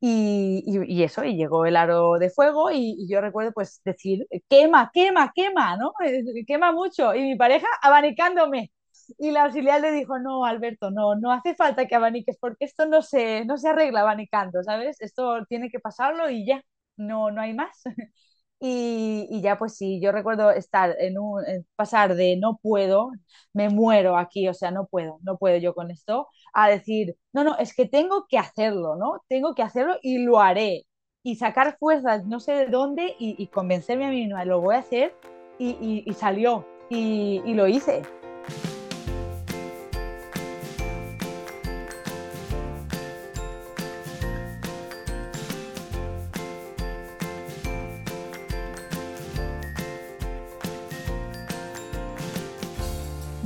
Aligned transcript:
Y, 0.00 0.62
y, 0.66 1.02
eso, 1.02 1.24
y 1.24 1.36
llegó 1.36 1.66
el 1.66 1.76
aro 1.76 2.18
de 2.20 2.30
fuego 2.30 2.70
y, 2.70 2.94
y, 2.98 3.08
yo 3.08 3.20
recuerdo 3.20 3.50
pues 3.52 3.80
decir, 3.84 4.26
quema, 4.48 4.90
quema, 4.94 5.32
quema, 5.34 5.76
¿no? 5.76 5.92
Quema 6.46 6.70
mucho. 6.72 7.14
Y 7.14 7.22
mi 7.22 7.36
pareja 7.36 7.66
abanicándome. 7.82 8.70
Y 9.18 9.30
la 9.32 9.44
auxiliar 9.44 9.80
le 9.80 9.90
dijo, 9.92 10.18
no, 10.20 10.44
Alberto, 10.44 10.90
no, 10.90 11.16
no 11.16 11.32
hace 11.32 11.54
falta 11.56 11.86
que 11.86 11.94
abaniques 11.96 12.36
porque 12.40 12.64
esto 12.66 12.86
no 12.86 13.02
se, 13.02 13.44
no 13.46 13.56
se 13.58 13.68
arregla 13.70 14.02
abanicando, 14.02 14.62
¿sabes? 14.62 15.00
Esto 15.00 15.44
tiene 15.48 15.70
que 15.70 15.80
pasarlo 15.80 16.30
y 16.30 16.46
ya, 16.46 16.62
no, 16.96 17.30
no 17.32 17.40
hay 17.40 17.54
más. 17.54 17.82
Y, 18.60 19.28
y, 19.30 19.40
ya 19.40 19.56
pues 19.56 19.76
sí, 19.76 20.00
yo 20.00 20.10
recuerdo 20.10 20.50
estar 20.50 20.96
en 20.98 21.18
un, 21.18 21.42
pasar 21.76 22.16
de 22.16 22.36
no 22.36 22.58
puedo, 22.60 23.12
me 23.52 23.68
muero 23.68 24.16
aquí, 24.16 24.48
o 24.48 24.54
sea, 24.54 24.72
no 24.72 24.86
puedo, 24.86 25.18
no 25.22 25.38
puedo 25.38 25.56
yo 25.58 25.74
con 25.74 25.90
esto, 25.92 26.26
a 26.52 26.68
decir, 26.68 27.16
no, 27.32 27.44
no, 27.44 27.56
es 27.58 27.74
que 27.74 27.86
tengo 27.86 28.26
que 28.28 28.38
hacerlo, 28.38 28.96
¿no? 28.96 29.22
Tengo 29.28 29.54
que 29.54 29.62
hacerlo 29.62 29.96
y 30.02 30.18
lo 30.18 30.40
haré. 30.40 30.86
Y 31.22 31.36
sacar 31.36 31.76
fuerzas, 31.78 32.26
no 32.26 32.40
sé 32.40 32.52
de 32.52 32.66
dónde, 32.66 33.14
y, 33.18 33.36
y 33.38 33.46
convencerme 33.48 34.06
a 34.06 34.10
mí 34.10 34.22
misma, 34.24 34.44
lo 34.44 34.60
voy 34.60 34.74
a 34.76 34.78
hacer, 34.78 35.14
y, 35.58 35.70
y, 35.80 36.02
y 36.06 36.14
salió, 36.14 36.66
y 36.90 37.54
lo 37.54 37.68
hice. 37.68 38.02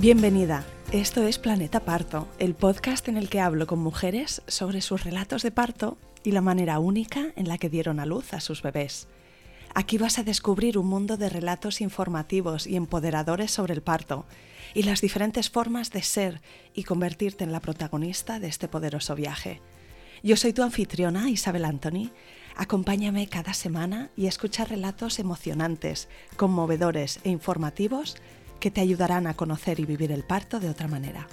Bienvenida. 0.03 0.65
Esto 0.91 1.29
es 1.29 1.39
Planeta 1.39 1.79
Parto, 1.79 2.27
el 2.41 2.57
podcast 2.57 3.07
en 3.07 3.17
el 3.17 3.29
que 3.29 3.39
hablo 3.39 3.69
con 3.69 3.79
mujeres 3.79 4.43
sobre 4.49 4.81
sus 4.81 5.05
relatos 5.05 5.45
de 5.45 5.53
parto 5.53 5.97
y 6.25 6.33
la 6.33 6.41
manera 6.41 6.81
única 6.81 7.29
en 7.37 7.47
la 7.47 7.57
que 7.57 7.69
dieron 7.69 8.01
a 8.01 8.05
luz 8.05 8.35
a 8.35 8.41
sus 8.41 8.63
bebés. 8.63 9.07
Aquí 9.77 9.99
vas 9.99 10.19
a 10.19 10.25
descubrir 10.25 10.77
un 10.77 10.89
mundo 10.89 11.17
de 11.17 11.29
relatos 11.29 11.81
informativos 11.81 12.67
y 12.67 12.75
empoderadores 12.75 13.53
sobre 13.53 13.75
el 13.75 13.83
parto 13.83 14.27
y 14.75 14.83
las 14.83 15.01
diferentes 15.01 15.51
formas 15.51 15.93
de 15.93 16.03
ser 16.03 16.41
y 16.75 16.83
convertirte 16.83 17.45
en 17.45 17.53
la 17.53 17.61
protagonista 17.61 18.41
de 18.41 18.49
este 18.49 18.67
poderoso 18.67 19.15
viaje. 19.15 19.61
Yo 20.25 20.37
soy 20.37 20.53
tu 20.53 20.65
anfitriona, 20.65 21.31
Isabel 21.31 21.65
Anthony. 21.65 22.11
Acompáñame 22.57 23.29
cada 23.29 23.55
semana 23.55 24.11
y 24.17 24.27
escucha 24.27 24.65
relatos 24.65 25.21
emocionantes, 25.21 26.09
conmovedores 26.37 27.21
e 27.23 27.31
informativos 27.31 28.17
que 28.63 28.71
te 28.71 28.81
ayudarán 28.81 29.27
a 29.27 29.35
conocer 29.35 29.81
y 29.81 29.85
vivir 29.85 30.13
el 30.13 30.23
parto 30.23 30.61
de 30.61 30.71
otra 30.71 30.87
manera. 30.87 31.27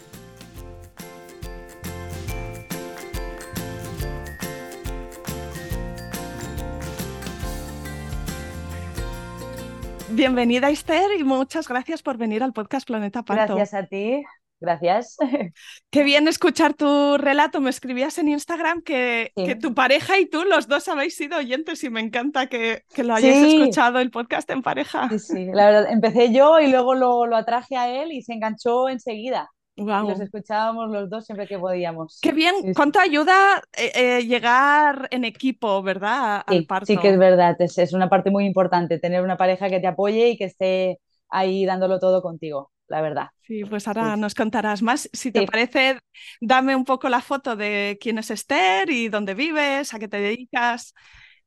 Bienvenida 10.10 10.72
Esther 10.72 11.12
y 11.20 11.24
muchas 11.24 11.68
gracias 11.68 12.02
por 12.02 12.18
venir 12.18 12.42
al 12.42 12.52
podcast 12.52 12.88
Planeta 12.88 13.22
Parto. 13.22 13.56
Gracias 13.56 13.84
a 13.84 13.86
ti. 13.86 14.24
Gracias. 14.62 15.18
Qué 15.90 16.04
bien 16.04 16.28
escuchar 16.28 16.74
tu 16.74 17.18
relato. 17.18 17.62
Me 17.62 17.70
escribías 17.70 18.18
en 18.18 18.28
Instagram 18.28 18.82
que, 18.82 19.32
que, 19.36 19.56
tu 19.56 19.74
pareja 19.74 20.20
y 20.20 20.26
tú, 20.26 20.44
los 20.44 20.68
dos, 20.68 20.88
habéis 20.90 21.16
sido 21.16 21.38
oyentes 21.38 21.84
y 21.84 21.90
me 21.90 22.02
encanta 22.02 22.48
que, 22.48 22.84
que 22.94 23.04
lo 23.04 23.16
hayáis 23.16 23.38
sí. 23.38 23.56
escuchado 23.56 24.00
el 24.00 24.12
podcast 24.12 24.50
en 24.50 24.62
pareja. 24.62 25.08
Sí, 25.10 25.20
sí, 25.20 25.46
la 25.54 25.66
verdad, 25.68 25.92
empecé 25.92 26.34
yo 26.34 26.60
y 26.60 26.70
luego 26.70 26.94
lo, 26.94 27.26
lo 27.26 27.38
atraje 27.38 27.78
a 27.78 28.04
él 28.04 28.12
y 28.12 28.22
se 28.22 28.34
enganchó 28.34 28.90
enseguida. 28.90 29.50
Wow. 29.78 30.10
Los 30.10 30.20
escuchábamos 30.20 30.92
los 30.92 31.10
dos 31.10 31.26
siempre 31.26 31.48
que 31.48 31.58
podíamos. 31.58 32.20
Qué 32.22 32.34
bien, 32.34 32.54
sí, 32.62 32.74
cuánto 32.74 33.00
ayuda 33.00 33.62
eh, 33.78 33.92
eh, 33.96 34.26
llegar 34.26 35.08
en 35.10 35.24
equipo, 35.24 35.82
¿verdad? 35.82 36.44
Al 36.46 36.58
sí, 36.58 36.66
parto. 36.66 36.86
Sí, 36.88 36.98
que 36.98 37.12
es 37.12 37.18
verdad, 37.18 37.56
es, 37.60 37.78
es 37.78 37.94
una 37.94 38.10
parte 38.10 38.30
muy 38.30 38.46
importante, 38.46 39.00
tener 39.00 39.24
una 39.24 39.38
pareja 39.38 39.70
que 39.70 39.80
te 39.80 39.88
apoye 39.88 40.28
y 40.32 40.38
que 40.38 40.44
esté 40.44 41.00
ahí 41.30 41.66
dándolo 41.66 41.98
todo 42.00 42.22
contigo 42.22 42.72
la 42.90 43.02
verdad. 43.02 43.28
Sí, 43.48 43.66
pues 43.66 43.88
ahora 43.88 44.16
sí. 44.16 44.16
nos 44.16 44.36
contarás 44.36 44.82
más. 44.84 45.10
Si 45.12 45.32
te 45.32 45.42
sí. 45.42 45.46
parece, 45.46 46.00
dame 46.40 46.76
un 46.76 46.86
poco 46.86 47.10
la 47.10 47.22
foto 47.22 47.56
de 47.56 47.98
quién 48.00 48.20
es 48.20 48.30
Esther 48.30 48.90
y 48.92 49.10
dónde 49.10 49.34
vives, 49.34 49.94
a 49.94 50.00
qué 50.00 50.08
te 50.08 50.18
dedicas. 50.20 50.94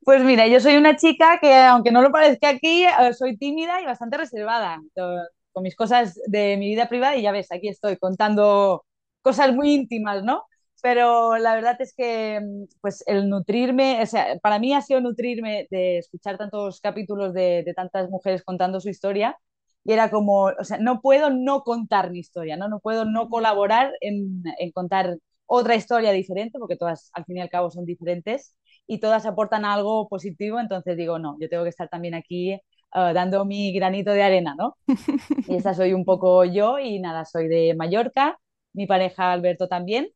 Pues 0.03 0.21
mira, 0.23 0.47
yo 0.47 0.59
soy 0.59 0.75
una 0.75 0.95
chica 0.97 1.39
que, 1.41 1.53
aunque 1.55 1.91
no 1.91 2.01
lo 2.01 2.11
parezca 2.11 2.49
aquí, 2.49 2.83
eh, 2.85 3.13
soy 3.13 3.37
tímida 3.37 3.81
y 3.81 3.85
bastante 3.85 4.17
reservada 4.17 4.79
con 5.51 5.63
mis 5.63 5.75
cosas 5.75 6.19
de 6.27 6.57
mi 6.57 6.67
vida 6.69 6.89
privada 6.89 7.15
y 7.15 7.21
ya 7.21 7.31
ves, 7.31 7.51
aquí 7.51 7.69
estoy 7.69 7.97
contando 7.97 8.85
cosas 9.21 9.53
muy 9.53 9.73
íntimas, 9.73 10.23
¿no? 10.23 10.45
Pero 10.81 11.37
la 11.37 11.55
verdad 11.55 11.77
es 11.79 11.93
que 11.95 12.41
pues 12.81 13.03
el 13.07 13.29
nutrirme, 13.29 14.01
o 14.01 14.05
sea, 14.05 14.37
para 14.41 14.59
mí 14.59 14.73
ha 14.73 14.81
sido 14.81 14.99
nutrirme 14.99 15.67
de 15.71 15.99
escuchar 15.99 16.37
tantos 16.37 16.81
capítulos 16.81 17.33
de, 17.33 17.63
de 17.65 17.73
tantas 17.73 18.09
mujeres 18.09 18.43
contando 18.43 18.81
su 18.81 18.89
historia 18.89 19.37
y 19.83 19.91
era 19.91 20.09
como, 20.09 20.45
o 20.45 20.63
sea, 20.63 20.77
no 20.77 21.01
puedo 21.01 21.29
no 21.29 21.63
contar 21.63 22.11
mi 22.11 22.19
historia, 22.19 22.57
no, 22.57 22.67
no 22.69 22.79
puedo 22.79 23.05
no 23.05 23.29
colaborar 23.29 23.91
en, 24.01 24.43
en, 24.59 24.71
contar 24.71 25.17
otra 25.45 25.75
historia 25.75 26.11
diferente, 26.11 26.57
porque 26.59 26.77
todas 26.77 27.09
al 27.13 27.25
fin 27.25 27.37
y 27.37 27.41
al 27.41 27.49
cabo 27.49 27.69
son 27.69 27.85
diferentes 27.85 28.55
y 28.87 28.99
todas 28.99 29.25
aportan 29.25 29.65
algo 29.65 30.07
positivo, 30.07 30.59
entonces 30.59 30.97
digo, 30.97 31.19
no, 31.19 31.37
yo 31.39 31.49
tengo 31.49 31.63
que 31.63 31.69
estar 31.69 31.89
también 31.89 32.15
aquí 32.15 32.53
uh, 32.95 33.13
dando 33.13 33.45
mi 33.45 33.73
granito 33.73 34.11
de 34.11 34.23
arena, 34.23 34.55
¿no? 34.57 34.77
y 35.47 35.55
esa 35.55 35.73
soy 35.73 35.93
un 35.93 36.05
poco 36.05 36.45
yo 36.45 36.79
y 36.79 36.99
nada, 36.99 37.25
soy 37.25 37.47
de 37.47 37.75
Mallorca, 37.75 38.39
mi 38.73 38.87
pareja 38.87 39.31
Alberto 39.31 39.67
también, 39.67 40.09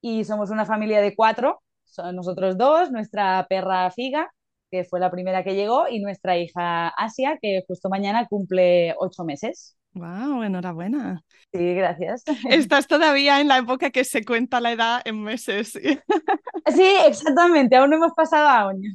y 0.00 0.24
somos 0.24 0.50
una 0.50 0.66
familia 0.66 1.00
de 1.00 1.14
cuatro, 1.16 1.62
son 1.84 2.16
nosotros 2.16 2.58
dos, 2.58 2.90
nuestra 2.90 3.46
perra 3.48 3.90
Figa, 3.90 4.32
que 4.72 4.84
fue 4.84 5.00
la 5.00 5.12
primera 5.12 5.44
que 5.44 5.54
llegó, 5.56 5.88
y 5.88 6.00
nuestra 6.00 6.38
hija 6.38 6.88
Asia, 6.90 7.38
que 7.42 7.62
justo 7.68 7.90
mañana 7.90 8.26
cumple 8.28 8.94
ocho 8.98 9.24
meses. 9.24 9.76
¡Wow! 9.94 10.42
Enhorabuena. 10.42 11.22
Sí, 11.52 11.74
gracias. 11.74 12.24
Estás 12.48 12.86
todavía 12.86 13.40
en 13.40 13.48
la 13.48 13.58
época 13.58 13.90
que 13.90 14.04
se 14.04 14.24
cuenta 14.24 14.58
la 14.60 14.72
edad 14.72 15.02
en 15.04 15.22
meses. 15.22 15.78
Sí, 16.72 16.94
exactamente. 17.06 17.74
Aún 17.74 17.90
no 17.90 17.96
hemos 17.96 18.12
pasado 18.12 18.46
a 18.46 18.68
años. 18.68 18.94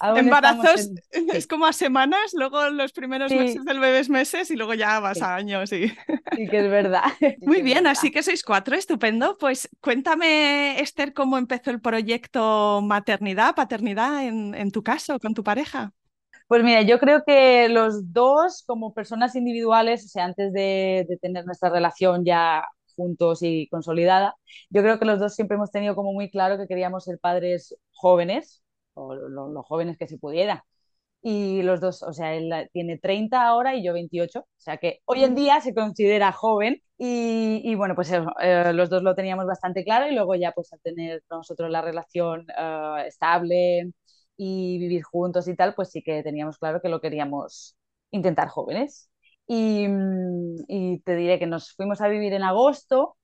Embarazos 0.16 0.90
en... 1.12 1.28
es 1.30 1.46
como 1.46 1.66
a 1.66 1.74
semanas, 1.74 2.32
luego 2.32 2.70
los 2.70 2.92
primeros 2.92 3.30
sí. 3.30 3.36
meses 3.36 3.64
del 3.66 3.78
bebé 3.78 3.98
es 3.98 4.08
meses 4.08 4.50
y 4.50 4.56
luego 4.56 4.72
ya 4.72 5.00
vas 5.00 5.18
sí. 5.18 5.22
a 5.22 5.34
años. 5.34 5.68
Sí. 5.68 5.92
sí, 6.34 6.48
que 6.48 6.60
es 6.60 6.70
verdad. 6.70 7.04
Muy 7.42 7.58
sí 7.58 7.62
bien, 7.62 7.84
verdad. 7.84 7.92
así 7.92 8.10
que 8.10 8.22
sois 8.22 8.42
cuatro, 8.42 8.74
estupendo. 8.74 9.36
Pues 9.38 9.68
cuéntame, 9.82 10.80
Esther, 10.80 11.12
cómo 11.12 11.36
empezó 11.36 11.70
el 11.70 11.82
proyecto 11.82 12.80
maternidad, 12.82 13.54
paternidad 13.54 14.24
en, 14.24 14.54
en 14.54 14.70
tu 14.70 14.82
caso, 14.82 15.20
con 15.20 15.34
tu 15.34 15.44
pareja. 15.44 15.92
Pues 16.46 16.62
mira, 16.62 16.82
yo 16.82 16.98
creo 17.00 17.22
que 17.26 17.68
los 17.68 18.12
dos, 18.12 18.62
como 18.66 18.92
personas 18.94 19.34
individuales, 19.34 20.04
o 20.04 20.08
sea, 20.08 20.24
antes 20.24 20.52
de, 20.52 21.06
de, 21.08 21.16
tener 21.18 21.46
nuestra 21.46 21.70
relación 21.70 22.24
ya 22.24 22.64
juntos 22.96 23.40
y 23.42 23.66
consolidada, 23.68 24.36
yo 24.70 24.82
creo 24.82 24.98
que 24.98 25.06
los 25.06 25.18
dos 25.18 25.34
siempre 25.34 25.56
hemos 25.56 25.70
tenido 25.72 25.96
como 25.96 26.12
muy 26.12 26.30
claro 26.30 26.58
que 26.58 26.68
queríamos 26.68 27.04
ser 27.04 27.18
padres 27.18 27.74
jóvenes, 27.92 28.62
o 28.92 29.14
lo, 29.14 29.48
lo 29.48 29.62
jóvenes 29.62 29.96
que 29.98 30.06
se 30.06 30.18
pudiera. 30.18 30.64
Y 31.22 31.62
los 31.62 31.80
dos, 31.80 32.02
o 32.02 32.12
sea, 32.12 32.34
él 32.34 32.52
tiene 32.72 32.98
30 32.98 33.46
ahora 33.46 33.74
y 33.76 33.84
yo 33.84 33.94
28, 33.94 34.40
o 34.40 34.46
sea 34.58 34.76
que 34.78 35.00
hoy 35.06 35.24
en 35.24 35.34
día 35.34 35.60
se 35.60 35.74
considera 35.74 36.32
joven 36.32 36.82
y, 36.98 37.62
y 37.64 37.74
bueno, 37.76 37.94
pues 37.94 38.12
eh, 38.12 38.72
los 38.74 38.90
dos 38.90 39.02
lo 39.02 39.14
teníamos 39.14 39.46
bastante 39.46 39.84
claro 39.84 40.06
y 40.10 40.14
luego 40.14 40.34
ya 40.36 40.52
pues 40.52 40.72
al 40.72 40.80
tener 40.82 41.22
nosotros 41.30 41.70
la 41.70 41.82
relación 41.82 42.46
uh, 42.58 42.98
estable, 43.06 43.92
y 44.36 44.78
vivir 44.78 45.02
juntos 45.02 45.48
y 45.48 45.56
tal, 45.56 45.74
pues 45.74 45.90
sí 45.90 46.02
que 46.02 46.22
teníamos 46.22 46.58
claro 46.58 46.80
que 46.82 46.88
lo 46.88 47.00
queríamos 47.00 47.76
intentar 48.10 48.48
jóvenes. 48.48 49.10
Y, 49.46 49.86
y 50.68 51.00
te 51.00 51.16
diré 51.16 51.38
que 51.38 51.46
nos 51.46 51.72
fuimos 51.74 52.00
a 52.00 52.08
vivir 52.08 52.32
en 52.32 52.42
agosto 52.42 53.16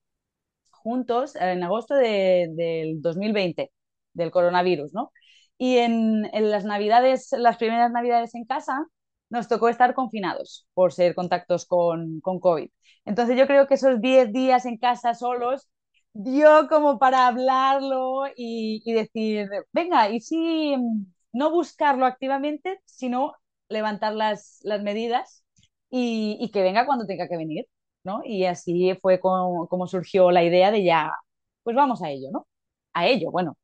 juntos, 0.71 1.37
en 1.37 1.63
agosto 1.63 1.95
de, 1.95 2.49
del 2.53 3.03
2020, 3.03 3.73
del 4.15 4.31
coronavirus, 4.31 4.93
¿no? 4.95 5.13
Y 5.59 5.79
en, 5.79 6.27
en, 6.33 6.51
las 6.51 6.65
navidades, 6.65 7.29
las 7.33 7.59
primeras 7.59 7.93
navidades 7.93 8.35
en 8.35 8.45
casa, 8.47 8.87
nos 9.29 9.49
tocó 9.49 9.69
estar 9.69 9.95
confinados 9.95 10.67
por 10.75 10.93
ser 10.93 11.15
contactos 11.15 11.67
con, 11.67 12.21
con 12.21 12.41
COVID. 12.41 12.71
Entonces 13.05 13.39
yo 13.39 13.47
creo 13.47 13.67
que 13.67 13.75
esos 13.75 14.01
10 14.01 14.33
días 14.33 14.67
en 14.67 14.79
casa 14.79 15.15
solos 15.15 15.69
dio 16.13 16.69
como 16.69 16.99
para 16.99 17.27
hablarlo 17.27 18.27
y, 18.37 18.83
y, 18.85 18.93
decir, 18.93 19.49
venga, 19.73 20.11
y 20.11 20.21
si 20.21 20.77
no 21.33 21.51
buscarlo 21.51 22.07
activamente, 22.07 22.81
sino 22.85 23.35
levantar 23.69 24.15
las, 24.15 24.61
las 24.63 24.83
medidas 24.83 25.45
y, 25.91 26.37
y, 26.41 26.51
que 26.51 26.63
venga 26.63 26.87
cuando 26.87 27.07
tenga 27.07 27.29
que 27.29 27.37
venir, 27.37 27.67
¿no? 28.05 28.23
Y 28.25 28.45
así 28.45 28.95
fue 29.01 29.21
como, 29.21 29.69
como, 29.69 29.87
surgió 29.87 30.31
la 30.31 30.43
idea 30.45 30.71
de 30.71 30.85
ya, 30.85 31.13
pues 31.63 31.77
vamos 31.77 32.03
a 32.03 32.11
ello, 32.11 32.29
¿no? 32.33 32.47
A 32.93 33.07
ello, 33.07 33.31
bueno, 33.31 33.57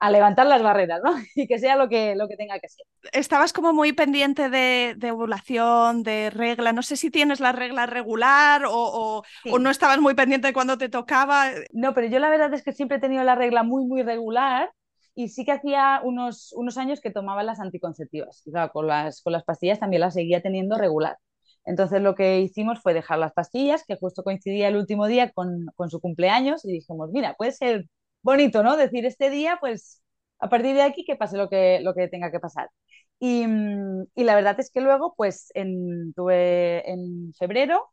a 0.00 0.10
levantar 0.10 0.46
las 0.46 0.62
barreras, 0.62 1.00
¿no? 1.02 1.12
Y 1.34 1.46
que 1.46 1.58
sea 1.58 1.76
lo 1.76 1.88
que, 1.88 2.14
lo 2.14 2.28
que 2.28 2.36
tenga 2.36 2.58
que 2.58 2.68
ser. 2.68 2.86
Estabas 3.12 3.52
como 3.52 3.72
muy 3.72 3.92
pendiente 3.92 4.50
de, 4.50 4.94
de 4.96 5.10
ovulación, 5.12 6.02
de 6.02 6.30
regla. 6.30 6.72
No 6.72 6.82
sé 6.82 6.96
si 6.96 7.10
tienes 7.10 7.40
la 7.40 7.52
regla 7.52 7.86
regular 7.86 8.64
o, 8.66 8.72
o, 8.74 9.22
sí. 9.42 9.50
o, 9.50 9.58
no 9.58 9.70
estabas 9.70 10.00
muy 10.00 10.14
pendiente 10.14 10.48
de 10.48 10.52
cuando 10.52 10.76
te 10.78 10.88
tocaba. 10.88 11.50
No, 11.72 11.94
pero 11.94 12.08
yo 12.08 12.18
la 12.18 12.28
verdad 12.30 12.52
es 12.54 12.62
que 12.62 12.72
siempre 12.72 12.98
he 12.98 13.00
tenido 13.00 13.24
la 13.24 13.34
regla 13.34 13.62
muy, 13.62 13.86
muy 13.86 14.02
regular. 14.02 14.70
y 15.14 15.28
sí 15.28 15.44
que 15.44 15.52
hacía 15.52 16.00
unos, 16.02 16.52
unos 16.52 16.76
años 16.76 17.00
que 17.00 17.10
tomaba 17.10 17.42
las 17.42 17.60
anticonceptivas. 17.60 18.42
Y 18.46 18.50
claro, 18.52 18.72
con 18.72 18.86
las, 18.86 19.22
con 19.22 19.32
las 19.32 19.44
pastillas 19.44 19.80
también 19.80 20.00
las 20.00 20.14
seguía 20.14 20.42
teniendo 20.42 20.76
regular. 20.76 21.18
Entonces 21.64 22.02
lo 22.02 22.14
que 22.14 22.40
hicimos 22.40 22.80
fue 22.82 22.94
dejar 22.94 23.18
las 23.18 23.32
pastillas, 23.32 23.84
que 23.86 23.96
justo 23.96 24.22
coincidía 24.22 24.68
el 24.68 24.76
último 24.76 25.06
día 25.06 25.30
con, 25.32 25.66
con 25.76 25.88
su 25.90 26.00
cumpleaños, 26.00 26.64
y 26.64 26.72
dijimos, 26.72 27.10
mira, 27.12 27.34
puede 27.34 27.52
ser 27.52 27.86
bonito, 28.24 28.62
¿no? 28.64 28.76
Decir 28.78 29.06
este 29.06 29.30
día, 29.30 29.58
pues 29.60 30.02
a 30.40 30.50
partir 30.50 30.74
de 30.76 30.82
aquí 30.82 31.04
que 31.06 31.16
pase 31.16 31.36
lo 31.38 31.48
que, 31.50 31.80
lo 31.82 31.94
que 31.94 32.08
tenga 32.08 32.30
que 32.32 32.40
pasar. 32.40 32.70
Y, 33.20 33.44
y 34.14 34.24
la 34.24 34.34
verdad 34.34 34.58
es 34.60 34.70
que 34.70 34.80
luego, 34.80 35.14
pues 35.16 35.50
en, 35.54 36.12
tuve 36.14 36.90
en 36.90 37.32
febrero 37.38 37.90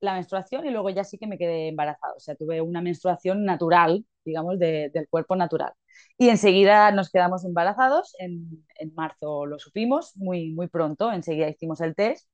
la 0.00 0.14
menstruación 0.14 0.66
y 0.66 0.70
luego 0.70 0.90
ya 0.90 1.04
sí 1.04 1.18
que 1.18 1.26
me 1.26 1.38
quedé 1.38 1.68
embarazada. 1.68 2.14
O 2.16 2.20
sea, 2.20 2.36
tuve 2.36 2.60
una 2.62 2.80
menstruación 2.82 3.44
natural, 3.44 4.06
digamos, 4.24 4.58
de, 4.58 4.90
del 4.94 5.08
cuerpo 5.08 5.36
natural. 5.36 5.72
Y 6.18 6.28
enseguida 6.30 6.90
nos 6.92 7.10
quedamos 7.10 7.44
embarazados, 7.44 8.14
en, 8.18 8.64
en, 8.78 8.94
marzo 8.94 9.46
lo 9.46 9.58
supimos, 9.58 10.16
muy, 10.16 10.52
muy 10.52 10.68
pronto, 10.68 11.12
enseguida 11.12 11.48
hicimos 11.48 11.80
el 11.80 11.94
test, 11.96 12.28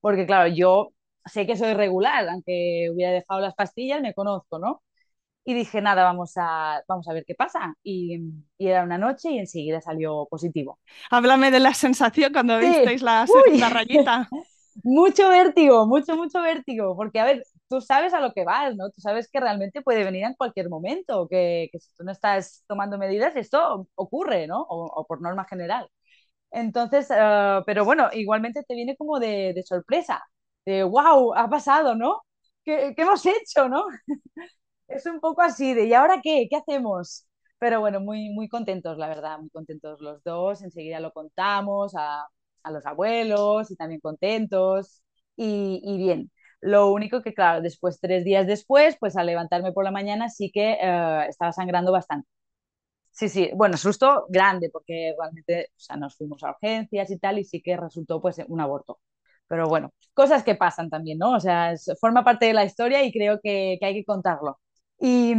porque 0.00 0.26
claro, 0.26 0.48
yo 0.54 0.92
sé 1.26 1.46
que 1.46 1.56
soy 1.56 1.74
regular, 1.74 2.28
aunque 2.28 2.90
hubiera 2.92 3.12
dejado 3.12 3.40
las 3.40 3.54
pastillas, 3.54 4.00
me 4.02 4.14
conozco, 4.14 4.58
¿no? 4.58 4.82
Y 5.44 5.54
dije, 5.54 5.80
nada, 5.80 6.04
vamos 6.04 6.32
a, 6.36 6.82
vamos 6.86 7.08
a 7.08 7.12
ver 7.12 7.24
qué 7.26 7.34
pasa. 7.34 7.74
Y, 7.82 8.18
y 8.58 8.66
era 8.68 8.84
una 8.84 8.98
noche 8.98 9.30
y 9.30 9.38
enseguida 9.38 9.80
salió 9.80 10.26
positivo. 10.30 10.78
Háblame 11.10 11.50
de 11.50 11.60
la 11.60 11.74
sensación 11.74 12.32
cuando 12.32 12.60
sí. 12.60 12.66
visteis 12.66 13.02
la 13.02 13.26
segunda 13.26 13.68
rayita. 13.70 14.28
mucho 14.84 15.28
vértigo, 15.28 15.86
mucho, 15.86 16.16
mucho 16.16 16.42
vértigo, 16.42 16.96
porque 16.96 17.20
a 17.20 17.24
ver, 17.24 17.42
tú 17.68 17.80
sabes 17.80 18.14
a 18.14 18.20
lo 18.20 18.32
que 18.32 18.44
vas, 18.44 18.76
¿no? 18.76 18.90
Tú 18.90 19.00
sabes 19.00 19.28
que 19.30 19.40
realmente 19.40 19.82
puede 19.82 20.04
venir 20.04 20.24
en 20.24 20.34
cualquier 20.34 20.68
momento, 20.68 21.26
que, 21.28 21.68
que 21.72 21.78
si 21.80 21.92
tú 21.96 22.04
no 22.04 22.12
estás 22.12 22.64
tomando 22.66 22.98
medidas, 22.98 23.36
esto 23.36 23.88
ocurre, 23.94 24.46
¿no? 24.46 24.62
O, 24.62 24.86
o 24.86 25.06
por 25.06 25.20
norma 25.22 25.46
general. 25.48 25.88
Entonces, 26.50 27.10
uh, 27.10 27.62
pero 27.66 27.84
bueno, 27.84 28.08
igualmente 28.12 28.62
te 28.64 28.74
viene 28.74 28.96
como 28.96 29.20
de, 29.20 29.52
de, 29.54 29.62
sorpresa, 29.64 30.22
de 30.66 30.82
wow, 30.84 31.34
ha 31.36 31.48
pasado, 31.48 31.94
¿no? 31.94 32.22
¿Qué, 32.64 32.94
qué 32.96 33.02
hemos 33.02 33.24
hecho, 33.26 33.68
no? 33.68 33.86
es 34.90 35.06
un 35.06 35.20
poco 35.20 35.42
así 35.42 35.74
de, 35.74 35.86
¿y 35.86 35.94
ahora 35.94 36.20
qué? 36.22 36.46
¿Qué 36.50 36.56
hacemos? 36.56 37.26
Pero 37.58 37.80
bueno, 37.80 38.00
muy, 38.00 38.30
muy 38.30 38.48
contentos, 38.48 38.96
la 38.98 39.08
verdad, 39.08 39.38
muy 39.38 39.50
contentos 39.50 40.00
los 40.00 40.22
dos. 40.24 40.62
Enseguida 40.62 41.00
lo 41.00 41.12
contamos 41.12 41.94
a, 41.96 42.26
a 42.62 42.70
los 42.70 42.86
abuelos 42.86 43.70
y 43.70 43.76
también 43.76 44.00
contentos 44.00 45.02
y, 45.36 45.80
y, 45.84 45.98
bien. 45.98 46.30
Lo 46.60 46.92
único 46.92 47.22
que, 47.22 47.34
claro, 47.34 47.62
después, 47.62 48.00
tres 48.00 48.24
días 48.24 48.46
después, 48.46 48.96
pues 49.00 49.16
al 49.16 49.26
levantarme 49.26 49.72
por 49.72 49.84
la 49.84 49.90
mañana 49.90 50.28
sí 50.28 50.50
que 50.52 50.78
uh, 50.82 51.28
estaba 51.28 51.52
sangrando 51.52 51.92
bastante. 51.92 52.28
Sí, 53.12 53.28
sí, 53.28 53.50
bueno, 53.54 53.76
susto 53.76 54.26
grande 54.30 54.70
porque 54.72 55.14
realmente 55.18 55.68
o 55.76 55.80
sea, 55.80 55.96
nos 55.96 56.16
fuimos 56.16 56.42
a 56.44 56.50
urgencias 56.52 57.10
y 57.10 57.18
tal 57.18 57.38
y 57.38 57.44
sí 57.44 57.62
que 57.62 57.76
resultó 57.76 58.20
pues 58.22 58.40
un 58.48 58.60
aborto. 58.60 59.00
Pero 59.48 59.68
bueno, 59.68 59.92
cosas 60.14 60.44
que 60.44 60.54
pasan 60.54 60.90
también, 60.90 61.18
¿no? 61.18 61.32
O 61.34 61.40
sea, 61.40 61.74
forma 62.00 62.24
parte 62.24 62.46
de 62.46 62.54
la 62.54 62.64
historia 62.64 63.04
y 63.04 63.12
creo 63.12 63.40
que, 63.42 63.76
que 63.80 63.86
hay 63.86 63.94
que 63.94 64.04
contarlo. 64.04 64.58
Y, 65.02 65.32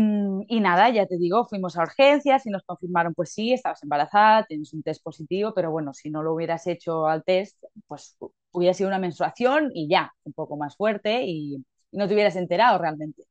y, 0.48 0.60
nada, 0.60 0.90
ya 0.90 1.06
te 1.06 1.18
digo, 1.18 1.46
fuimos 1.48 1.78
a 1.78 1.84
urgencias 1.84 2.46
y 2.48 2.50
nos 2.50 2.64
confirmaron, 2.64 3.14
pues 3.14 3.32
sí, 3.34 3.54
estabas 3.54 3.84
embarazada, 3.84 4.44
tienes 4.46 4.74
un 4.74 4.82
test 4.82 5.04
positivo, 5.04 5.54
pero 5.54 5.70
bueno, 5.72 5.94
si 5.94 6.10
no 6.10 6.24
lo 6.24 6.34
hubieras 6.34 6.66
hecho 6.68 7.06
al 7.08 7.24
test, 7.24 7.64
pues 7.88 8.18
hubiera 8.52 8.74
sido 8.74 8.88
una 8.90 8.98
menstruación 9.00 9.70
y 9.74 9.88
ya, 9.88 10.12
un 10.24 10.34
poco 10.34 10.58
más 10.58 10.76
fuerte 10.76 11.24
y, 11.26 11.64
no 11.92 12.08
te 12.08 12.14
hubieras 12.14 12.38
enterado 12.38 12.78
realmente. 12.80 13.24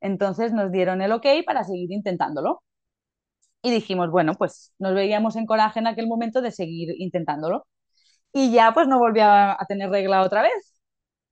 Entonces 0.00 0.52
nos 0.52 0.72
dieron 0.72 1.02
el 1.02 1.12
ok 1.12 1.26
para 1.46 1.64
seguir 1.64 1.92
intentándolo. 1.92 2.62
Y 3.62 3.70
dijimos, 3.70 4.10
bueno, 4.10 4.34
pues 4.34 4.72
nos 4.78 4.94
veíamos 4.94 5.36
en 5.36 5.46
coraje 5.46 5.80
en 5.80 5.86
aquel 5.88 6.06
momento 6.06 6.40
de 6.40 6.52
seguir 6.52 6.90
intentándolo. 6.98 7.66
Y 8.32 8.52
ya 8.52 8.72
pues 8.74 8.88
no 8.88 8.98
volví 8.98 9.20
a, 9.20 9.52
a 9.54 9.66
tener 9.68 9.90
regla 9.90 10.22
otra 10.22 10.42
vez. 10.42 10.80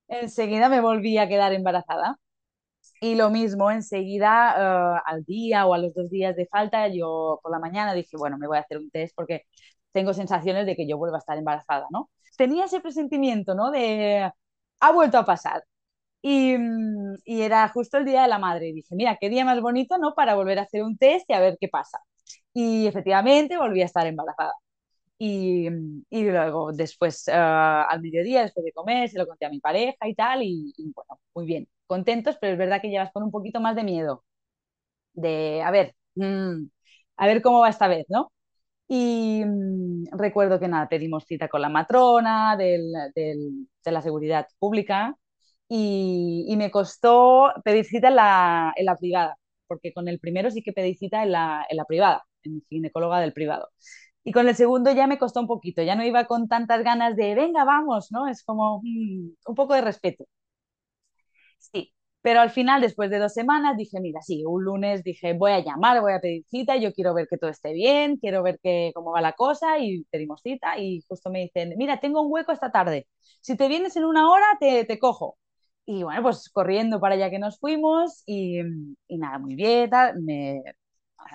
Enseguida 0.09 0.69
me 0.71 0.81
volví 0.83 1.19
a 1.19 1.29
quedar 1.29 1.53
embarazada. 1.55 2.19
Y 3.01 3.15
lo 3.15 3.31
mismo, 3.31 3.71
enseguida, 3.71 5.01
uh, 5.05 5.11
al 5.11 5.25
día 5.25 5.67
o 5.67 5.75
a 5.75 5.79
los 5.79 5.95
dos 5.95 6.09
días 6.11 6.35
de 6.37 6.47
falta, 6.47 6.89
yo 6.89 7.41
por 7.43 7.53
la 7.53 7.59
mañana 7.59 7.95
dije, 7.95 8.17
bueno, 8.17 8.39
me 8.39 8.47
voy 8.47 8.57
a 8.59 8.61
hacer 8.61 8.79
un 8.79 8.91
test 8.91 9.15
porque 9.15 9.43
tengo 9.93 10.15
sensaciones 10.15 10.67
de 10.67 10.77
que 10.77 10.89
yo 10.89 10.97
vuelvo 10.99 11.17
a 11.17 11.19
estar 11.21 11.37
embarazada, 11.39 11.87
¿no? 11.91 12.11
Tenía 12.37 12.65
ese 12.67 12.81
presentimiento, 12.81 13.55
¿no? 13.55 13.71
De, 13.71 14.31
ha 14.81 14.93
vuelto 14.93 15.19
a 15.19 15.25
pasar. 15.25 15.63
Y, 16.23 16.57
y, 17.25 17.43
era 17.43 17.69
justo 17.69 17.99
el 17.99 18.05
Día 18.05 18.23
de 18.23 18.29
la 18.29 18.39
Madre. 18.39 18.69
Y 18.69 18.73
dije, 18.75 18.95
mira, 18.97 19.17
qué 19.21 19.29
día 19.31 19.45
más 19.45 19.61
bonito, 19.61 19.99
¿no? 19.99 20.15
Para 20.15 20.35
volver 20.35 20.59
a 20.59 20.63
hacer 20.63 20.83
un 20.83 20.99
test 20.99 21.27
y 21.31 21.35
a 21.35 21.41
ver 21.41 21.57
qué 21.61 21.69
pasa. 21.69 22.01
Y 22.53 22.87
efectivamente 22.87 23.57
volví 23.59 23.83
a 23.83 23.87
estar 23.87 24.07
embarazada. 24.07 24.53
Y, 25.19 25.69
y 26.11 26.25
luego, 26.25 26.73
después, 26.73 27.27
uh, 27.29 27.33
al 27.33 28.03
mediodía, 28.03 28.43
después 28.43 28.65
de 28.65 28.73
comer, 28.73 29.09
se 29.11 29.19
lo 29.19 29.27
conté 29.27 29.47
a 29.47 29.51
mi 29.51 29.61
pareja 29.61 30.09
y 30.09 30.15
tal. 30.15 30.43
Y, 30.43 30.73
y 30.77 30.93
bueno, 30.95 31.21
muy 31.35 31.47
bien 31.47 31.69
contentos, 31.87 32.37
pero 32.41 32.53
es 32.55 32.59
verdad 32.59 32.81
que 32.81 32.89
llevas 32.91 33.13
con 33.13 33.23
un 33.25 33.31
poquito 33.31 33.61
más 33.61 33.77
de 33.77 33.85
miedo. 33.85 34.25
De, 35.15 35.63
a 35.63 35.71
ver, 35.71 35.95
mmm, 36.17 36.67
a 37.17 37.27
ver 37.27 37.43
cómo 37.43 37.61
va 37.61 37.71
esta 37.71 37.89
vez, 37.89 38.07
¿no? 38.09 38.33
Y 38.89 39.45
mmm, 39.47 40.07
recuerdo 40.19 40.61
que 40.61 40.69
nada, 40.69 40.89
pedimos 40.89 41.25
cita 41.27 41.49
con 41.49 41.63
la 41.63 41.69
matrona 41.71 42.57
de 42.57 42.81
la 43.85 44.03
seguridad 44.03 44.47
pública 44.59 45.17
y, 45.69 46.55
me 46.57 46.71
costó 46.71 47.53
pedir 47.65 47.85
cita 47.85 48.09
en 48.09 48.17
la, 48.17 48.97
privada, 48.99 49.37
porque 49.67 49.93
con 49.93 50.09
el 50.09 50.21
primero 50.21 50.51
sí 50.51 50.63
que 50.63 50.73
pedí 50.73 50.95
cita 50.95 51.23
en 51.23 51.33
la, 51.33 51.67
privada, 51.89 52.25
en 52.43 52.63
ginecóloga 52.69 53.21
del 53.21 53.33
privado. 53.33 53.71
Y 54.25 54.33
con 54.33 54.49
el 54.49 54.57
segundo 54.57 54.93
ya 54.93 55.07
me 55.07 55.19
costó 55.19 55.41
un 55.41 55.47
poquito, 55.47 55.83
ya 55.83 55.95
no 55.97 56.05
iba 56.05 56.27
con 56.27 56.49
tantas 56.49 56.83
ganas 56.85 57.17
de, 57.17 57.35
venga, 57.35 57.65
vamos, 57.65 58.11
¿no? 58.13 58.29
Es 58.29 58.43
como 58.45 58.81
mmm, 58.83 59.31
un 59.47 59.55
poco 59.55 59.75
de 59.75 59.83
respeto. 59.83 60.25
Sí, 61.59 61.93
pero 62.23 62.41
al 62.41 62.51
final, 62.51 62.81
después 62.81 63.11
de 63.11 63.19
dos 63.19 63.33
semanas, 63.35 63.77
dije, 63.77 64.01
mira, 64.01 64.21
sí, 64.23 64.45
un 64.47 64.65
lunes 64.65 65.03
dije, 65.03 65.33
voy 65.35 65.53
a 65.53 65.61
llamar, 65.65 66.01
voy 66.01 66.13
a 66.13 66.21
pedir 66.21 66.45
cita, 66.49 66.77
yo 66.77 66.93
quiero 66.93 67.15
ver 67.15 67.27
que 67.29 67.39
todo 67.39 67.51
esté 67.51 67.73
bien, 67.73 68.17
quiero 68.19 68.43
ver 68.43 68.59
que, 68.63 68.93
cómo 68.95 69.13
va 69.13 69.21
la 69.21 69.33
cosa 69.33 69.79
y 69.79 70.05
pedimos 70.11 70.41
cita 70.43 70.79
y 70.79 71.03
justo 71.09 71.31
me 71.31 71.41
dicen, 71.43 71.75
mira, 71.77 71.99
tengo 72.01 72.23
un 72.23 72.33
hueco 72.33 72.53
esta 72.53 72.71
tarde, 72.73 73.07
si 73.41 73.57
te 73.57 73.69
vienes 73.69 73.97
en 73.97 74.05
una 74.05 74.31
hora, 74.31 74.45
te, 74.61 74.85
te 74.85 74.99
cojo. 74.99 75.39
Y 75.89 76.03
bueno, 76.03 76.23
pues 76.23 76.49
corriendo 76.51 76.99
para 77.01 77.15
allá 77.15 77.31
que 77.31 77.39
nos 77.39 77.59
fuimos 77.61 78.23
y, 78.27 78.61
y 79.09 79.19
nada, 79.19 79.39
muy 79.39 79.55
bien, 79.55 79.89
me 80.25 80.63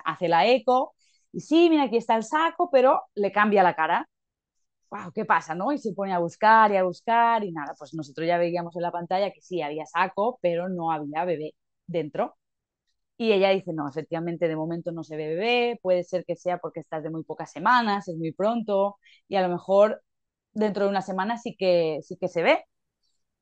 hace 0.06 0.27
la 0.27 0.47
eco 0.47 0.95
y 1.33 1.39
sí, 1.41 1.69
mira, 1.69 1.83
aquí 1.83 1.97
está 1.97 2.15
el 2.18 2.23
saco, 2.23 2.69
pero 2.71 3.01
le 3.15 3.31
cambia 3.31 3.63
la 3.63 3.75
cara 3.75 4.07
wow, 4.92 5.12
¿qué 5.14 5.26
pasa? 5.26 5.56
¿no? 5.56 5.71
Y 5.71 5.78
se 5.80 5.94
pone 5.94 6.14
a 6.14 6.19
buscar 6.19 6.71
y 6.71 6.78
a 6.78 6.83
buscar 6.83 7.44
y 7.44 7.52
nada, 7.52 7.74
pues 7.78 7.94
nosotros 7.94 8.28
ya 8.28 8.38
veíamos 8.38 8.76
en 8.76 8.83
la 8.83 8.92
pantalla 8.92 9.31
que 9.31 9.42
sí, 9.42 9.62
había 9.62 9.86
saco, 9.86 10.38
pero 10.42 10.69
no 10.69 10.92
había 10.92 11.26
bebé 11.26 11.56
dentro. 11.88 12.38
Y 13.18 13.33
ella 13.33 13.50
dice, 13.52 13.74
no, 13.74 13.88
efectivamente 13.88 14.48
de 14.48 14.56
momento 14.56 14.92
no 14.92 15.04
se 15.04 15.16
ve 15.16 15.28
bebé, 15.30 15.80
puede 15.83 16.04
ser 16.04 16.26
que 16.26 16.36
sea 16.36 16.57
porque 16.57 16.80
estás 16.81 17.04
de 17.04 17.12
muy 17.12 17.24
pocas 17.24 17.52
semanas, 17.52 18.07
es 18.07 18.18
muy 18.18 18.31
pronto, 18.33 18.98
y 19.28 19.36
a 19.36 19.42
lo 19.44 19.50
mejor 19.50 20.04
dentro 20.54 20.86
de 20.86 20.90
una 20.90 21.02
semana 21.02 21.38
sí 21.38 21.56
que, 21.57 22.00
sí 22.04 22.18
que 22.18 22.28
se 22.28 22.44
ve. 22.44 22.66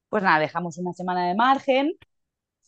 Pues 0.09 0.23
nada, 0.23 0.39
dejamos 0.39 0.77
una 0.77 0.93
semana 0.93 1.27
de 1.27 1.35
margen. 1.35 1.93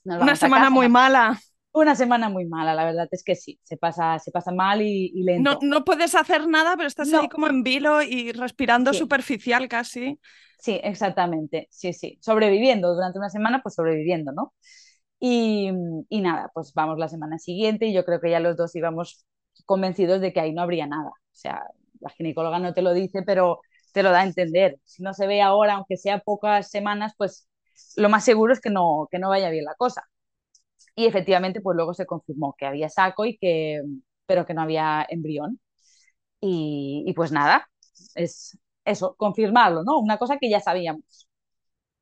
una 0.05 0.35
semana 0.35 0.69
muy 0.69 0.89
mala. 0.89 1.39
Una 1.73 1.95
semana 1.95 2.27
muy 2.29 2.45
mala, 2.45 2.73
la 2.73 2.83
verdad 2.83 3.07
es 3.11 3.23
que 3.23 3.35
sí, 3.35 3.59
se 3.63 3.77
pasa, 3.77 4.19
se 4.19 4.31
pasa 4.31 4.51
mal 4.51 4.81
y, 4.81 5.11
y 5.15 5.23
lento. 5.23 5.53
No, 5.53 5.59
no, 5.61 5.85
puedes 5.85 6.15
hacer 6.15 6.47
nada, 6.47 6.75
pero 6.75 6.87
estás 6.87 7.07
no. 7.07 7.21
ahí 7.21 7.29
como 7.29 7.47
en 7.47 7.63
vilo 7.63 8.01
y 8.01 8.33
respirando 8.33 8.91
sí. 8.91 8.99
superficial 8.99 9.67
casi. 9.69 10.19
Sí, 10.59 10.79
exactamente, 10.83 11.67
sí, 11.71 11.93
sí, 11.93 12.19
sobreviviendo 12.21 12.93
durante 12.93 13.17
una 13.17 13.29
semana, 13.29 13.61
pues 13.63 13.73
sobreviviendo, 13.75 14.31
¿no? 14.31 14.53
Y, 15.19 15.71
y, 16.09 16.21
nada, 16.21 16.51
pues 16.53 16.73
vamos 16.73 16.97
la 16.97 17.07
semana 17.07 17.39
siguiente 17.39 17.85
y 17.85 17.93
yo 17.93 18.03
creo 18.05 18.19
que 18.19 18.31
ya 18.31 18.39
los 18.39 18.57
dos 18.57 18.75
íbamos 18.75 19.25
convencidos 19.65 20.19
de 20.19 20.33
que 20.33 20.39
ahí 20.39 20.51
no 20.53 20.61
habría 20.61 20.87
nada. 20.87 21.09
O 21.09 21.13
sea, 21.31 21.63
la 21.99 22.09
ginecóloga 22.09 22.59
no 22.59 22.73
te 22.73 22.81
lo 22.81 22.93
dice, 22.93 23.23
pero 23.23 23.61
te 23.93 24.03
lo 24.03 24.11
da 24.11 24.21
a 24.21 24.23
entender. 24.25 24.79
Si 24.85 25.03
no 25.03 25.13
se 25.13 25.27
ve 25.27 25.41
ahora, 25.41 25.75
aunque 25.75 25.97
sea 25.97 26.19
pocas 26.19 26.69
semanas, 26.69 27.13
pues 27.17 27.47
lo 27.95 28.09
más 28.09 28.23
seguro 28.25 28.53
es 28.53 28.59
que 28.61 28.69
no, 28.69 29.07
que 29.11 29.19
no 29.19 29.29
vaya 29.29 29.49
bien 29.49 29.65
la 29.65 29.75
cosa. 29.75 30.03
Y 30.95 31.05
efectivamente, 31.05 31.61
pues 31.61 31.75
luego 31.75 31.93
se 31.93 32.05
confirmó 32.05 32.55
que 32.57 32.65
había 32.65 32.89
saco 32.89 33.25
y 33.25 33.37
que, 33.37 33.81
pero 34.25 34.45
que 34.45 34.53
no 34.53 34.61
había 34.61 35.05
embrión. 35.09 35.59
Y, 36.41 37.13
pues 37.15 37.31
nada, 37.31 37.69
es 38.15 38.57
eso, 38.85 39.15
confirmarlo, 39.17 39.83
¿no? 39.83 39.99
Una 39.99 40.17
cosa 40.17 40.37
que 40.39 40.49
ya 40.49 40.59
sabíamos. 40.59 41.27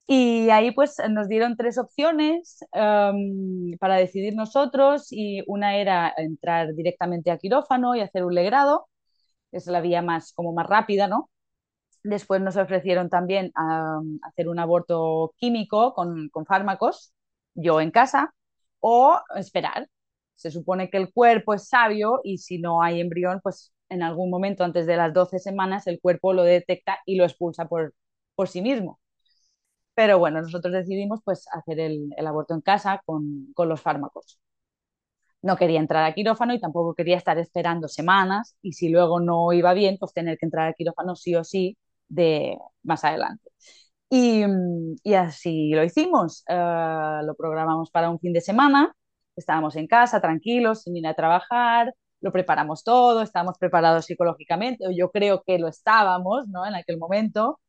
Y 0.07 0.49
ahí 0.49 0.71
pues 0.71 0.95
nos 1.09 1.27
dieron 1.29 1.55
tres 1.55 1.77
opciones 1.77 2.59
um, 2.73 3.77
para 3.79 3.95
decidir 3.97 4.35
nosotros 4.35 5.07
y 5.11 5.43
una 5.47 5.77
era 5.77 6.11
entrar 6.17 6.73
directamente 6.75 7.29
a 7.31 7.37
quirófano 7.37 7.95
y 7.95 8.01
hacer 8.01 8.25
un 8.25 8.33
legrado, 8.35 8.87
que 9.51 9.57
es 9.57 9.67
la 9.67 9.81
vía 9.81 10.01
más, 10.03 10.33
como 10.33 10.53
más 10.53 10.67
rápida, 10.67 11.07
¿no? 11.07 11.29
Después 12.03 12.41
nos 12.41 12.57
ofrecieron 12.57 13.09
también 13.09 13.51
hacer 14.23 14.49
un 14.49 14.59
aborto 14.59 15.33
químico 15.37 15.93
con, 15.93 16.29
con 16.29 16.45
fármacos, 16.45 17.13
yo 17.55 17.81
en 17.81 17.91
casa, 17.91 18.33
o 18.79 19.19
esperar. 19.35 19.87
se 20.35 20.51
supone 20.51 20.89
que 20.89 20.97
el 20.97 21.11
cuerpo 21.13 21.53
es 21.53 21.67
sabio 21.67 22.21
y 22.23 22.37
si 22.39 22.59
no 22.59 22.81
hay 22.81 23.01
embrión, 23.01 23.41
pues 23.43 23.73
en 23.89 24.03
algún 24.03 24.29
momento 24.29 24.63
antes 24.63 24.85
de 24.87 24.95
las 24.97 25.13
12 25.13 25.39
semanas 25.39 25.87
el 25.87 25.99
cuerpo 26.01 26.33
lo 26.33 26.43
detecta 26.43 26.99
y 27.05 27.15
lo 27.17 27.25
expulsa 27.25 27.67
por, 27.67 27.93
por 28.35 28.47
sí 28.47 28.61
mismo. 28.61 28.99
Pero 29.95 30.19
bueno, 30.19 30.41
nosotros 30.41 30.73
decidimos 30.73 31.21
pues 31.25 31.45
hacer 31.53 31.79
el, 31.79 32.09
aborto 32.27 32.53
en 32.55 32.61
casa 32.61 33.01
con, 33.05 33.51
con 33.53 33.69
los 33.69 33.81
fármacos 33.81 34.39
no 35.41 35.57
quería 35.57 35.79
entrar 35.79 36.03
a 36.05 36.13
quirófano 36.13 36.53
y 36.53 36.59
tampoco 36.59 36.93
quería 36.95 37.17
estar 37.17 37.37
esperando 37.37 37.87
semanas 37.87 38.55
y 38.61 38.73
si 38.73 38.89
luego 38.89 39.19
no 39.19 39.53
iba 39.53 39.73
bien, 39.73 39.97
pues 39.99 40.13
tener 40.13 40.37
que 40.37 40.45
entrar 40.45 40.67
a 40.69 40.73
quirófano 40.73 41.15
sí 41.15 41.35
o 41.35 41.43
sí 41.43 41.77
de 42.09 42.57
más 42.83 43.03
adelante. 43.05 43.49
Y, 44.09 44.43
y 45.03 45.13
así 45.13 45.71
lo 45.71 45.83
hicimos, 45.83 46.43
uh, 46.49 47.23
lo 47.25 47.35
programamos 47.35 47.91
para 47.91 48.09
un 48.09 48.19
fin 48.19 48.33
de 48.33 48.41
semana, 48.41 48.95
estábamos 49.35 49.75
en 49.75 49.87
casa 49.87 50.19
tranquilos, 50.21 50.81
sin 50.83 50.97
ir 50.97 51.05
a 51.07 51.13
trabajar, 51.13 51.93
lo 52.21 52.31
preparamos 52.31 52.83
todo, 52.83 53.21
estábamos 53.21 53.57
preparados 53.59 54.05
psicológicamente, 54.05 54.87
o 54.87 54.91
yo 54.91 55.11
creo 55.11 55.43
que 55.45 55.59
lo 55.59 55.67
estábamos 55.67 56.47
¿no? 56.47 56.65
en 56.65 56.73
aquel 56.75 56.97
momento, 56.97 57.59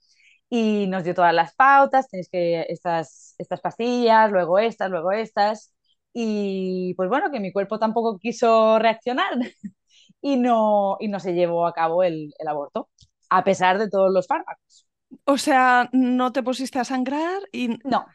y 0.50 0.87
nos 0.88 1.04
dio 1.04 1.14
todas 1.14 1.35
las 1.35 1.54
pautas, 1.54 2.09
tenéis 2.09 2.28
que 2.30 2.62
estas, 2.68 3.35
estas 3.38 3.61
pastillas, 3.61 4.30
luego 4.32 4.59
estas, 4.59 4.90
luego 4.90 5.12
estas, 5.12 5.75
y 6.12 6.94
pues 6.97 7.09
bueno, 7.09 7.30
que 7.30 7.40
mi 7.40 7.52
cuerpo 7.52 7.78
tampoco 7.78 8.18
quiso 8.18 8.78
reaccionar 8.78 9.32
y 10.23 10.37
no, 10.37 10.97
y 11.00 11.09
no 11.09 11.20
se 11.20 11.35
llevó 11.35 11.66
a 11.66 11.75
cabo 11.75 12.02
el, 12.04 12.32
el 12.38 12.49
aborto, 12.49 12.88
a 13.30 13.44
pesar 13.44 13.78
de 13.78 13.90
todos 13.90 14.12
los 14.12 14.26
fármacos. 14.26 14.87
O 15.24 15.38
sea, 15.38 15.88
¿no 15.92 16.32
te 16.32 16.42
pusiste 16.42 16.78
a 16.78 16.84
sangrar? 16.84 17.42
Y... 17.52 17.78
No, 17.84 18.06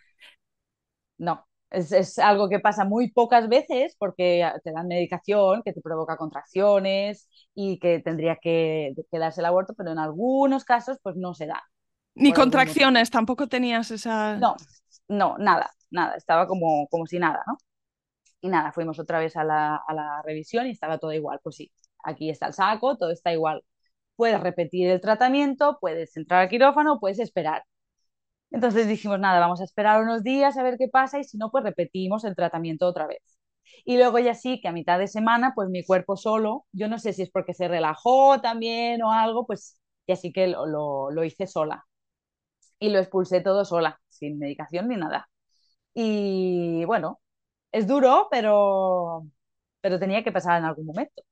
no. 1.17 1.47
Es, 1.71 1.91
es, 1.91 2.19
algo 2.19 2.47
que 2.47 2.59
pasa 2.59 2.85
muy 2.85 3.11
pocas 3.11 3.49
veces 3.49 3.95
porque 3.97 4.49
te 4.63 4.71
dan 4.71 4.87
medicación 4.87 5.61
que 5.63 5.73
te 5.73 5.81
provoca 5.81 6.15
contracciones 6.15 7.27
y 7.53 7.79
que 7.79 7.99
tendría 7.99 8.37
que, 8.37 8.93
que 9.11 9.19
darse 9.19 9.41
el 9.41 9.45
aborto, 9.45 9.73
pero 9.73 9.91
en 9.91 9.99
algunos 9.99 10.63
casos 10.63 10.99
pues 11.01 11.15
no 11.15 11.33
se 11.33 11.47
da. 11.47 11.63
Ni 12.13 12.31
contracciones, 12.31 13.09
tampoco 13.09 13.47
tenías 13.47 13.91
esa... 13.91 14.37
No, 14.37 14.55
no, 15.09 15.37
nada, 15.37 15.69
nada, 15.89 16.15
estaba 16.15 16.47
como, 16.47 16.87
como 16.87 17.05
si 17.07 17.19
nada, 17.19 17.43
¿no? 17.45 17.57
Y 18.41 18.47
nada, 18.47 18.71
fuimos 18.71 18.99
otra 18.99 19.19
vez 19.19 19.35
a 19.35 19.43
la, 19.43 19.75
a 19.75 19.93
la 19.93 20.21
revisión 20.21 20.67
y 20.67 20.71
estaba 20.71 20.97
todo 20.97 21.11
igual. 21.11 21.39
Pues 21.43 21.55
sí, 21.55 21.71
aquí 22.03 22.29
está 22.29 22.47
el 22.47 22.53
saco, 22.53 22.95
todo 22.95 23.11
está 23.11 23.33
igual. 23.33 23.63
Puedes 24.15 24.39
repetir 24.41 24.89
el 24.89 25.01
tratamiento, 25.01 25.77
puedes 25.81 26.15
entrar 26.17 26.41
al 26.43 26.49
quirófano, 26.49 26.99
puedes 26.99 27.19
esperar. 27.19 27.63
Entonces 28.51 28.87
dijimos, 28.87 29.19
nada, 29.19 29.39
vamos 29.39 29.61
a 29.61 29.65
esperar 29.65 30.01
unos 30.01 30.23
días 30.23 30.57
a 30.57 30.63
ver 30.63 30.77
qué 30.77 30.87
pasa 30.87 31.19
y 31.19 31.23
si 31.25 31.37
no, 31.37 31.51
pues 31.51 31.63
repetimos 31.63 32.23
el 32.25 32.35
tratamiento 32.35 32.87
otra 32.87 33.07
vez. 33.07 33.19
Y 33.85 33.97
luego 33.97 34.19
ya 34.19 34.33
sí, 34.35 34.61
que 34.61 34.67
a 34.69 34.71
mitad 34.71 34.99
de 34.99 35.07
semana, 35.07 35.53
pues 35.55 35.69
mi 35.69 35.83
cuerpo 35.85 36.15
solo, 36.17 36.65
yo 36.71 36.87
no 36.87 36.99
sé 36.99 37.13
si 37.13 37.23
es 37.23 37.31
porque 37.31 37.53
se 37.53 37.67
relajó 37.67 38.39
también 38.41 39.01
o 39.03 39.11
algo, 39.11 39.45
pues 39.45 39.79
ya 40.07 40.15
sí 40.15 40.31
que 40.31 40.47
lo, 40.47 40.65
lo, 40.67 41.11
lo 41.11 41.23
hice 41.23 41.47
sola. 41.47 41.85
Y 42.79 42.89
lo 42.89 42.99
expulsé 42.99 43.41
todo 43.41 43.65
sola, 43.65 44.01
sin 44.09 44.37
medicación 44.39 44.87
ni 44.89 44.97
nada. 44.97 45.29
Y 45.93 46.85
bueno, 46.85 47.21
es 47.71 47.87
duro, 47.87 48.27
pero, 48.31 49.27
pero 49.81 49.99
tenía 49.99 50.23
que 50.23 50.31
pasar 50.33 50.59
en 50.59 50.65
algún 50.65 50.85
momento. 50.87 51.23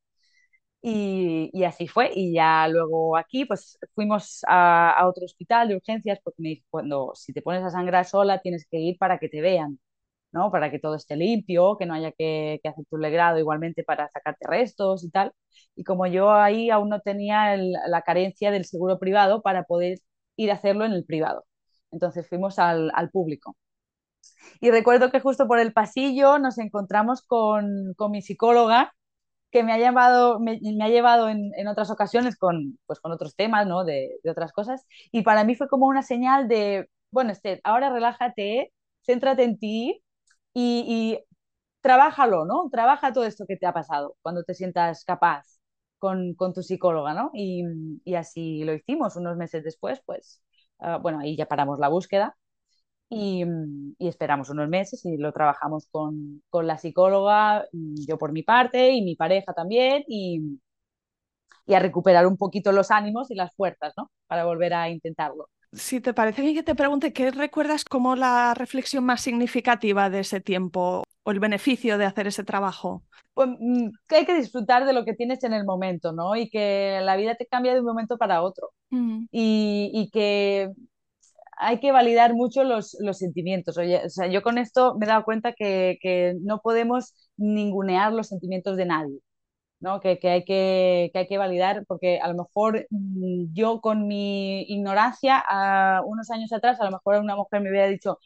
Y, 0.86 1.64
así 1.64 1.88
fue. 1.88 2.12
Y 2.14 2.34
ya 2.34 2.68
luego 2.68 3.16
aquí, 3.18 3.46
pues 3.46 3.78
fuimos 3.96 4.42
a, 4.48 5.08
otro 5.08 5.24
hospital 5.26 5.70
de 5.70 5.76
urgencias, 5.78 6.20
porque 6.24 6.42
me 6.42 6.50
dijo, 6.50 6.66
cuando 6.70 7.12
si 7.16 7.34
te 7.34 7.42
pones 7.42 7.64
a 7.64 7.70
sangrar 7.70 8.06
sola, 8.06 8.42
tienes 8.42 8.68
que 8.70 8.80
ir 8.80 8.98
para 8.98 9.18
que 9.18 9.30
te 9.30 9.40
vean, 9.42 9.80
¿no? 10.32 10.52
Para 10.52 10.72
que 10.72 10.80
todo 10.80 10.96
esté 10.96 11.16
limpio, 11.16 11.78
que 11.78 11.86
no 11.86 11.94
haya 11.96 12.12
que, 12.12 12.62
hacer 12.66 12.86
tu 12.90 12.98
legrado 12.98 13.40
igualmente 13.40 13.84
para 13.84 14.10
sacarte 14.10 14.46
restos 14.48 15.04
y 15.06 15.12
tal. 15.12 15.34
Y 15.76 15.84
como 15.86 16.08
yo 16.08 16.32
ahí 16.32 16.70
aún 16.70 16.90
no 16.90 17.02
tenía 17.02 17.56
la 17.58 18.02
carencia 18.04 18.52
del 18.52 18.66
seguro 18.66 19.00
privado 19.00 19.42
para 19.42 19.64
poder 19.66 20.00
ir 20.38 20.52
a 20.52 20.56
hacerlo 20.56 20.86
en 20.86 20.94
el 20.94 21.06
privado. 21.06 21.46
Entonces 21.92 22.28
fuimos 22.28 22.60
al, 22.60 22.92
al 22.96 23.10
público. 23.12 23.56
Y 24.62 24.72
recuerdo 24.72 25.12
que 25.12 25.20
justo 25.20 25.48
por 25.48 25.60
el 25.60 25.74
pasillo 25.74 26.40
nos 26.40 26.58
encontramos 26.58 27.22
con, 27.24 27.94
con 27.96 28.12
mi 28.12 28.22
psicóloga, 28.22 28.94
que 29.54 29.64
me 29.64 29.72
ha 29.74 29.78
llevado, 29.78 30.40
me, 30.40 30.60
ha 30.82 30.90
llevado 30.90 31.30
en, 31.30 31.52
en, 31.56 31.68
otras 31.68 31.92
ocasiones 31.92 32.38
con, 32.38 32.80
pues 32.88 33.00
con 33.00 33.12
otros 33.12 33.36
temas, 33.36 33.68
¿no? 33.68 33.86
De, 33.86 34.20
otras 34.30 34.52
cosas. 34.52 34.86
Y 35.12 35.22
para 35.24 35.44
mí 35.44 35.56
fue 35.56 35.70
como 35.70 35.86
una 35.88 36.02
señal 36.04 36.48
de, 36.48 36.90
bueno, 37.12 37.32
Esther, 37.32 37.62
ahora 37.64 37.92
relájate, 37.92 38.74
céntrate 39.06 39.44
en 39.44 39.60
ti 39.60 40.04
y, 40.54 40.86
y 40.88 41.20
trabájalo, 41.82 42.46
¿no? 42.46 42.70
Trabaja 42.72 43.14
todo 43.14 43.26
esto 43.26 43.46
que 43.48 43.58
te 43.58 43.68
ha 43.68 43.74
pasado 43.74 44.16
cuando 44.24 44.44
te 44.44 44.56
sientas 44.56 45.06
capaz 45.06 45.46
con, 46.00 46.34
con 46.36 46.54
tu 46.54 46.64
psicóloga, 46.64 47.14
¿no? 47.14 47.32
Y, 47.34 47.64
y, 48.06 48.16
así 48.16 48.64
lo 48.64 48.74
hicimos 48.74 49.16
unos 49.18 49.38
meses 49.38 49.64
después, 49.64 50.02
pues, 50.06 50.42
uh, 50.80 51.00
bueno, 51.02 51.20
ahí 51.20 51.38
ya 51.38 51.48
paramos 51.48 51.80
la 51.80 51.90
búsqueda 51.90 52.36
y, 53.10 53.44
y, 53.98 54.08
esperamos 54.08 54.50
unos 54.50 54.70
meses 54.70 55.06
y 55.06 55.18
lo 55.18 55.32
trabajamos 55.32 55.88
con, 55.92 56.42
con, 56.50 56.68
la 56.68 56.78
psicóloga, 56.78 57.66
yo 57.72 58.18
por 58.18 58.32
mi 58.32 58.44
parte 58.44 58.92
y 58.92 59.02
mi 59.04 59.16
pareja 59.16 59.54
también, 59.54 60.04
y, 60.08 60.60
y, 61.66 61.74
a 61.74 61.80
recuperar 61.80 62.26
un 62.26 62.38
poquito 62.38 62.72
los 62.72 62.92
ánimos 62.92 63.30
y 63.32 63.36
las 63.36 63.56
fuerzas, 63.56 63.94
¿no? 63.98 64.10
Para 64.28 64.46
volver 64.46 64.74
a 64.74 64.90
intentarlo. 64.90 65.50
Si 65.74 66.00
te 66.02 66.14
parece 66.14 66.42
bien 66.44 66.54
que 66.54 66.64
te 66.64 66.76
pregunte, 66.76 67.14
¿qué 67.14 67.32
recuerdas 67.32 67.84
como 67.84 68.16
la 68.16 68.54
reflexión 68.54 69.04
más 69.06 69.22
significativa 69.22 70.10
de 70.10 70.20
ese 70.20 70.40
tiempo 70.40 71.04
o 71.24 71.32
el 71.32 71.40
beneficio 71.40 71.98
de 71.98 72.06
hacer 72.06 72.28
ese 72.28 72.44
trabajo? 72.44 73.04
Pues 73.34 73.50
que 74.08 74.16
hay 74.18 74.26
que 74.26 74.36
disfrutar 74.36 74.86
de 74.86 74.94
lo 74.94 75.04
que 75.04 75.16
tienes 75.16 75.44
en 75.44 75.54
el 75.54 75.66
momento, 75.66 76.12
¿no? 76.12 76.36
Y 76.36 76.50
que 76.50 77.00
la 77.02 77.16
vida 77.16 77.34
te 77.36 77.48
cambia 77.48 77.74
de 77.74 77.80
un 77.80 77.88
momento 77.88 78.18
para 78.18 78.44
otro. 78.44 78.72
Mm. 78.92 79.26
Y, 79.32 79.90
y 79.94 80.10
que 80.12 80.72
hay 81.58 81.80
que 81.80 81.92
validar 81.92 82.34
mucho 82.34 82.64
los, 82.64 82.98
los 83.00 83.18
sentimientos. 83.20 83.78
Oye, 83.78 84.06
o 84.06 84.10
sea, 84.10 84.28
yo 84.28 84.42
con 84.42 84.58
esto 84.58 84.96
me 84.98 85.06
he 85.06 85.10
dado 85.10 85.24
cuenta 85.24 85.54
que, 85.54 85.98
que, 86.02 86.36
no 86.42 86.62
podemos 86.62 87.14
ningunear 87.38 88.14
los 88.14 88.28
sentimientos 88.28 88.78
de 88.78 88.86
nadie, 88.86 89.20
¿no? 89.80 90.00
Que, 90.02 90.20
que, 90.20 90.30
hay 90.30 90.46
que, 90.46 91.12
que 91.14 91.20
hay 91.20 91.28
que 91.28 91.38
validar, 91.38 91.86
porque 91.88 92.20
a 92.20 92.28
lo 92.30 92.36
mejor 92.36 92.88
mm, 92.90 93.54
yo 93.54 93.82
con 93.82 94.08
mi 94.08 94.64
ignorancia, 94.64 95.44
a 95.48 96.02
unos 96.06 96.32
años 96.32 96.54
atrás, 96.54 96.80
a 96.82 96.86
lo 96.86 96.92
mejor 96.92 97.18
una 97.22 97.36
mujer 97.36 97.62
me 97.62 97.70
hubiera 97.70 97.88
dicho, 97.88 98.20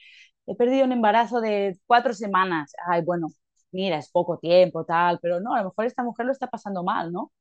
he 0.48 0.56
perdido 0.56 0.86
un 0.86 0.92
embarazo 0.94 1.42
de 1.42 1.78
cuatro 1.88 2.14
semanas. 2.14 2.74
Ay, 2.90 3.04
bueno, 3.04 3.28
mira, 3.72 3.98
es 3.98 4.10
poco 4.12 4.38
tiempo, 4.40 4.86
tal, 4.86 5.20
pero 5.22 5.40
no, 5.42 5.54
a 5.56 5.60
lo 5.60 5.66
mejor 5.70 5.86
esta 5.86 6.04
mujer 6.04 6.26
lo 6.28 6.32
está 6.32 6.48
pasando 6.48 6.84
mal, 6.84 7.12
¿no? 7.12 7.32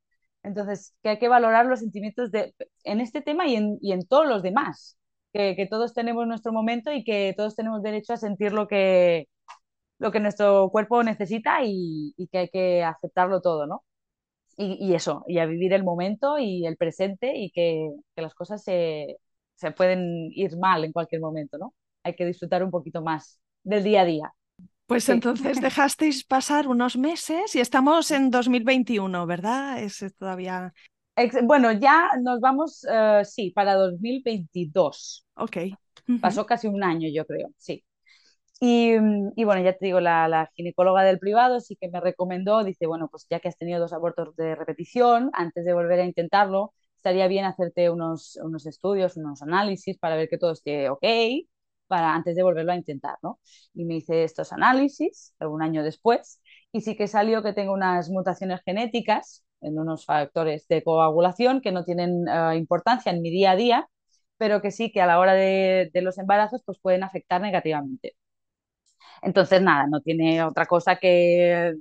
Entonces, 0.42 0.94
que 1.02 1.10
hay 1.10 1.18
que 1.18 1.28
valorar 1.28 1.66
los 1.66 1.80
sentimientos 1.80 2.30
de, 2.30 2.54
en 2.84 3.00
este 3.00 3.20
tema 3.22 3.46
y 3.48 3.56
en, 3.56 3.78
y 3.80 3.92
en 3.92 4.06
todos 4.06 4.26
los 4.28 4.42
demás 4.42 4.96
que, 5.36 5.56
que, 5.56 5.66
todos 5.66 5.92
tenemos 5.94 6.26
nuestro 6.26 6.52
momento 6.52 6.92
y 6.92 7.04
que 7.04 7.34
todos 7.36 7.54
tenemos 7.54 7.82
derecho 7.82 8.12
a 8.12 8.16
sentir 8.16 8.52
lo 8.52 8.66
que, 8.66 9.28
lo 9.98 10.10
que 10.12 10.20
nuestro 10.20 10.70
cuerpo 10.70 11.02
necesita 11.02 11.64
y, 11.64 12.14
y 12.16 12.28
que 12.28 12.38
hay 12.38 12.48
que 12.48 12.84
aceptarlo 12.84 13.40
todo, 13.40 13.66
¿no? 13.66 13.84
Y, 14.56 14.78
y, 14.80 14.94
eso, 14.94 15.24
y 15.28 15.38
a 15.38 15.46
vivir 15.46 15.74
el 15.74 15.84
momento 15.84 16.38
y 16.38 16.66
el 16.66 16.78
presente 16.78 17.36
y 17.36 17.50
que, 17.50 17.90
que 18.14 18.22
las 18.22 18.34
cosas 18.34 18.62
se, 18.64 19.18
se, 19.54 19.70
pueden 19.72 20.30
ir 20.32 20.56
mal 20.56 20.84
en 20.84 20.92
cualquier 20.92 21.20
momento, 21.20 21.58
¿no? 21.58 21.74
Hay 22.02 22.14
que 22.16 22.24
disfrutar 22.24 22.64
un 22.64 22.70
poquito 22.70 23.02
más 23.02 23.38
del 23.62 23.84
día 23.84 24.02
a 24.02 24.04
día. 24.06 24.32
Pues 24.86 25.04
sí. 25.04 25.12
entonces 25.12 25.60
dejasteis 25.60 26.24
pasar 26.24 26.68
unos 26.68 26.96
meses 26.96 27.54
y 27.54 27.60
estamos 27.60 28.10
en 28.10 28.30
2021, 28.30 29.26
¿verdad? 29.26 29.82
Es 29.82 30.02
todavía 30.16 30.72
bueno, 31.44 31.72
ya 31.72 32.10
nos 32.22 32.40
vamos, 32.40 32.84
uh, 32.84 33.24
sí, 33.24 33.50
para 33.50 33.74
2022. 33.74 35.26
Ok. 35.36 35.56
Uh 36.08 36.12
-huh. 36.12 36.20
Pasó 36.20 36.46
casi 36.46 36.68
un 36.68 36.84
año, 36.84 37.08
yo 37.12 37.24
creo, 37.26 37.48
sí. 37.58 37.84
Y, 38.60 38.94
y 39.36 39.44
bueno, 39.44 39.62
ya 39.62 39.74
te 39.74 39.84
digo, 39.86 40.00
la, 40.00 40.28
la, 40.28 40.50
ginecóloga 40.54 41.02
del 41.04 41.18
privado 41.18 41.60
sí 41.60 41.76
que 41.76 41.88
me 41.90 42.00
recomendó, 42.00 42.64
dice, 42.64 42.86
bueno, 42.86 43.08
pues 43.08 43.26
ya 43.28 43.40
que 43.40 43.48
has 43.48 43.58
tenido 43.58 43.80
dos 43.80 43.92
abortos 43.92 44.34
de 44.36 44.54
repetición, 44.54 45.30
antes 45.34 45.64
de 45.64 45.74
volver 45.74 46.00
a 46.00 46.04
intentarlo, 46.04 46.72
estaría 46.96 47.28
bien 47.28 47.44
hacerte 47.44 47.90
unos, 47.90 48.36
unos 48.42 48.66
estudios, 48.66 49.16
unos 49.16 49.42
análisis 49.42 49.98
para 49.98 50.16
ver 50.16 50.28
que 50.28 50.38
todo 50.38 50.52
esté 50.52 50.88
ok, 50.88 51.04
para 51.86 52.14
antes 52.14 52.34
de 52.34 52.42
volverlo 52.42 52.72
a 52.72 52.76
intentar, 52.76 53.16
¿no? 53.22 53.40
Y 53.74 53.84
me 53.84 53.96
hice 53.96 54.24
estos 54.24 54.52
análisis 54.52 55.34
un 55.40 55.62
año 55.62 55.82
después 55.82 56.40
y 56.72 56.80
sí 56.80 56.96
que 56.96 57.08
salió 57.08 57.42
que 57.42 57.52
tengo 57.52 57.72
unas 57.72 58.10
mutaciones 58.10 58.60
genéticas 58.64 59.45
en 59.60 59.78
unos 59.78 60.04
factores 60.06 60.66
de 60.68 60.82
coagulación 60.82 61.60
que 61.60 61.72
no 61.72 61.84
tienen 61.84 62.28
uh, 62.28 62.52
importancia 62.52 63.12
en 63.12 63.22
mi 63.22 63.30
día 63.30 63.52
a 63.52 63.56
día, 63.56 63.88
pero 64.38 64.60
que 64.62 64.70
sí 64.70 64.92
que 64.92 65.00
a 65.02 65.06
la 65.06 65.18
hora 65.20 65.34
de, 65.34 65.90
de, 65.92 66.02
los 66.02 66.18
embarazos 66.18 66.62
pues 66.64 66.78
pueden 66.80 67.02
afectar 67.04 67.40
negativamente. 67.40 68.16
Entonces, 69.22 69.62
nada, 69.62 69.86
no 69.88 70.00
tiene 70.00 70.42
otra 70.44 70.66
cosa 70.66 70.96
que 70.96 71.74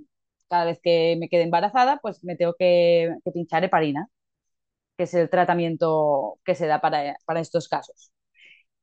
cada 0.50 0.66
vez 0.66 0.80
que 0.82 1.18
me 1.20 1.30
quede 1.30 1.44
embarazada, 1.44 2.00
pues 2.02 2.24
me 2.24 2.36
tengo 2.36 2.54
que, 2.58 3.16
que 3.24 3.32
pinchar 3.32 3.64
heparina, 3.64 4.08
que 4.98 5.04
es 5.06 5.14
el 5.14 5.30
tratamiento 5.30 6.40
que 6.46 6.56
se 6.56 6.68
da 6.68 6.82
para, 6.82 7.18
para 7.26 7.42
estos 7.42 7.68
casos. 7.68 8.12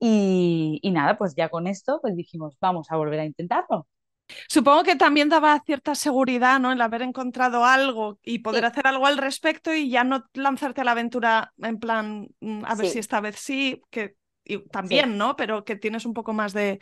Y, 0.01 0.81
y, 0.83 0.91
nada, 0.93 1.19
pues 1.19 1.35
ya 1.37 1.49
con 1.51 1.67
esto, 1.69 2.01
pues 2.03 2.17
dijimos, 2.17 2.57
vamos 2.61 2.91
a 2.91 2.97
volver 2.97 3.21
a 3.21 3.27
intentarlo. 3.27 3.87
Supongo 4.49 4.83
que 4.83 4.97
también 4.97 5.29
daba 5.29 5.61
cierta 5.65 5.95
seguridad, 5.95 6.61
¿no? 6.61 6.73
El 6.73 6.81
haber 6.81 7.03
encontrado 7.03 7.65
algo 7.65 8.19
y 8.23 8.41
poder 8.41 8.65
hacer 8.65 8.87
algo 8.87 9.07
al 9.07 9.19
respecto 9.19 9.73
y 9.73 9.91
ya 9.91 10.05
no 10.05 10.25
lanzarte 10.35 10.81
a 10.81 10.85
la 10.85 10.93
aventura 10.93 11.53
en 11.59 11.79
plan, 11.79 12.29
mm, 12.41 12.65
a 12.65 12.75
ver 12.75 12.87
si 12.87 12.99
esta 12.99 13.21
vez 13.21 13.37
sí, 13.37 13.83
que 13.91 14.17
también, 14.71 15.17
¿no? 15.19 15.37
Pero 15.37 15.65
que 15.65 15.77
tienes 15.77 16.05
un 16.05 16.15
poco 16.15 16.33
más 16.33 16.53
de, 16.53 16.81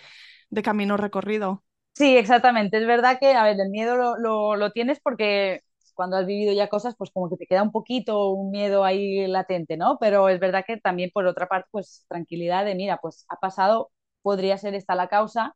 camino 0.63 0.97
recorrido. 0.97 1.63
Sí, 1.95 2.17
exactamente. 2.17 2.79
Es 2.79 2.87
verdad 2.87 3.19
que, 3.21 3.35
a 3.35 3.45
ver, 3.45 3.61
el 3.61 3.71
miedo 3.71 3.97
lo, 3.97 4.57
lo, 4.57 4.71
tienes 4.73 5.01
porque 5.01 5.61
cuando 5.95 6.17
has 6.17 6.27
vivido 6.27 6.53
ya 6.53 6.69
cosas, 6.69 6.95
pues 6.97 7.11
como 7.11 7.29
que 7.29 7.37
te 7.37 7.47
queda 7.47 7.63
un 7.63 7.73
poquito 7.73 8.31
un 8.31 8.51
miedo 8.51 8.85
ahí 8.85 9.27
latente, 9.27 9.77
¿no? 9.77 9.99
Pero 10.01 10.29
es 10.29 10.41
verdad 10.41 10.65
que 10.67 10.79
también 10.79 11.11
por 11.13 11.27
otra 11.27 11.47
parte, 11.47 11.69
pues 11.71 12.07
tranquilidad 12.09 12.65
de, 12.65 12.75
mira, 12.75 12.99
pues 13.03 13.27
ha 13.29 13.37
pasado, 13.37 13.91
podría 14.23 14.57
ser 14.57 14.75
esta 14.75 14.95
la 14.95 15.09
causa, 15.09 15.55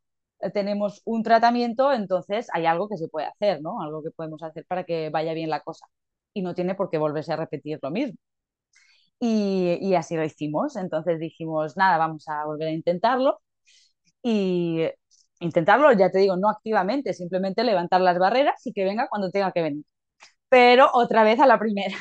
tenemos 0.53 1.03
un 1.05 1.23
tratamiento, 1.23 1.93
entonces 1.93 2.47
hay 2.53 2.67
algo 2.67 2.89
que 2.89 2.97
se 2.99 3.09
puede 3.09 3.27
hacer, 3.27 3.63
¿no? 3.63 3.81
Algo 3.83 4.03
que 4.03 4.11
podemos 4.11 4.43
hacer 4.43 4.65
para 4.67 4.85
que 4.85 5.11
vaya 5.11 5.35
bien 5.35 5.51
la 5.51 5.61
cosa. 5.61 5.87
Y 6.35 6.43
no 6.43 6.55
tiene 6.55 6.75
por 6.75 6.91
qué 6.91 6.99
volverse 6.99 7.33
a 7.33 7.37
repetir 7.37 7.79
lo 7.83 7.91
mismo. 7.91 8.17
Y, 9.21 9.79
y 9.81 9.95
así 9.95 10.17
lo 10.17 10.25
hicimos. 10.25 10.77
Entonces 10.77 11.19
dijimos, 11.21 11.77
nada, 11.77 11.99
vamos 11.99 12.29
a 12.29 12.45
volver 12.45 12.69
a 12.69 12.73
intentarlo. 12.73 13.41
Y 14.23 14.87
intentarlo, 15.41 15.93
ya 15.93 16.11
te 16.11 16.19
digo, 16.21 16.37
no 16.37 16.51
activamente, 16.51 17.15
simplemente 17.15 17.65
levantar 17.65 18.01
las 18.01 18.19
barreras 18.19 18.67
y 18.67 18.73
que 18.73 18.85
venga 18.85 19.09
cuando 19.09 19.31
tenga 19.31 19.53
que 19.53 19.63
venir. 19.63 19.85
Pero 20.51 20.91
otra 20.95 21.25
vez 21.25 21.41
a 21.41 21.47
la 21.47 21.59
primera. 21.61 21.97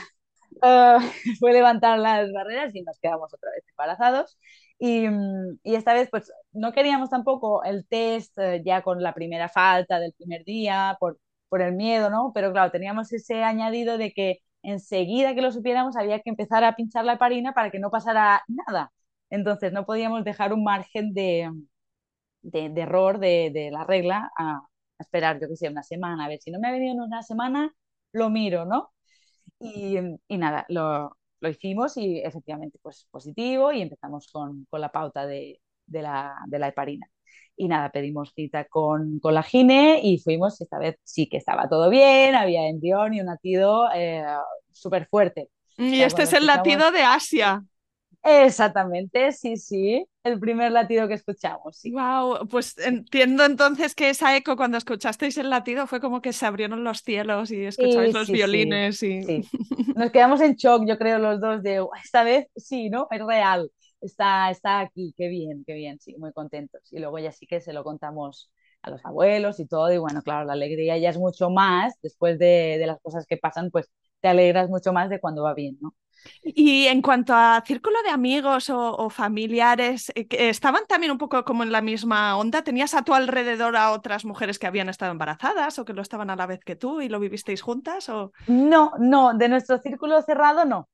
Uh, 0.63 0.99
fue 1.39 1.53
levantar 1.53 1.99
las 1.99 2.31
barreras 2.33 2.75
y 2.75 2.83
nos 2.83 2.99
quedamos 2.99 3.33
otra 3.33 3.51
vez 3.51 3.63
embarazados. 3.69 4.37
Y, 4.85 5.07
mm, 5.07 5.59
y, 5.63 5.75
esta 5.75 5.93
vez, 5.93 6.09
pues, 6.11 6.29
no 6.51 6.73
queríamos 6.73 7.09
tampoco 7.09 7.63
el 7.63 7.87
test 7.87 8.37
uh, 8.37 8.61
ya 8.65 8.81
con 8.81 9.01
la 9.01 9.13
primera 9.13 9.47
falta 9.47 9.97
del 9.99 10.11
primer 10.13 10.43
día, 10.43 10.97
por, 10.99 11.19
por 11.47 11.61
el 11.61 11.73
miedo, 11.73 12.09
¿no? 12.09 12.31
Pero 12.33 12.51
claro, 12.51 12.69
teníamos 12.71 13.13
ese 13.13 13.43
añadido 13.43 13.97
de 13.97 14.11
que 14.11 14.39
enseguida 14.61 15.35
que 15.35 15.41
lo 15.41 15.53
supiéramos 15.53 15.95
había 15.95 16.19
que 16.19 16.29
empezar 16.29 16.65
a 16.65 16.75
pinchar 16.75 17.05
la 17.05 17.13
heparina 17.13 17.53
para 17.53 17.71
que 17.71 17.79
no 17.79 17.91
pasara 17.91 18.43
nada. 18.47 18.91
Entonces, 19.29 19.71
no 19.71 19.85
podíamos 19.85 20.25
dejar 20.25 20.51
un 20.53 20.63
margen 20.65 21.13
de, 21.13 21.49
de, 22.41 22.73
error 22.81 23.19
de, 23.19 23.51
de, 23.53 23.71
la 23.71 23.85
regla 23.85 24.31
a, 24.37 24.61
esperar, 24.99 25.39
yo 25.39 25.47
que 25.47 25.69
una 25.69 25.83
semana. 25.83 26.25
A 26.25 26.27
ver, 26.29 26.39
si 26.41 26.51
no 26.51 26.59
me 26.59 26.67
ha 26.69 26.71
venido 26.71 26.93
en 26.93 27.01
una 27.01 27.23
semana, 27.23 27.73
lo 28.11 28.29
miro, 28.29 28.65
¿no? 28.65 28.91
Y, 29.59 29.97
y 30.27 30.37
nada, 30.37 30.65
lo, 30.69 31.17
lo, 31.43 31.49
hicimos 31.49 31.97
y 31.97 32.19
efectivamente, 32.19 32.79
pues 32.81 33.07
positivo 33.11 33.71
y 33.71 33.81
empezamos 33.81 34.29
con, 34.31 34.65
con 34.69 34.81
la 34.81 34.91
pauta 34.91 35.25
de, 35.25 35.59
de, 35.85 36.01
la, 36.01 36.35
de 36.47 36.59
la 36.59 36.69
heparina. 36.69 37.07
Y 37.55 37.67
nada, 37.67 37.91
pedimos 37.91 38.33
cita 38.33 38.65
con, 38.65 39.19
con, 39.19 39.35
la 39.35 39.43
gine 39.43 39.99
y 40.01 40.17
fuimos, 40.19 40.59
esta 40.59 40.79
vez 40.79 40.95
sí 41.03 41.27
que 41.29 41.37
estaba 41.37 41.69
todo 41.69 41.89
bien, 41.89 42.35
había 42.35 42.67
embrión 42.67 43.13
y 43.13 43.21
un 43.21 43.27
latido 43.27 43.89
eh, 43.93 44.23
súper 44.71 45.07
fuerte. 45.07 45.49
Y 45.77 46.01
este 46.01 46.23
es 46.23 46.33
el 46.33 46.45
latido 46.45 46.91
de 46.91 47.01
Asia. 47.01 47.63
Exactamente, 48.23 49.33
sí, 49.33 49.57
sí, 49.57 50.05
el 50.23 50.39
primer 50.39 50.71
latido 50.71 51.07
que 51.09 51.15
escuchamos. 51.15 51.77
Sí. 51.77 51.91
Wow, 51.91 52.47
pues 52.47 52.77
entiendo 52.77 53.43
entonces 53.43 53.95
que 53.95 54.09
esa 54.09 54.35
eco 54.37 54.55
cuando 54.55 54.77
escuchasteis 54.77 55.37
el 55.37 55.49
latido 55.49 55.87
fue 55.87 55.99
como 55.99 56.21
que 56.21 56.31
se 56.31 56.45
abrieron 56.45 56.83
los 56.85 56.99
cielos 57.01 57.51
y 57.51 57.65
escucháis 57.65 58.13
los 58.13 58.29
violines 58.31 58.97
sí, 58.99 59.19
y 59.27 59.41
nos 59.95 60.11
quedamos 60.11 60.39
en 60.41 60.55
shock, 60.55 60.85
yo 60.87 60.97
creo 60.97 61.19
los 61.19 61.41
dos 61.41 61.61
de 61.63 61.85
esta 62.03 62.23
vez 62.23 62.47
sí, 62.55 62.89
¿no? 62.89 63.07
Es 63.11 63.21
real, 63.25 63.69
está, 63.99 64.49
está 64.51 64.79
aquí, 64.79 65.13
qué 65.17 65.27
bien, 65.27 65.63
qué 65.67 65.73
bien, 65.73 65.99
sí, 65.99 66.15
muy 66.17 66.31
contentos. 66.31 66.81
Y 66.91 66.99
luego 66.99 67.19
ya 67.19 67.31
sí 67.31 67.45
que 67.45 67.59
se 67.61 67.73
lo 67.73 67.83
contamos 67.83 68.51
a 68.81 68.89
los 68.89 69.03
abuelos 69.05 69.59
y 69.59 69.67
todo 69.67 69.91
y 69.91 69.97
bueno, 69.97 70.21
claro, 70.21 70.45
la 70.45 70.53
alegría 70.53 70.97
ya 70.97 71.09
es 71.09 71.17
mucho 71.17 71.49
más 71.49 71.93
después 72.01 72.39
de, 72.39 72.77
de 72.79 72.87
las 72.87 72.99
cosas 73.01 73.25
que 73.27 73.37
pasan, 73.37 73.69
pues 73.71 73.89
te 74.21 74.27
alegras 74.29 74.69
mucho 74.69 74.93
más 74.93 75.09
de 75.09 75.19
cuando 75.19 75.43
va 75.43 75.53
bien, 75.53 75.77
¿no? 75.81 75.93
Y 76.43 76.87
en 76.87 77.01
cuanto 77.01 77.33
a 77.33 77.63
círculo 77.65 77.97
de 78.03 78.09
amigos 78.09 78.69
o, 78.69 79.09
familiares, 79.09 80.11
eh, 80.15 80.27
¿estaban 80.29 80.83
también 80.87 81.11
un 81.11 81.17
poco 81.17 81.43
como 81.45 81.63
en 81.63 81.71
la 81.71 81.81
misma 81.81 82.37
onda? 82.37 82.63
¿Tenías 82.63 82.93
a 82.93 83.03
tu 83.03 83.13
alrededor 83.13 83.75
a 83.75 83.91
otras 83.91 84.25
mujeres 84.25 84.59
que 84.59 84.67
habían 84.67 84.89
estado 84.89 85.11
embarazadas 85.11 85.79
o 85.79 85.85
que 85.85 85.93
lo 85.93 86.01
estaban 86.01 86.29
a 86.29 86.35
la 86.35 86.45
vez 86.45 86.63
que 86.63 86.75
tú 86.75 87.01
y 87.01 87.09
lo 87.09 87.19
vivisteis 87.19 87.61
juntas? 87.61 88.09
O... 88.09 88.31
No, 88.47 88.91
no, 88.99 89.33
de 89.33 89.49
nuestro 89.49 89.77
círculo 89.79 90.21
cerrado 90.21 90.65
no. 90.65 90.89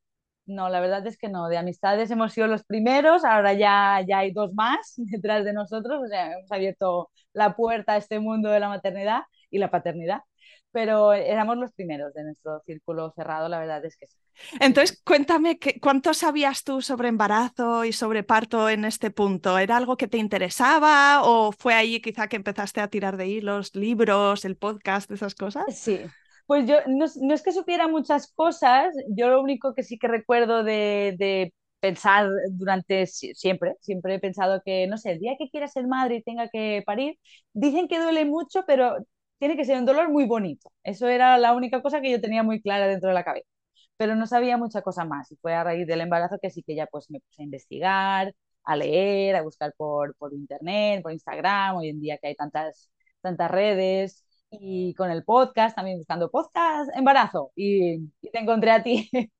No, 0.45 0.67
la 0.69 0.79
verdad 0.79 1.05
es 1.05 1.17
que 1.17 1.29
no. 1.29 1.47
De 1.47 1.57
amistades 1.57 2.09
hemos 2.09 2.33
sido 2.33 2.47
los 2.47 2.63
primeros, 2.63 3.23
ahora 3.23 3.53
ya, 3.53 4.03
ya 4.07 4.19
hay 4.19 4.31
dos 4.31 4.53
más 4.53 4.93
detrás 4.97 5.45
de 5.45 5.53
nosotros, 5.53 6.01
o 6.03 6.07
sea, 6.07 6.33
hemos 6.33 6.51
abierto 6.51 7.11
la 7.33 7.55
puerta 7.55 7.93
a 7.93 7.97
este 7.97 8.19
mundo 8.19 8.49
de 8.49 8.59
la 8.59 8.69
maternidad 8.69 9.21
y 9.51 9.59
la 9.59 9.69
paternidad 9.69 10.21
pero 10.71 11.13
éramos 11.13 11.57
los 11.57 11.71
primeros 11.73 12.13
de 12.13 12.23
nuestro 12.23 12.61
círculo 12.65 13.11
cerrado, 13.15 13.49
la 13.49 13.59
verdad 13.59 13.83
es 13.85 13.97
que 13.97 14.07
sí. 14.07 14.17
Entonces, 14.59 15.01
cuéntame, 15.03 15.59
¿cuánto 15.81 16.13
sabías 16.13 16.63
tú 16.63 16.81
sobre 16.81 17.09
embarazo 17.09 17.85
y 17.85 17.91
sobre 17.91 18.23
parto 18.23 18.69
en 18.69 18.85
este 18.85 19.11
punto? 19.11 19.57
¿Era 19.57 19.77
algo 19.77 19.97
que 19.97 20.07
te 20.07 20.17
interesaba 20.17 21.23
o 21.23 21.51
fue 21.51 21.73
ahí 21.73 22.01
quizá 22.01 22.27
que 22.27 22.37
empezaste 22.37 22.79
a 22.81 22.87
tirar 22.87 23.17
de 23.17 23.27
hilos, 23.27 23.75
libros, 23.75 24.45
el 24.45 24.55
podcast, 24.55 25.11
esas 25.11 25.35
cosas? 25.35 25.65
Sí, 25.67 25.99
pues 26.45 26.67
yo 26.67 26.77
no, 26.87 27.05
no 27.21 27.33
es 27.33 27.43
que 27.43 27.51
supiera 27.51 27.87
muchas 27.87 28.31
cosas, 28.33 28.95
yo 29.09 29.29
lo 29.29 29.41
único 29.41 29.73
que 29.73 29.83
sí 29.83 29.97
que 29.99 30.07
recuerdo 30.07 30.63
de, 30.63 31.15
de 31.17 31.53
pensar 31.79 32.29
durante 32.51 33.05
siempre, 33.07 33.75
siempre 33.81 34.15
he 34.15 34.19
pensado 34.19 34.61
que, 34.65 34.87
no 34.87 34.97
sé, 34.97 35.11
el 35.11 35.19
día 35.19 35.35
que 35.37 35.49
quiera 35.49 35.67
ser 35.67 35.87
madre 35.87 36.15
y 36.17 36.23
tenga 36.23 36.49
que 36.49 36.81
parir, 36.85 37.17
dicen 37.53 37.87
que 37.87 37.99
duele 37.99 38.25
mucho, 38.25 38.63
pero 38.65 38.97
tiene 39.39 39.57
que 39.57 39.65
ser 39.65 39.77
un 39.79 39.85
dolor 39.85 40.09
muy 40.09 40.25
bonito. 40.25 40.71
Eso 40.83 41.07
era 41.07 41.37
la 41.37 41.53
única 41.53 41.81
cosa 41.81 42.01
que 42.01 42.11
yo 42.11 42.21
tenía 42.21 42.43
muy 42.43 42.61
clara 42.61 42.87
dentro 42.87 43.09
de 43.09 43.15
la 43.15 43.23
cabeza. 43.23 43.47
Pero 43.97 44.15
no 44.15 44.27
sabía 44.27 44.57
mucha 44.57 44.81
cosa 44.81 45.05
más. 45.05 45.31
Y 45.31 45.37
fue 45.37 45.53
a 45.53 45.63
raíz 45.63 45.87
del 45.87 46.01
embarazo 46.01 46.37
que 46.41 46.49
sí 46.51 46.63
que 46.63 46.75
ya 46.75 46.87
pues 46.87 47.09
me 47.09 47.19
puse 47.21 47.41
a 47.41 47.45
investigar, 47.45 48.33
a 48.63 48.75
leer, 48.75 49.35
a 49.35 49.41
buscar 49.43 49.73
por, 49.77 50.15
por 50.15 50.33
internet, 50.33 51.01
por 51.03 51.11
Instagram, 51.13 51.77
hoy 51.77 51.89
en 51.89 51.99
día 52.01 52.17
que 52.17 52.27
hay 52.27 52.35
tantas, 52.35 52.91
tantas 53.21 53.51
redes. 53.51 54.25
Y 54.51 54.93
con 54.95 55.11
el 55.11 55.23
podcast, 55.23 55.75
también 55.75 55.97
buscando 55.97 56.29
podcast 56.31 56.89
embarazo. 56.95 57.51
Y, 57.55 57.95
y 58.21 58.31
te 58.31 58.39
encontré 58.39 58.71
a 58.71 58.83
ti. 58.83 59.09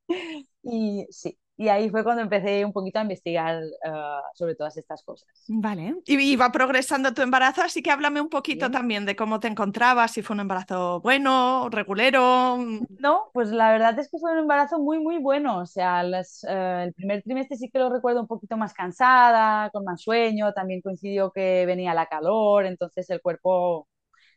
y 0.64 1.08
sí, 1.10 1.38
y 1.60 1.68
ahí 1.68 1.90
fue 1.90 2.06
cuando 2.06 2.22
empecé 2.22 2.64
un 2.64 2.72
poquito 2.72 3.00
a 3.00 3.02
investigar 3.02 3.62
uh, 3.62 4.22
sobre 4.34 4.56
todas 4.56 4.78
estas 4.78 5.04
cosas. 5.04 5.28
Vale, 5.50 5.94
y 6.06 6.36
va 6.38 6.54
progresando 6.54 7.14
tu 7.14 7.22
embarazo, 7.22 7.62
así 7.62 7.84
que 7.84 7.92
háblame 7.92 8.22
un 8.22 8.30
poquito 8.30 8.72
también 8.72 9.06
de 9.06 9.18
cómo 9.18 9.42
te 9.42 9.50
encontrabas, 9.50 10.12
si 10.14 10.22
fue 10.22 10.36
un 10.36 10.40
embarazo 10.40 11.02
bueno, 11.02 11.68
regulero. 11.70 12.58
No, 13.00 13.26
pues 13.34 13.50
la 13.50 13.74
verdad 13.74 14.00
es 14.00 14.10
que 14.10 14.20
fue 14.20 14.32
un 14.32 14.38
embarazo 14.38 14.80
muy, 14.80 15.00
muy 15.00 15.18
bueno. 15.18 15.58
O 15.58 15.66
sea, 15.66 16.02
las, 16.02 16.46
uh, 16.46 16.84
el 16.84 16.94
primer 16.94 17.24
trimestre 17.24 17.58
sí 17.58 17.70
que 17.70 17.80
lo 17.80 17.90
recuerdo 17.90 18.22
un 18.22 18.28
poquito 18.28 18.56
más 18.56 18.74
cansada, 18.74 19.70
con 19.72 19.84
más 19.84 20.02
sueño, 20.02 20.54
también 20.54 20.80
coincidió 20.80 21.30
que 21.30 21.66
venía 21.66 21.94
la 21.94 22.06
calor, 22.06 22.68
entonces 22.68 23.10
el 23.10 23.20
cuerpo 23.20 23.90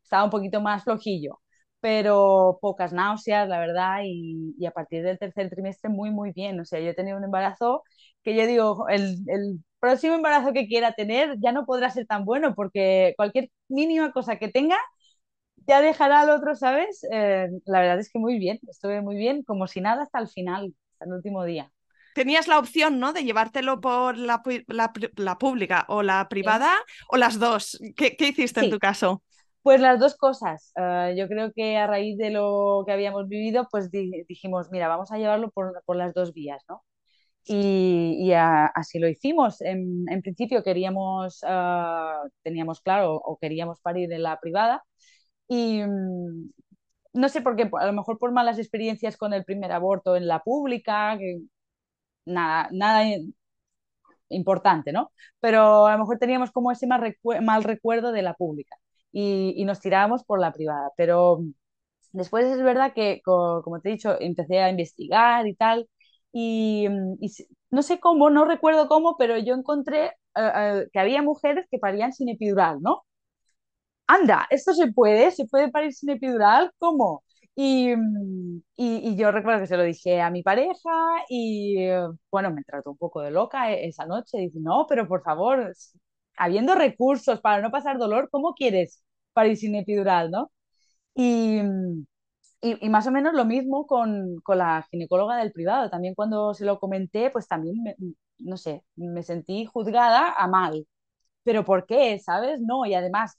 estaba 0.03 0.25
un 0.25 0.31
poquito 0.31 0.61
más 0.61 0.83
flojillo 0.83 1.39
pero 1.83 2.59
pocas 2.63 2.93
náuseas, 2.93 3.49
la 3.49 3.59
verdad, 3.59 4.03
y, 4.05 4.55
y, 4.57 4.67
a 4.67 4.71
partir 4.71 5.03
del 5.03 5.19
tercer 5.19 5.51
trimestre 5.51 5.91
muy, 5.91 6.13
muy 6.13 6.31
bien. 6.33 6.61
O 6.61 6.65
sea, 6.65 6.79
yo 6.79 6.91
he 6.91 6.95
tenido 6.95 7.19
un 7.19 7.25
embarazo 7.25 7.83
que 8.23 8.37
yo 8.37 8.47
digo, 8.47 8.89
el, 8.89 9.19
el, 9.27 9.59
próximo 9.81 10.15
embarazo 10.15 10.53
que 10.53 10.69
quiera 10.69 10.93
tener 10.93 11.37
ya 11.41 11.51
no 11.51 11.67
podrá 11.67 11.91
ser 11.91 12.07
tan 12.07 12.25
bueno 12.25 12.55
porque 12.55 13.15
cualquier 13.17 13.51
mínima 13.69 14.13
cosa 14.13 14.37
que 14.37 14.47
tenga 14.47 14.79
ya 15.67 15.81
dejará 15.81 16.21
al 16.21 16.31
otro, 16.31 16.55
¿sabes? 16.55 17.05
Eh, 17.13 17.49
la 17.65 17.81
verdad 17.81 17.99
es 17.99 18.09
que 18.09 18.21
muy 18.21 18.39
bien, 18.39 18.61
estuve 18.71 19.01
muy 19.01 19.17
bien, 19.17 19.43
como 19.43 19.67
si 19.67 19.81
nada 19.81 20.05
hasta 20.05 20.21
el 20.21 20.29
final, 20.29 20.73
hasta 20.93 21.07
el 21.07 21.15
último 21.15 21.45
día. 21.45 21.73
Tenías 22.15 22.47
la 22.47 22.61
opción, 22.61 23.01
¿no? 23.01 23.13
De 23.13 23.25
llevártelo 23.25 23.81
por 23.81 24.17
la, 24.17 24.41
la, 24.69 24.93
la 25.17 25.39
pública 25.39 25.85
o 25.89 26.05
la 26.05 26.29
privada 26.29 26.71
sí. 26.87 27.05
o 27.09 27.17
las 27.17 27.41
dos. 27.41 27.81
¿Qué, 27.97 28.17
qué 28.17 28.29
hiciste 28.29 28.61
sí. 28.61 28.67
en 28.67 28.73
tu 28.73 28.79
caso? 28.79 29.25
Pues 29.63 29.81
las 29.81 30.01
dos 30.01 30.17
cosas. 30.17 30.73
Uh, 30.77 31.15
yo 31.17 31.29
creo 31.29 31.53
que 31.53 31.77
a 31.77 31.87
raíz 31.87 32.19
de 32.19 32.31
lo 32.31 32.83
que 32.87 32.93
habíamos 32.93 33.29
vivido, 33.29 33.69
pues 33.71 33.91
di 33.91 34.25
dijimos, 34.29 34.71
mira, 34.73 34.89
vamos 34.89 35.13
a 35.13 35.19
llevarlo 35.19 35.51
por, 35.53 35.97
las 35.97 36.15
dos 36.15 36.33
vías, 36.35 36.65
¿no? 36.69 36.83
Y, 37.47 38.17
y 38.21 38.33
así 38.35 38.99
lo 38.99 39.09
hicimos. 39.09 39.61
En, 39.63 40.07
principio 40.23 40.63
queríamos, 40.65 41.43
uh, 41.45 42.29
teníamos 42.43 42.81
claro, 42.81 43.17
o 43.17 43.39
queríamos 43.39 43.81
parir 43.81 44.13
en 44.13 44.23
la 44.25 44.39
privada. 44.41 44.85
Y 45.49 45.83
um, 45.83 46.51
no 47.15 47.29
sé 47.29 47.43
por 47.43 47.57
qué, 47.57 47.71
a 47.81 47.87
lo 47.87 47.93
mejor 47.95 48.19
por 48.19 48.33
malas 48.33 48.59
experiencias 48.59 49.17
con 49.17 49.33
el 49.35 49.45
primer 49.45 49.73
aborto 49.73 50.17
en 50.17 50.29
la 50.29 50.41
pública, 50.43 51.19
nada, 52.25 52.69
nada 52.73 53.05
importante, 54.29 54.93
¿no? 54.93 55.13
Pero 55.41 55.87
a 55.87 55.93
lo 55.93 55.99
mejor 55.99 56.19
teníamos 56.19 56.51
como 56.51 56.73
ese 56.73 56.87
mal, 56.87 57.01
recu 57.01 57.35
mal 57.43 57.65
recuerdo 57.65 58.13
de 58.13 58.23
la 58.23 58.35
pública 58.35 58.77
y, 59.13 59.55
y 59.57 59.65
nos 59.65 59.81
tirábamos 59.81 60.25
por 60.25 60.41
la 60.41 60.53
privada. 60.53 60.91
Pero 60.97 61.45
después 62.13 62.47
es 62.47 62.63
verdad 62.63 62.93
que, 62.95 63.21
como, 63.25 63.81
te 63.83 63.91
he 63.91 63.93
dicho, 63.93 64.21
empecé 64.21 64.61
a 64.61 64.71
investigar 64.71 65.47
y 65.47 65.55
tal, 65.55 65.89
y, 66.33 66.89
y, 67.21 67.31
no 67.71 67.83
sé 67.83 68.01
cómo, 68.01 68.31
no 68.31 68.45
recuerdo 68.47 68.89
cómo, 68.89 69.17
pero 69.19 69.39
yo 69.39 69.55
encontré 69.55 70.13
uh, 70.37 70.41
uh, 70.85 70.91
que 70.93 70.99
había 71.01 71.23
mujeres 71.23 71.67
que 71.71 71.79
parían 71.79 72.13
sin 72.13 72.29
epidural, 72.31 72.81
¿no? 72.83 73.05
anda, 74.07 74.47
esto 74.51 74.75
se 74.75 74.93
puede, 74.93 75.31
se 75.31 75.47
puede 75.47 75.71
parir 75.71 75.93
sin 75.93 76.11
epidural, 76.11 76.73
¿cómo? 76.79 77.25
Y, 77.55 77.93
y, 78.77 79.17
yo 79.17 79.31
recuerdo 79.31 79.61
que 79.61 79.67
se 79.67 79.77
lo 79.77 79.83
dije 79.85 80.21
a 80.23 80.31
mi 80.31 80.43
pareja 80.43 80.91
y 81.29 81.87
bueno, 82.31 82.51
me 82.51 82.63
trató 82.65 82.93
un 82.93 82.97
poco 82.97 83.21
de 83.21 83.31
loca 83.31 83.73
esa 83.73 84.07
noche. 84.07 84.39
Dice, 84.39 84.59
no, 84.61 84.87
pero 84.89 85.07
por 85.07 85.23
favor, 85.23 85.73
habiendo 86.37 86.75
recursos 86.75 87.41
para 87.41 87.63
no 87.63 87.71
pasar 87.71 87.99
dolor, 87.99 88.29
¿cómo 88.31 88.55
quieres 88.55 89.03
parir 89.33 89.57
sin 89.57 89.75
epidural, 89.77 90.31
no? 90.31 90.53
Y, 91.15 91.61
y, 92.61 92.89
más 92.89 93.07
o 93.07 93.11
menos 93.11 93.35
lo 93.35 93.45
mismo 93.45 93.87
con, 93.87 94.37
con, 94.43 94.59
la 94.59 94.87
ginecóloga 94.91 95.37
del 95.39 95.53
privado. 95.53 95.91
También 95.91 96.15
cuando 96.15 96.55
se 96.55 96.65
lo 96.65 96.79
comenté, 96.79 97.31
pues 97.31 97.49
también, 97.49 97.77
no 98.39 98.57
sé, 98.57 98.85
me 98.97 99.23
sentí 99.23 99.67
juzgada 99.67 100.33
a 100.33 100.47
mal. 100.49 100.87
¿Pero 101.45 101.65
por 101.65 101.87
qué? 101.87 102.19
¿Sabes? 102.21 102.61
No, 102.61 102.87
y 102.87 102.95
además, 102.95 103.39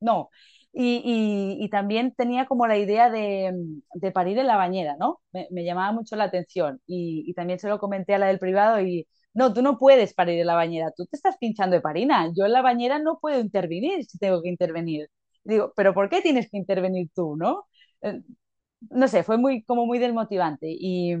no. 0.00 0.30
Y, 0.72 1.56
y, 1.60 1.68
también 1.70 2.14
tenía 2.14 2.46
como 2.46 2.66
la 2.66 2.76
idea 2.78 3.08
de, 3.10 3.52
de 3.94 4.10
parir 4.12 4.38
en 4.38 4.48
la 4.48 4.56
bañera, 4.56 4.96
¿no? 4.98 5.20
Me, 5.32 5.46
me 5.52 5.64
llamaba 5.64 5.92
mucho 5.92 6.16
la 6.16 6.24
atención. 6.24 6.80
Y, 6.86 7.24
y, 7.28 7.34
también 7.34 7.58
se 7.60 7.68
lo 7.68 7.78
comenté 7.78 8.14
a 8.14 8.18
la 8.18 8.26
del 8.26 8.40
privado 8.40 8.80
y, 8.80 9.06
no, 9.34 9.52
tú 9.52 9.62
no 9.62 9.78
puedes 9.78 10.14
parir 10.14 10.40
en 10.40 10.46
la 10.46 10.54
bañera, 10.54 10.92
tú 10.96 11.06
te 11.06 11.16
estás 11.16 11.36
pinchando 11.38 11.76
de 11.76 11.82
parina. 11.82 12.30
Yo 12.36 12.44
en 12.46 12.52
la 12.52 12.62
bañera 12.62 12.98
no 12.98 13.18
puedo 13.20 13.40
intervenir 13.40 14.04
si 14.04 14.18
tengo 14.18 14.42
que 14.42 14.48
intervenir. 14.48 15.08
Digo, 15.44 15.72
pero 15.76 15.94
¿por 15.94 16.08
qué 16.08 16.22
tienes 16.22 16.50
que 16.50 16.56
intervenir 16.58 17.10
tú, 17.14 17.36
no? 17.36 17.66
Eh, 18.02 18.22
no 18.90 19.08
sé, 19.08 19.22
fue 19.24 19.38
muy, 19.38 19.64
como 19.64 19.86
muy 19.86 19.98
desmotivante. 19.98 20.66
Y, 20.70 21.14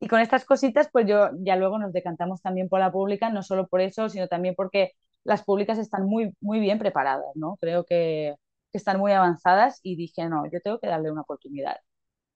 y 0.00 0.08
con 0.08 0.20
estas 0.20 0.44
cositas, 0.44 0.88
pues 0.92 1.06
yo 1.06 1.30
ya 1.40 1.56
luego 1.56 1.78
nos 1.78 1.92
decantamos 1.92 2.42
también 2.42 2.68
por 2.68 2.80
la 2.80 2.92
pública, 2.92 3.30
no 3.30 3.42
solo 3.42 3.68
por 3.68 3.80
eso, 3.80 4.08
sino 4.08 4.28
también 4.28 4.54
porque 4.56 4.92
las 5.24 5.42
públicas 5.44 5.78
están 5.78 6.04
muy, 6.06 6.34
muy 6.40 6.58
bien 6.60 6.78
preparadas, 6.78 7.26
¿no? 7.36 7.56
Creo 7.60 7.84
que, 7.84 8.34
que 8.72 8.78
están 8.78 8.98
muy 8.98 9.12
avanzadas 9.12 9.78
y 9.82 9.96
dije, 9.96 10.28
no, 10.28 10.44
yo 10.50 10.60
tengo 10.60 10.78
que 10.80 10.88
darle 10.88 11.10
una 11.12 11.22
oportunidad 11.22 11.76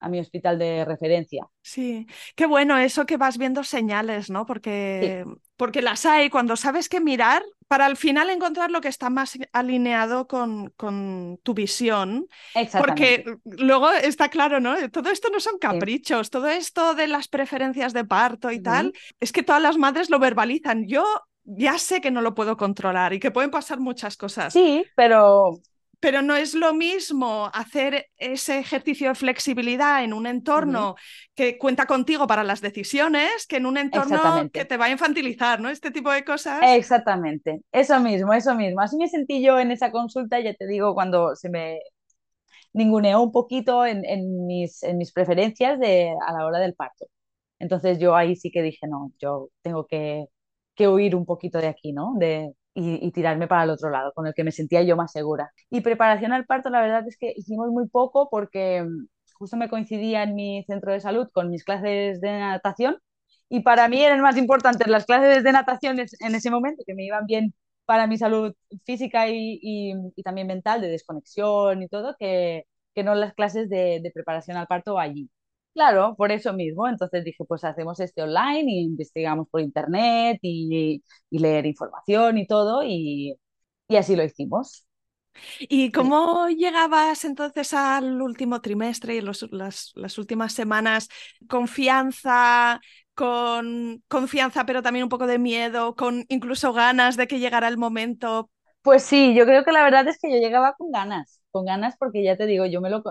a 0.00 0.08
mi 0.08 0.20
hospital 0.20 0.58
de 0.58 0.84
referencia. 0.84 1.46
Sí, 1.62 2.06
qué 2.34 2.46
bueno 2.46 2.78
eso 2.78 3.06
que 3.06 3.16
vas 3.16 3.38
viendo 3.38 3.64
señales, 3.64 4.30
¿no? 4.30 4.46
Porque, 4.46 5.24
porque 5.56 5.82
las 5.82 6.06
hay 6.06 6.30
cuando 6.30 6.56
sabes 6.56 6.88
qué 6.88 7.00
mirar 7.00 7.42
para 7.68 7.86
al 7.86 7.96
final 7.96 8.30
encontrar 8.30 8.70
lo 8.70 8.80
que 8.80 8.88
está 8.88 9.10
más 9.10 9.36
alineado 9.52 10.28
con, 10.28 10.70
con 10.76 11.38
tu 11.42 11.54
visión. 11.54 12.28
Porque 12.78 13.24
luego 13.44 13.90
está 13.90 14.28
claro, 14.28 14.60
¿no? 14.60 14.76
Todo 14.90 15.10
esto 15.10 15.28
no 15.30 15.40
son 15.40 15.58
caprichos, 15.58 16.30
todo 16.30 16.48
esto 16.48 16.94
de 16.94 17.08
las 17.08 17.28
preferencias 17.28 17.92
de 17.92 18.04
parto 18.04 18.50
y 18.50 18.60
tal, 18.60 18.92
es 19.18 19.32
que 19.32 19.42
todas 19.42 19.62
las 19.62 19.76
madres 19.78 20.10
lo 20.10 20.18
verbalizan. 20.18 20.86
Yo 20.86 21.04
ya 21.44 21.78
sé 21.78 22.00
que 22.00 22.10
no 22.10 22.20
lo 22.20 22.34
puedo 22.34 22.56
controlar 22.56 23.12
y 23.12 23.20
que 23.20 23.30
pueden 23.30 23.50
pasar 23.50 23.80
muchas 23.80 24.16
cosas. 24.16 24.52
Sí, 24.52 24.84
pero 24.94 25.60
pero 26.00 26.22
no 26.22 26.36
es 26.36 26.54
lo 26.54 26.74
mismo 26.74 27.50
hacer 27.52 28.06
ese 28.18 28.58
ejercicio 28.58 29.08
de 29.08 29.14
flexibilidad 29.14 30.04
en 30.04 30.12
un 30.12 30.26
entorno 30.26 30.94
que 31.34 31.58
cuenta 31.58 31.86
contigo 31.86 32.26
para 32.26 32.44
las 32.44 32.60
decisiones 32.60 33.46
que 33.46 33.56
en 33.56 33.66
un 33.66 33.78
entorno 33.78 34.50
que 34.52 34.64
te 34.64 34.76
va 34.76 34.86
a 34.86 34.90
infantilizar, 34.90 35.60
¿no? 35.60 35.70
Este 35.70 35.90
tipo 35.90 36.10
de 36.10 36.24
cosas. 36.24 36.60
Exactamente, 36.62 37.62
eso 37.72 37.98
mismo, 38.00 38.32
eso 38.32 38.54
mismo. 38.54 38.80
Así 38.80 38.96
me 38.96 39.08
sentí 39.08 39.42
yo 39.42 39.58
en 39.58 39.70
esa 39.70 39.90
consulta, 39.90 40.38
ya 40.40 40.54
te 40.54 40.66
digo, 40.66 40.94
cuando 40.94 41.34
se 41.34 41.48
me 41.48 41.80
ninguneó 42.72 43.22
un 43.22 43.32
poquito 43.32 43.86
en, 43.86 44.02
mis, 44.46 44.82
en 44.82 44.98
mis 44.98 45.12
preferencias 45.12 45.78
de, 45.80 46.14
a 46.26 46.32
la 46.32 46.44
hora 46.44 46.58
del 46.58 46.74
parto. 46.74 47.06
Entonces 47.58 47.98
yo 47.98 48.14
ahí 48.14 48.36
sí 48.36 48.50
que 48.50 48.62
dije, 48.62 48.86
no, 48.86 49.12
yo 49.18 49.48
tengo 49.62 49.86
que, 49.86 50.26
que 50.74 50.88
huir 50.88 51.16
un 51.16 51.24
poquito 51.24 51.58
de 51.58 51.68
aquí, 51.68 51.92
¿no? 51.92 52.14
De, 52.18 52.52
y, 52.76 53.10
tirarme 53.12 53.48
para 53.48 53.64
el 53.64 53.70
otro 53.70 53.90
lado, 53.90 54.12
con 54.14 54.26
el 54.26 54.34
que 54.34 54.44
me 54.44 54.52
sentía 54.52 54.82
yo 54.82 54.96
más 54.96 55.12
segura. 55.12 55.50
Y 55.70 55.80
preparación 55.80 56.32
al 56.32 56.46
parto, 56.46 56.70
la 56.70 56.80
verdad 56.82 57.06
es 57.08 57.16
que 57.18 57.32
hicimos 57.36 57.68
muy 57.70 57.88
poco 57.88 58.28
porque 58.30 58.82
mm, 58.82 59.06
justo 59.34 59.56
me 59.56 59.68
coincidía 59.68 60.22
en 60.22 60.34
mi 60.34 60.64
centro 60.66 60.92
de 60.92 61.00
salud 61.00 61.28
con 61.32 61.50
mis 61.50 61.64
clases 61.64 62.20
de 62.20 62.30
natación 62.38 62.98
y 63.48 63.60
para 63.60 63.88
mí 63.88 64.02
eran 64.02 64.20
más 64.20 64.36
importantes 64.36 64.88
las 64.88 65.06
clases 65.06 65.44
de 65.44 65.52
natación 65.52 65.98
en 66.00 66.34
ese 66.34 66.50
momento, 66.50 66.82
que 66.86 66.94
me 66.94 67.04
iban 67.04 67.26
bien 67.26 67.54
para 67.84 68.06
mi 68.06 68.18
salud 68.18 68.54
física 68.84 69.28
y, 69.28 69.60
y, 69.62 70.22
también 70.22 70.46
mental, 70.48 70.80
de 70.80 70.88
desconexión 70.88 71.82
y 71.82 71.88
todo, 71.88 72.16
que, 72.18 72.64
que 72.94 73.04
no 73.04 73.14
las 73.14 73.34
clases 73.34 73.68
de, 73.70 74.00
de 74.02 74.10
preparación 74.12 74.56
al 74.56 74.66
parto 74.66 74.98
allí. 74.98 75.30
Claro, 75.76 76.14
por 76.16 76.32
eso 76.32 76.54
mismo. 76.54 76.88
Entonces 76.88 77.22
dije, 77.22 77.44
pues 77.44 77.62
hacemos 77.62 78.00
este 78.00 78.22
online 78.22 78.64
y 78.66 78.80
investigamos 78.80 79.46
por 79.50 79.60
internet 79.60 80.38
y, 80.40 81.02
leer 81.28 81.66
información 81.66 82.38
y 82.38 82.46
todo 82.46 82.82
y, 82.82 83.38
así 83.90 84.16
lo 84.16 84.24
hicimos. 84.24 84.86
¿Y 85.60 85.92
cómo 85.92 86.48
llegabas 86.48 87.26
entonces 87.26 87.74
al 87.74 88.22
último 88.22 88.62
trimestre 88.62 89.16
y 89.16 89.20
las, 89.20 89.44
las, 89.52 90.18
últimas 90.18 90.54
semanas? 90.54 91.10
¿Confianza, 91.46 92.80
con 93.14 94.02
confianza, 94.08 94.64
pero 94.64 94.82
también 94.82 95.02
un 95.02 95.10
poco 95.10 95.26
de 95.26 95.38
miedo, 95.38 95.94
con 95.94 96.24
incluso 96.28 96.72
ganas 96.72 97.18
de 97.18 97.26
que 97.26 97.38
llegara 97.38 97.68
el 97.68 97.76
momento? 97.76 98.50
Pues 98.80 99.02
sí, 99.02 99.34
yo 99.34 99.44
creo 99.44 99.62
que 99.62 99.72
la 99.72 99.84
verdad 99.84 100.08
es 100.08 100.18
que 100.18 100.32
yo 100.32 100.38
llegaba 100.38 100.72
con 100.72 100.90
ganas, 100.90 101.42
con 101.50 101.66
ganas 101.66 101.98
porque 101.98 102.24
ya 102.24 102.38
te 102.38 102.46
digo, 102.46 102.64
yo 102.64 102.80
me 102.80 102.88
lo, 102.88 103.02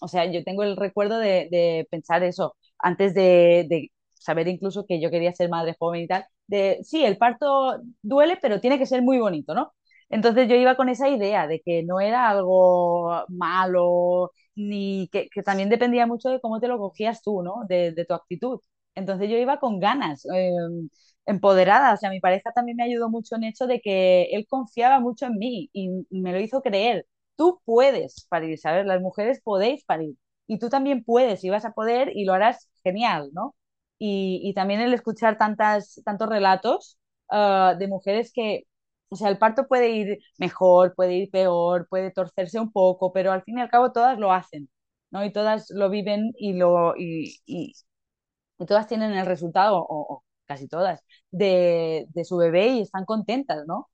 o 0.00 0.08
sea, 0.08 0.24
yo 0.30 0.44
tengo 0.44 0.62
el 0.62 0.76
recuerdo 0.76 1.18
de, 1.18 1.86
pensar 1.90 2.22
eso, 2.22 2.56
antes 2.78 3.14
de, 3.14 3.90
saber 4.14 4.48
incluso 4.48 4.86
que 4.86 5.00
yo 5.00 5.10
quería 5.10 5.32
ser 5.34 5.50
madre 5.50 5.76
joven 5.78 6.02
y 6.02 6.06
tal, 6.08 6.26
de, 6.46 6.80
sí, 6.82 7.04
el 7.04 7.18
parto 7.18 7.80
duele, 8.02 8.38
pero 8.40 8.60
tiene 8.60 8.78
que 8.78 8.86
ser 8.86 9.02
muy 9.02 9.18
bonito, 9.18 9.54
¿no? 9.54 9.72
Entonces 10.08 10.48
yo 10.48 10.56
iba 10.56 10.76
con 10.76 10.88
esa 10.88 11.08
idea 11.08 11.46
de 11.46 11.60
que 11.60 11.82
no 11.82 12.00
era 12.00 12.28
algo 12.28 13.24
malo, 13.28 14.32
ni 14.54 15.08
que, 15.12 15.28
también 15.44 15.68
dependía 15.68 16.06
mucho 16.06 16.28
de 16.30 16.40
cómo 16.40 16.60
te 16.60 16.68
lo 16.68 16.78
cogías 16.78 17.22
tú, 17.22 17.42
¿no? 17.42 17.64
De, 17.68 17.92
tu 18.06 18.14
actitud. 18.14 18.60
Entonces 18.94 19.28
yo 19.28 19.36
iba 19.36 19.58
con 19.58 19.80
ganas, 19.80 20.24
em, 20.26 20.88
empoderada. 21.26 21.94
O 21.94 21.96
sea, 21.96 22.10
mi 22.10 22.20
pareja 22.20 22.52
también 22.52 22.76
me 22.76 22.84
ayudó 22.84 23.08
mucho 23.10 23.36
en 23.36 23.44
eso 23.44 23.66
de 23.66 23.80
que 23.80 24.24
él 24.32 24.46
confiaba 24.48 25.00
mucho 25.00 25.26
en 25.26 25.38
mí 25.38 25.70
y 25.72 25.88
me 26.10 26.32
lo 26.32 26.40
hizo 26.40 26.62
creer 26.62 27.06
tú 27.36 27.60
puedes 27.64 28.26
parir, 28.28 28.58
¿sabes? 28.58 28.86
Las 28.86 29.00
mujeres 29.00 29.40
podéis 29.42 29.84
parir 29.84 30.16
y 30.46 30.58
tú 30.58 30.68
también 30.68 31.04
puedes 31.04 31.44
y 31.44 31.50
vas 31.50 31.64
a 31.64 31.72
poder 31.72 32.10
y 32.14 32.24
lo 32.24 32.34
harás 32.34 32.68
genial, 32.82 33.30
¿no? 33.32 33.54
Y, 33.98 34.52
también 34.54 34.80
el 34.80 34.92
escuchar 34.94 35.38
tantas, 35.38 36.02
tantos 36.04 36.28
relatos 36.28 36.98
ah, 37.30 37.74
de 37.78 37.88
mujeres 37.88 38.32
que, 38.34 38.64
o 39.08 39.16
sea, 39.16 39.28
el 39.30 39.38
parto 39.38 39.66
puede 39.66 39.90
ir 39.90 40.18
mejor, 40.38 40.94
puede 40.94 41.14
ir 41.14 41.30
peor, 41.30 41.86
puede 41.88 42.10
torcerse 42.10 42.60
un 42.60 42.70
poco, 42.72 43.12
pero 43.12 43.32
al 43.32 43.42
fin 43.44 43.58
y 43.58 43.62
al 43.62 43.70
cabo 43.70 43.92
todas 43.92 44.18
lo 44.18 44.32
hacen, 44.32 44.68
¿no? 45.10 45.24
Y 45.24 45.32
todas 45.32 45.70
lo 45.70 45.88
viven 45.90 46.32
y, 46.36 46.52
lo, 46.54 46.94
y, 46.96 47.40
y, 47.46 47.72
todas 48.66 48.86
tienen 48.86 49.12
el 49.14 49.26
resultado, 49.26 49.84
o, 49.88 50.24
casi 50.46 50.68
todas, 50.68 51.02
de, 51.30 52.06
de, 52.10 52.24
su 52.24 52.36
bebé 52.36 52.68
y 52.68 52.80
están 52.82 53.04
contentas, 53.04 53.64
¿no? 53.66 53.88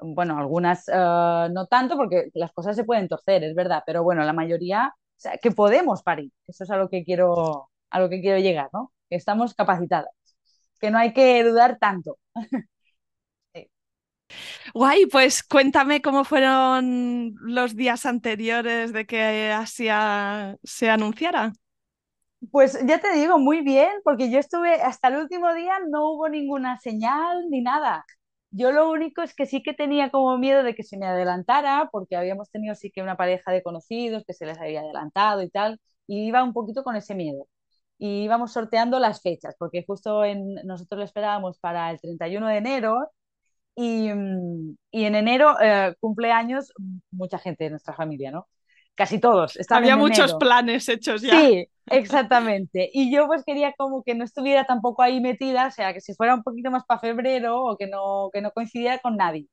Bueno, 0.00 0.38
algunas 0.38 0.88
eh, 0.88 0.92
no 0.94 1.66
tanto 1.68 1.96
porque 1.96 2.30
las 2.34 2.52
cosas 2.52 2.76
se 2.76 2.84
pueden 2.84 3.08
torcer, 3.08 3.44
es 3.44 3.54
verdad, 3.54 3.82
pero 3.86 4.02
bueno, 4.02 4.24
la 4.24 4.32
mayoría, 4.32 4.92
o 4.94 5.20
sea, 5.20 5.38
que 5.38 5.50
podemos 5.50 6.02
parir, 6.02 6.32
eso 6.46 6.64
es 6.64 6.70
a 6.70 6.76
lo 6.76 6.88
que 6.88 7.04
quiero, 7.04 7.70
a 7.90 8.00
lo 8.00 8.08
que 8.08 8.20
quiero 8.20 8.38
llegar, 8.38 8.70
¿no? 8.72 8.92
Que 9.08 9.16
estamos 9.16 9.54
capacitadas, 9.54 10.10
que 10.80 10.90
no 10.90 10.98
hay 10.98 11.12
que 11.12 11.42
dudar 11.44 11.78
tanto. 11.78 12.18
Guay, 14.74 15.06
pues 15.06 15.42
cuéntame 15.42 16.02
cómo 16.02 16.24
fueron 16.24 17.34
los 17.40 17.76
días 17.76 18.06
anteriores 18.06 18.92
de 18.92 19.06
que 19.06 19.52
Asia 19.52 20.56
se 20.62 20.90
anunciara. 20.90 21.52
Pues 22.50 22.78
ya 22.86 22.98
te 22.98 23.12
digo, 23.12 23.38
muy 23.38 23.62
bien, 23.62 23.90
porque 24.04 24.30
yo 24.30 24.38
estuve 24.38 24.74
hasta 24.74 25.08
el 25.08 25.16
último 25.16 25.54
día, 25.54 25.78
no 25.88 26.10
hubo 26.10 26.28
ninguna 26.28 26.78
señal 26.78 27.48
ni 27.50 27.62
nada. 27.62 28.04
Yo 28.56 28.72
lo 28.72 28.90
único 28.90 29.22
es 29.22 29.34
que 29.34 29.44
sí 29.44 29.62
que 29.62 29.74
tenía 29.74 30.10
como 30.10 30.38
miedo 30.38 30.62
de 30.62 30.74
que 30.74 30.82
se 30.82 30.96
me 30.96 31.06
adelantara, 31.06 31.90
porque 31.92 32.16
habíamos 32.16 32.50
tenido 32.50 32.74
sí 32.74 32.90
que 32.90 33.02
una 33.02 33.16
pareja 33.16 33.52
de 33.52 33.62
conocidos 33.62 34.24
que 34.26 34.32
se 34.32 34.46
les 34.46 34.58
había 34.58 34.80
adelantado 34.80 35.42
y 35.42 35.50
tal, 35.50 35.78
y 36.06 36.26
iba 36.26 36.42
un 36.42 36.54
poquito 36.54 36.82
con 36.82 36.96
ese 36.96 37.14
miedo. 37.14 37.46
Y 37.98 38.24
íbamos 38.24 38.52
sorteando 38.52 38.98
las 38.98 39.20
fechas, 39.20 39.54
porque 39.58 39.84
justo 39.86 40.24
en, 40.24 40.54
nosotros 40.64 40.98
lo 40.98 41.04
esperábamos 41.04 41.58
para 41.58 41.90
el 41.90 42.00
31 42.00 42.48
de 42.48 42.56
enero 42.56 43.10
y, 43.74 44.08
y 44.90 45.04
en 45.04 45.14
enero 45.14 45.54
eh, 45.60 45.94
cumple 46.00 46.32
años 46.32 46.72
mucha 47.10 47.38
gente 47.38 47.64
de 47.64 47.70
nuestra 47.70 47.94
familia, 47.94 48.30
¿no? 48.30 48.48
Casi 48.94 49.20
todos. 49.20 49.58
Había 49.68 49.96
muchos 49.96 50.32
planes 50.34 50.88
hechos 50.88 51.20
ya. 51.20 51.38
Sí, 51.38 51.68
Exactamente. 51.90 52.90
Y 52.92 53.12
yo 53.14 53.26
pues 53.26 53.44
quería 53.44 53.72
como 53.76 54.02
que 54.02 54.14
no 54.14 54.24
estuviera 54.24 54.64
tampoco 54.64 55.02
ahí 55.02 55.20
metida, 55.20 55.68
o 55.68 55.70
sea, 55.70 55.92
que 55.92 56.00
si 56.00 56.14
fuera 56.14 56.34
un 56.34 56.42
poquito 56.42 56.70
más 56.70 56.84
para 56.84 57.00
febrero 57.00 57.62
o 57.64 57.76
que 57.76 57.86
no, 57.86 58.30
que 58.32 58.40
no 58.40 58.50
coincidiera 58.52 58.98
con 58.98 59.16
nadie. 59.16 59.48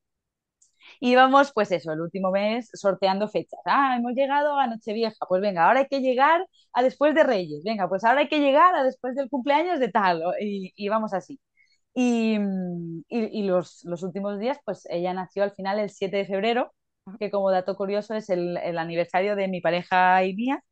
Íbamos, 0.99 1.51
pues 1.53 1.71
eso, 1.71 1.91
el 1.91 2.01
último 2.01 2.31
mes 2.31 2.69
sorteando 2.73 3.27
fechas. 3.27 3.59
Ah, 3.65 3.95
hemos 3.97 4.13
llegado 4.13 4.57
a 4.57 4.67
Nochevieja, 4.67 5.25
pues 5.27 5.41
venga, 5.41 5.65
ahora 5.67 5.81
hay 5.81 5.87
que 5.87 6.01
llegar 6.01 6.45
a 6.73 6.83
después 6.83 7.13
de 7.15 7.23
Reyes, 7.23 7.63
venga, 7.63 7.87
pues 7.89 8.03
ahora 8.03 8.21
hay 8.21 8.27
que 8.29 8.39
llegar 8.39 8.75
a 8.75 8.83
después 8.83 9.15
del 9.15 9.29
cumpleaños 9.29 9.79
de 9.79 9.89
tal, 9.89 10.23
y, 10.41 10.73
íbamos 10.75 11.13
así. 11.13 11.39
Y, 11.95 12.37
y, 13.09 13.43
los, 13.43 13.83
los, 13.85 14.03
últimos 14.03 14.39
días, 14.39 14.59
pues 14.65 14.87
ella 14.89 15.13
nació 15.13 15.43
al 15.43 15.51
final 15.53 15.79
el 15.79 15.89
7 15.89 16.17
de 16.17 16.25
febrero, 16.25 16.73
que 17.19 17.31
como 17.31 17.51
dato 17.51 17.75
curioso 17.75 18.15
es 18.15 18.29
el, 18.29 18.57
el 18.57 18.77
aniversario 18.77 19.35
de 19.35 19.47
mi 19.47 19.61
pareja 19.61 20.23
y 20.25 20.35
mía, 20.35 20.63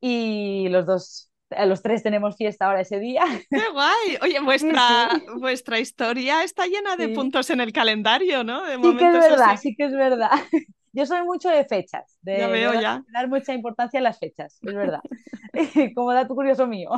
y 0.00 0.68
los 0.68 0.86
dos, 0.86 1.32
los 1.66 1.82
tres 1.82 2.02
tenemos 2.02 2.36
fiesta 2.36 2.66
ahora 2.66 2.80
ese 2.80 2.98
día. 2.98 3.22
¡Qué 3.50 3.68
guay! 3.72 4.18
Oye, 4.22 4.40
vuestra, 4.40 5.10
sí. 5.12 5.24
vuestra 5.38 5.78
historia 5.78 6.42
está 6.44 6.66
llena 6.66 6.96
de 6.96 7.06
sí. 7.06 7.14
puntos 7.14 7.50
en 7.50 7.60
el 7.60 7.72
calendario, 7.72 8.44
¿no? 8.44 8.64
De 8.64 8.76
sí 8.76 8.96
que 8.96 9.06
es 9.06 9.12
verdad, 9.12 9.50
así. 9.50 9.68
sí 9.68 9.76
que 9.76 9.84
es 9.84 9.92
verdad. 9.92 10.30
Yo 10.92 11.06
soy 11.06 11.22
mucho 11.22 11.48
de 11.50 11.64
fechas, 11.64 12.18
de, 12.22 12.38
ya 12.38 12.48
veo, 12.48 12.72
de 12.72 12.80
ya. 12.80 13.04
dar 13.12 13.28
mucha 13.28 13.52
importancia 13.52 14.00
a 14.00 14.02
las 14.02 14.18
fechas, 14.18 14.58
es 14.62 14.74
verdad. 14.74 15.00
Como 15.94 16.12
dato 16.12 16.34
curioso 16.34 16.66
mío. 16.66 16.90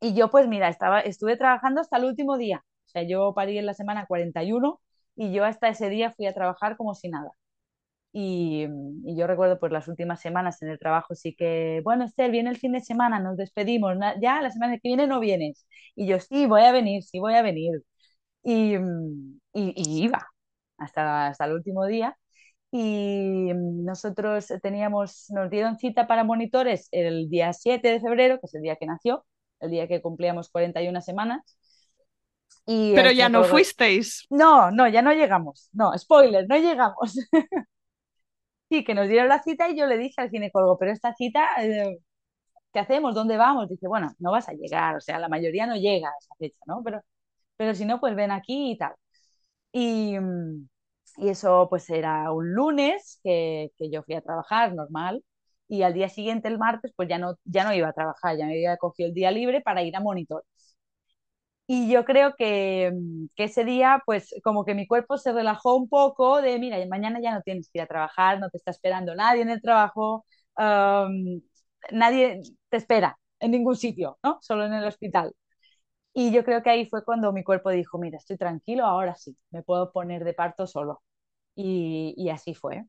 Y 0.00 0.14
yo, 0.14 0.30
pues 0.30 0.48
mira, 0.48 0.68
estaba, 0.68 1.00
estuve 1.00 1.36
trabajando 1.36 1.80
hasta 1.80 1.98
el 1.98 2.04
último 2.04 2.38
día. 2.38 2.64
O 2.86 2.88
sea, 2.88 3.02
yo 3.02 3.32
parí 3.34 3.56
en 3.58 3.66
la 3.66 3.74
semana 3.74 4.06
41 4.06 4.80
y 5.14 5.32
yo 5.32 5.44
hasta 5.44 5.68
ese 5.68 5.88
día 5.90 6.10
fui 6.10 6.26
a 6.26 6.34
trabajar 6.34 6.76
como 6.76 6.94
si 6.94 7.08
nada. 7.08 7.30
Y, 8.12 8.66
y, 9.04 9.16
yo 9.16 9.26
recuerdo 9.26 9.60
pues 9.60 9.70
las 9.72 9.86
últimas 9.86 10.20
semanas 10.20 10.60
en 10.62 10.68
el 10.68 10.78
trabajo 10.78 11.14
sí 11.14 11.34
que, 11.36 11.80
bueno, 11.84 12.04
Esther, 12.04 12.30
viene 12.30 12.50
el 12.50 12.58
fin 12.58 12.72
de 12.72 12.80
semana, 12.80 13.20
nos 13.20 13.36
despedimos, 13.36 13.96
ya 14.20 14.42
la 14.42 14.50
semana 14.50 14.74
que 14.78 14.88
viene 14.88 15.06
no 15.06 15.20
vienes. 15.20 15.66
Y 15.94 16.06
yo, 16.08 16.18
sí, 16.20 16.46
voy 16.46 16.62
a 16.62 16.72
venir, 16.72 17.02
sí, 17.04 17.20
voy 17.20 17.34
a 17.34 17.42
venir. 17.42 17.82
Y, 18.42 18.74
y, 18.76 18.80
y 19.52 20.04
iba 20.04 20.26
hasta, 20.78 21.28
hasta 21.28 21.44
el 21.44 21.52
último 21.52 21.86
día. 21.86 22.16
Y 22.72 23.50
nosotros 23.54 24.46
teníamos, 24.62 25.26
nos 25.30 25.50
dieron 25.50 25.78
cita 25.78 26.06
para 26.06 26.24
monitores 26.24 26.88
el 26.92 27.28
día 27.28 27.52
7 27.52 27.88
de 27.88 28.00
febrero, 28.00 28.38
que 28.40 28.46
es 28.46 28.54
el 28.54 28.62
día 28.62 28.76
que 28.76 28.86
nació, 28.86 29.24
el 29.60 29.70
día 29.70 29.88
que 29.88 30.00
cumplíamos 30.00 30.50
41 30.50 31.00
semanas. 31.02 31.58
Y 32.66 32.94
Pero 32.94 33.10
ya 33.10 33.28
no 33.28 33.44
fuisteis. 33.44 34.26
No, 34.30 34.70
no, 34.70 34.88
ya 34.88 35.02
no 35.02 35.12
llegamos. 35.12 35.68
No, 35.72 35.96
spoiler, 35.98 36.46
no 36.48 36.56
llegamos. 36.56 37.18
sí, 38.70 38.84
que 38.84 38.94
nos 38.94 39.08
dieron 39.08 39.28
la 39.28 39.42
cita 39.42 39.68
y 39.70 39.76
yo 39.78 39.86
le 39.86 39.98
dije 39.98 40.20
al 40.20 40.30
ginecólogo, 40.30 40.78
pero 40.78 40.92
esta 40.92 41.14
cita, 41.14 41.48
eh, 41.62 41.98
¿qué 42.72 42.80
hacemos? 42.80 43.14
¿Dónde 43.14 43.36
vamos? 43.36 43.68
Dice, 43.68 43.88
bueno, 43.88 44.12
no 44.18 44.32
vas 44.32 44.48
a 44.48 44.54
llegar, 44.54 44.96
o 44.96 45.00
sea, 45.02 45.18
la 45.18 45.28
mayoría 45.28 45.66
no 45.66 45.76
llega 45.76 46.08
a 46.10 46.12
esa 46.20 46.34
fecha, 46.38 46.58
¿no? 46.66 46.82
Pero, 46.84 47.02
pero 47.56 47.74
si 47.74 47.84
no, 47.86 48.00
pues 48.00 48.16
ven 48.16 48.30
aquí 48.32 48.72
y 48.72 48.78
tal. 48.78 48.94
Y, 49.72 50.16
eso 51.18 51.66
pues 51.68 51.90
era 51.90 52.32
un 52.32 52.54
lunes 52.54 53.20
que, 53.22 53.70
que, 53.78 53.90
yo 53.90 54.02
fui 54.02 54.14
a 54.14 54.22
trabajar 54.22 54.74
normal 54.74 55.24
y 55.68 55.82
al 55.82 55.94
día 55.94 56.08
siguiente, 56.08 56.48
el 56.48 56.58
martes, 56.58 56.92
pues 56.96 57.08
ya 57.08 57.18
no, 57.18 57.36
ya 57.44 57.64
no 57.64 57.74
iba 57.74 57.88
a 57.88 57.92
trabajar, 57.92 58.36
ya 58.36 58.46
me 58.46 58.52
había 58.54 58.76
cogido 58.76 59.08
el 59.08 59.14
día 59.14 59.30
libre 59.30 59.60
para 59.60 59.82
ir 59.82 59.96
a 59.96 60.00
monitores. 60.00 60.46
Y 61.72 61.88
yo 61.88 62.04
creo 62.04 62.34
que, 62.36 62.92
que, 63.36 63.44
ese 63.44 63.64
día, 63.64 64.02
pues 64.04 64.34
como 64.42 64.64
que 64.64 64.74
mi 64.74 64.88
cuerpo 64.88 65.16
se 65.18 65.32
relajó 65.32 65.76
un 65.76 65.88
poco 65.88 66.42
de, 66.42 66.58
mira, 66.58 66.76
mañana 66.88 67.20
ya 67.22 67.32
no 67.32 67.42
tienes 67.42 67.70
que 67.70 67.78
ir 67.78 67.82
a 67.82 67.86
trabajar, 67.86 68.40
no 68.40 68.50
te 68.50 68.56
está 68.58 68.72
esperando 68.72 69.14
nadie 69.14 69.42
en 69.42 69.50
el 69.50 69.62
trabajo, 69.62 70.24
nadie 71.92 72.40
te 72.68 72.76
espera 72.76 73.18
en 73.40 73.50
ningún 73.52 73.76
sitio, 73.76 74.18
¿no? 74.22 74.38
Solo 74.42 74.64
en 74.66 74.74
el 74.74 74.84
hospital. 74.84 75.32
Y 76.14 76.32
yo 76.32 76.44
creo 76.44 76.62
que 76.62 76.70
ahí 76.70 76.86
fue 76.88 77.04
cuando 77.04 77.32
mi 77.32 77.44
cuerpo 77.44 77.70
dijo, 77.70 77.98
mira, 77.98 78.18
estoy 78.18 78.36
tranquilo, 78.38 78.84
ahora 78.86 79.14
sí, 79.16 79.36
me 79.50 79.62
puedo 79.62 79.92
poner 79.92 80.24
de 80.24 80.34
parto 80.34 80.66
solo. 80.66 81.02
Y, 81.56 82.14
y 82.16 82.30
así 82.30 82.54
fue. 82.54 82.84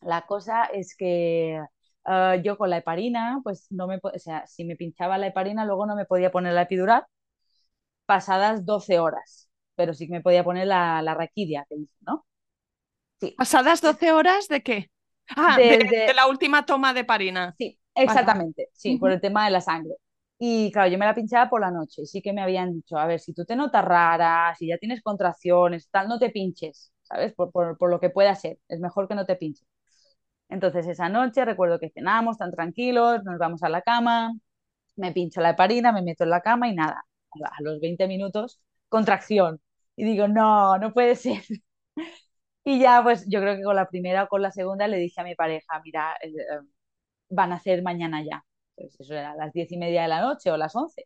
La 0.00 0.26
cosa 0.26 0.64
es 0.66 0.96
que 0.96 1.60
uh, 2.06 2.42
yo 2.42 2.58
con 2.58 2.70
la 2.70 2.78
heparina, 2.78 3.40
pues 3.44 3.66
no 3.70 3.86
me, 3.88 3.98
o 4.02 4.18
sea, 4.18 4.46
si 4.46 4.64
me 4.64 4.76
pinchaba 4.76 5.18
la 5.18 5.28
heparina, 5.28 5.64
luego 5.64 5.86
no 5.86 5.96
me 5.96 6.06
podía 6.06 6.30
poner 6.32 6.54
la 6.54 6.62
epidural 6.62 7.04
pasadas 8.08 8.66
12 8.66 8.98
horas, 9.00 9.50
pero 9.76 9.94
sí 9.94 10.08
que 10.08 10.14
me 10.14 10.22
podía 10.22 10.44
poner 10.44 10.66
la, 10.68 11.02
la 11.02 11.14
raquidia, 11.14 11.66
que 11.70 11.76
¿no? 12.02 12.26
Sí. 13.20 13.38
¿Pasadas 13.38 13.80
12 13.80 14.12
horas 14.12 14.48
de 14.48 14.62
qué? 14.62 14.90
Ah, 15.36 15.56
de, 15.56 15.78
de, 15.90 16.00
de 16.06 16.14
la 16.14 16.26
última 16.26 16.66
toma 16.66 16.92
de 16.94 17.00
heparina. 17.00 17.56
Sí, 17.58 17.78
exactamente, 17.94 18.68
sí, 18.72 18.94
uh 18.94 18.98
-huh. 18.98 19.00
por 19.00 19.10
el 19.10 19.20
tema 19.20 19.44
de 19.44 19.50
la 19.50 19.60
sangre. 19.60 19.94
Y 20.38 20.70
claro, 20.72 20.88
yo 20.90 20.98
me 20.98 21.06
la 21.06 21.14
pinchaba 21.14 21.50
por 21.50 21.60
la 21.60 21.70
noche. 21.72 22.06
Sí 22.06 22.22
que 22.22 22.32
me 22.32 22.40
habían 22.42 22.72
dicho, 22.72 22.96
a 22.96 23.06
ver, 23.06 23.18
si 23.20 23.32
tú 23.34 23.44
te 23.44 23.56
notas 23.56 23.84
rara, 23.84 24.54
si 24.56 24.68
ya 24.68 24.78
tienes 24.78 25.02
contracciones, 25.02 25.88
tal, 25.90 26.06
no 26.08 26.18
te 26.18 26.30
pinches, 26.30 26.92
¿sabes? 27.02 27.34
Por, 27.34 27.50
por, 27.50 27.76
por 27.76 27.90
lo 27.90 27.98
que 27.98 28.10
pueda 28.10 28.34
ser. 28.36 28.58
Es 28.68 28.78
mejor 28.80 29.08
que 29.08 29.16
no 29.16 29.26
te 29.26 29.34
pinches. 29.36 29.66
Entonces 30.50 30.86
esa 30.88 31.08
noche 31.10 31.44
recuerdo 31.44 31.80
que 31.80 31.90
cenamos 31.90 32.38
tan 32.38 32.52
tranquilos, 32.52 33.24
nos 33.24 33.38
vamos 33.38 33.62
a 33.64 33.68
la 33.70 33.82
cama, 33.82 34.32
me 34.96 35.12
pincho 35.12 35.40
la 35.42 35.50
heparina, 35.52 35.92
me 35.92 36.02
meto 36.02 36.24
en 36.24 36.30
la 36.30 36.42
cama 36.42 36.68
y 36.68 36.74
nada, 36.76 37.04
a 37.44 37.62
los 37.62 37.80
20 37.80 38.06
minutos, 38.08 38.60
contracción. 38.88 39.60
Y 39.96 40.04
digo, 40.04 40.28
no, 40.28 40.78
no 40.78 40.92
puede 40.92 41.16
ser. 41.16 41.42
Y 42.64 42.80
ya, 42.80 43.02
pues 43.02 43.24
yo 43.28 43.40
creo 43.40 43.56
que 43.56 43.62
con 43.62 43.76
la 43.76 43.88
primera 43.88 44.24
o 44.24 44.28
con 44.28 44.42
la 44.42 44.50
segunda 44.52 44.86
le 44.88 44.98
dije 44.98 45.20
a 45.20 45.24
mi 45.24 45.34
pareja, 45.34 45.80
mira, 45.84 46.16
eh, 46.22 46.30
van 47.30 47.52
a 47.52 47.56
hacer 47.56 47.82
mañana 47.82 48.22
ya 48.24 48.44
pues 48.76 48.98
eso 49.00 49.14
era 49.14 49.32
a 49.32 49.36
las 49.36 49.52
diez 49.52 49.72
y 49.72 49.76
media 49.76 50.02
de 50.02 50.08
la 50.08 50.20
noche 50.20 50.50
o 50.52 50.56
las 50.56 50.74
once. 50.76 51.04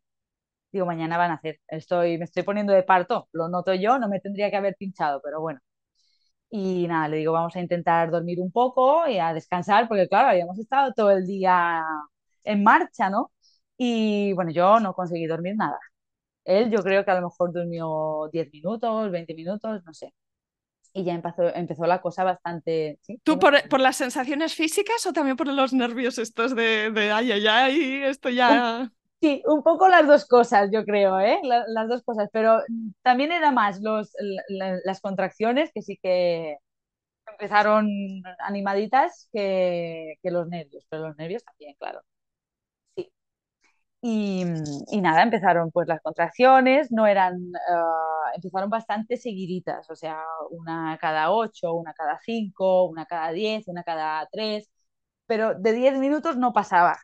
Digo, 0.72 0.86
mañana 0.86 1.18
van 1.18 1.30
a 1.32 1.34
hacer, 1.34 1.60
estoy, 1.68 2.18
me 2.18 2.24
estoy 2.26 2.42
poniendo 2.44 2.72
de 2.74 2.82
parto, 2.84 3.28
lo 3.32 3.48
noto 3.48 3.74
yo, 3.74 3.98
no 3.98 4.08
me 4.08 4.20
tendría 4.20 4.50
que 4.50 4.56
haber 4.58 4.76
pinchado, 4.76 5.20
pero 5.22 5.40
bueno. 5.40 5.60
Y 6.50 6.86
nada, 6.88 7.08
le 7.08 7.18
digo, 7.18 7.32
vamos 7.32 7.56
a 7.56 7.60
intentar 7.60 8.10
dormir 8.10 8.40
un 8.40 8.52
poco 8.52 9.06
y 9.08 9.18
a 9.18 9.34
descansar, 9.34 9.88
porque 9.88 10.08
claro, 10.08 10.28
habíamos 10.30 10.58
estado 10.58 10.92
todo 10.94 11.10
el 11.12 11.26
día 11.26 11.82
en 12.44 12.62
marcha, 12.64 13.10
¿no? 13.10 13.32
Y 13.78 14.32
bueno, 14.34 14.50
yo 14.52 14.80
no 14.80 14.94
conseguí 14.94 15.26
dormir 15.26 15.56
nada. 15.56 15.78
Él 16.44 16.70
yo 16.70 16.82
creo 16.82 17.04
que 17.04 17.10
a 17.10 17.20
lo 17.20 17.28
mejor 17.28 17.52
durmió 17.52 18.28
10 18.32 18.52
minutos, 18.52 19.10
20 19.10 19.34
minutos, 19.34 19.82
no 19.84 19.94
sé 19.94 20.12
y 20.92 21.04
ya 21.04 21.14
empezó, 21.14 21.54
empezó 21.54 21.86
la 21.86 22.00
cosa 22.00 22.24
bastante... 22.24 22.98
¿sí? 23.02 23.18
¿Tú 23.24 23.38
por, 23.38 23.68
por, 23.68 23.80
las 23.80 23.96
sensaciones 23.96 24.54
físicas 24.54 25.04
o 25.06 25.12
también 25.12 25.36
por 25.36 25.46
los 25.46 25.72
nervios 25.72 26.18
estos 26.18 26.54
de, 26.54 26.90
de 26.90 27.10
ay, 27.10 27.32
ay, 27.32 27.46
ay, 27.46 28.02
esto 28.04 28.28
ya... 28.28 28.90
Sí, 29.20 29.42
un 29.46 29.62
poco 29.62 29.88
las 29.88 30.06
dos 30.06 30.26
cosas, 30.26 30.70
yo 30.72 30.84
creo, 30.84 31.20
¿eh? 31.20 31.38
La, 31.44 31.64
las 31.68 31.88
dos 31.88 32.02
cosas, 32.02 32.28
pero 32.32 32.58
también 33.02 33.30
era 33.30 33.52
más 33.52 33.80
los, 33.80 34.10
la, 34.48 34.78
las 34.84 35.00
contracciones 35.00 35.70
que 35.72 35.80
sí 35.80 35.96
que 36.02 36.56
empezaron 37.28 37.88
animaditas 38.40 39.28
que, 39.32 40.14
que 40.22 40.30
los 40.32 40.48
nervios, 40.48 40.84
pero 40.88 41.06
los 41.06 41.16
nervios 41.16 41.44
también, 41.44 41.74
claro. 41.78 42.00
Y, 44.04 44.44
y, 44.90 45.00
nada, 45.00 45.22
empezaron 45.22 45.70
pues 45.70 45.86
las 45.86 46.00
contracciones, 46.02 46.90
no 46.90 47.06
eran, 47.06 47.36
uh, 47.36 48.34
empezaron 48.34 48.68
bastante 48.68 49.16
seguiditas, 49.16 49.88
o 49.90 49.94
sea, 49.96 50.18
una 50.50 50.98
cada 51.00 51.30
ocho, 51.30 51.72
una 51.74 51.94
cada 51.94 52.18
cinco, 52.24 52.86
una 52.86 53.06
cada 53.06 53.30
diez, 53.32 53.68
una 53.68 53.84
cada 53.84 54.26
tres, 54.32 54.68
pero 55.26 55.54
de 55.54 55.72
diez 55.72 55.96
minutos 55.98 56.36
no 56.36 56.52
pasaba 56.52 56.98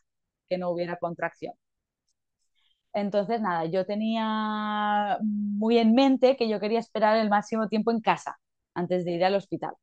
que 0.49 0.59
no 0.59 0.71
hubiera 0.71 0.97
contracción. 0.99 1.55
Entonces, 2.93 3.41
nada, 3.41 3.67
yo 3.67 3.87
tenía 3.87 5.19
muy 5.23 5.79
en 5.79 5.95
mente 5.95 6.37
que 6.37 6.49
yo 6.49 6.59
quería 6.61 6.81
esperar 6.81 7.17
el 7.19 7.29
máximo 7.31 7.69
tiempo 7.69 7.91
en 7.93 8.01
casa 8.01 8.39
antes 8.75 9.05
de 9.05 9.13
ir 9.13 9.25
al 9.25 9.35
hospital, 9.35 9.75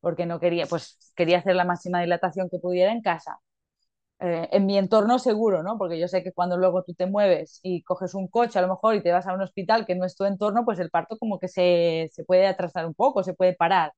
porque 0.00 0.26
no 0.26 0.40
quería, 0.40 0.66
pues 0.66 1.12
quería 1.16 1.38
hacer 1.38 1.56
la 1.56 1.64
máxima 1.64 2.00
dilatación 2.00 2.48
que 2.50 2.58
pudiera 2.58 2.92
en 2.92 3.02
casa 3.02 3.38
eh, 4.20 4.48
en 4.52 4.66
mi 4.66 4.78
entorno 4.78 5.18
seguro, 5.18 5.62
¿no? 5.62 5.78
Porque 5.78 5.98
yo 5.98 6.08
sé 6.08 6.22
que 6.22 6.32
cuando 6.32 6.56
luego 6.56 6.82
tú 6.84 6.94
te 6.94 7.06
mueves 7.06 7.60
y 7.62 7.82
coges 7.84 8.14
un 8.14 8.28
coche 8.28 8.58
a 8.58 8.62
lo 8.62 8.68
mejor 8.68 8.94
y 8.96 9.02
te 9.02 9.12
vas 9.12 9.26
a 9.26 9.34
un 9.34 9.42
hospital 9.42 9.86
que 9.86 9.94
no 9.94 10.04
es 10.06 10.16
tu 10.16 10.24
entorno, 10.24 10.64
pues 10.64 10.78
el 10.80 10.90
parto 10.90 11.16
como 11.18 11.38
que 11.38 11.48
se, 11.48 12.08
se 12.12 12.24
puede 12.24 12.46
atrasar 12.46 12.86
un 12.86 12.94
poco, 12.94 13.22
se 13.22 13.34
puede 13.34 13.54
parar. 13.54 13.92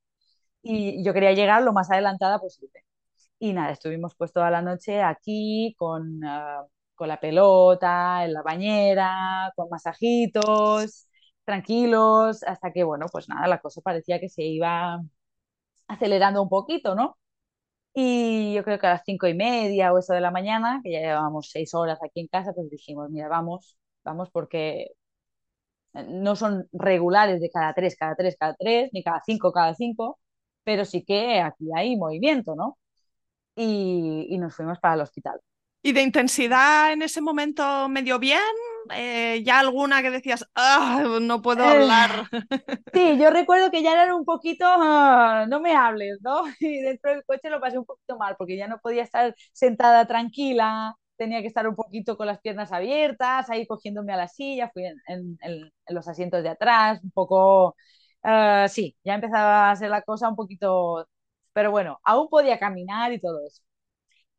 Y 0.62 1.02
yo 1.04 1.12
quería 1.14 1.32
llegar 1.32 1.62
lo 1.62 1.72
más 1.72 1.90
adelantada 1.90 2.38
posible. 2.38 2.84
Y 3.38 3.52
nada, 3.54 3.72
estuvimos 3.72 4.14
pues 4.16 4.32
toda 4.32 4.50
la 4.50 4.62
noche 4.62 5.02
aquí 5.02 5.74
con, 5.78 6.24
uh, 6.24 6.68
con 6.94 7.08
la 7.08 7.20
pelota, 7.20 8.24
en 8.24 8.32
la 8.34 8.42
bañera, 8.42 9.52
con 9.56 9.68
masajitos, 9.70 11.08
tranquilos, 11.44 12.42
hasta 12.44 12.72
que, 12.72 12.84
bueno, 12.84 13.06
pues 13.12 13.28
nada, 13.28 13.48
la 13.48 13.60
cosa 13.60 13.80
parecía 13.82 14.20
que 14.20 14.28
se 14.28 14.42
iba 14.44 15.00
acelerando 15.88 16.42
un 16.42 16.50
poquito, 16.50 16.96
¿no? 16.96 17.18
Y 17.94 18.54
yo 18.54 18.64
creo 18.64 18.78
que 18.78 18.86
a 18.86 18.90
las 18.94 19.02
cinco 19.04 19.26
y 19.28 19.34
media 19.34 19.92
o 19.92 19.98
eso 19.98 20.12
de 20.14 20.20
la 20.20 20.30
mañana, 20.30 20.80
que 20.82 20.92
ya 20.92 21.00
llevábamos 21.00 21.50
seis 21.50 21.74
horas 21.74 21.98
aquí 22.02 22.20
en 22.20 22.28
casa, 22.28 22.52
pues 22.54 22.70
dijimos, 22.70 23.10
mira, 23.10 23.28
vamos, 23.28 23.76
vamos 24.04 24.30
porque 24.30 24.92
no 25.92 26.36
son 26.36 26.68
regulares 26.72 27.40
de 27.40 27.50
cada 27.50 27.74
tres, 27.74 27.96
cada 27.96 28.14
tres, 28.16 28.36
cada 28.38 28.54
tres, 28.54 28.90
ni 28.92 29.02
cada 29.02 29.22
cinco, 29.24 29.52
cada 29.52 29.74
cinco, 29.74 30.18
pero 30.64 30.84
sí 30.84 31.04
que 31.04 31.40
aquí 31.40 31.68
hay 31.76 31.96
movimiento, 31.96 32.54
¿no? 32.54 32.78
Y, 33.56 34.26
y 34.30 34.38
nos 34.38 34.54
fuimos 34.56 34.78
para 34.80 34.94
el 34.96 35.02
hospital. 35.02 35.40
¿Y 35.82 35.92
de 35.92 36.02
intensidad 36.02 36.92
en 36.92 37.02
ese 37.02 37.20
momento 37.20 37.88
medio 37.88 38.18
bien? 38.18 38.40
Eh, 38.92 39.42
¿Ya 39.44 39.60
alguna 39.60 40.02
que 40.02 40.10
decías, 40.10 40.44
ah, 40.54 41.02
no 41.20 41.42
puedo 41.42 41.64
hablar? 41.64 42.10
Eh, 42.32 42.32
sí, 42.92 43.18
yo 43.18 43.30
recuerdo 43.30 43.70
que 43.70 43.82
ya 43.82 43.92
era 44.02 44.14
un 44.14 44.24
poquito, 44.24 44.64
ah, 44.68 45.46
no 45.48 45.60
me 45.60 45.74
hables, 45.74 46.18
¿no? 46.22 46.42
Y 46.60 46.80
dentro 46.82 47.10
del 47.12 47.24
coche 47.24 47.50
lo 47.50 47.60
pasé 47.60 47.78
un 47.78 47.84
poquito 47.84 48.16
mal 48.18 48.34
porque 48.38 48.56
ya 48.56 48.68
no 48.68 48.78
podía 48.80 49.02
estar 49.02 49.34
sentada 49.52 50.06
tranquila, 50.06 50.96
tenía 51.16 51.40
que 51.40 51.46
estar 51.48 51.68
un 51.68 51.76
poquito 51.76 52.16
con 52.16 52.26
las 52.26 52.40
piernas 52.40 52.72
abiertas, 52.72 53.48
ahí 53.50 53.66
cogiéndome 53.66 54.12
a 54.12 54.16
la 54.16 54.28
silla, 54.28 54.70
fui 54.72 54.84
en, 54.86 54.96
en, 55.06 55.38
en, 55.42 55.72
en 55.86 55.94
los 55.94 56.08
asientos 56.08 56.42
de 56.42 56.48
atrás, 56.50 57.00
un 57.04 57.10
poco, 57.12 57.76
uh, 58.24 58.68
sí, 58.68 58.96
ya 59.04 59.14
empezaba 59.14 59.70
a 59.70 59.76
ser 59.76 59.90
la 59.90 60.02
cosa 60.02 60.28
un 60.28 60.36
poquito 60.36 61.06
Pero 61.52 61.70
bueno, 61.70 62.00
aún 62.04 62.28
podía 62.28 62.58
caminar 62.58 63.12
y 63.12 63.20
todo 63.20 63.46
eso. 63.46 63.62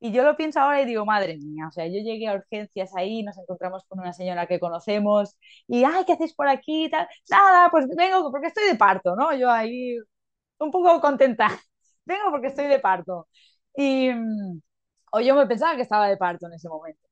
Y 0.03 0.11
yo 0.11 0.23
lo 0.23 0.35
pienso 0.35 0.59
ahora 0.59 0.81
y 0.81 0.85
digo, 0.85 1.05
madre 1.05 1.37
mía, 1.37 1.67
o 1.67 1.71
sea, 1.71 1.85
yo 1.85 1.99
llegué 1.99 2.27
a 2.27 2.33
urgencias 2.35 2.91
ahí, 2.95 3.21
nos 3.23 3.37
encontramos 3.37 3.83
con 3.87 3.99
una 3.99 4.13
señora 4.13 4.47
que 4.47 4.59
conocemos 4.59 5.37
y, 5.67 5.83
ay, 5.83 6.05
¿qué 6.05 6.13
hacéis 6.13 6.33
por 6.33 6.47
aquí? 6.47 6.89
Tal. 6.89 7.07
Nada, 7.29 7.69
pues 7.69 7.87
vengo 7.95 8.31
porque 8.31 8.47
estoy 8.47 8.65
de 8.67 8.75
parto, 8.75 9.15
¿no? 9.15 9.33
Yo 9.35 9.51
ahí 9.51 9.97
un 10.59 10.71
poco 10.71 10.99
contenta. 11.01 11.49
Vengo 12.05 12.31
porque 12.31 12.47
estoy 12.47 12.67
de 12.67 12.79
parto. 12.79 13.27
Y, 13.75 14.09
mm, 14.11 14.61
o 15.13 15.19
yo 15.21 15.35
me 15.35 15.47
pensaba 15.47 15.75
que 15.75 15.83
estaba 15.83 16.07
de 16.07 16.17
parto 16.17 16.47
en 16.47 16.53
ese 16.53 16.69
momento. 16.69 17.07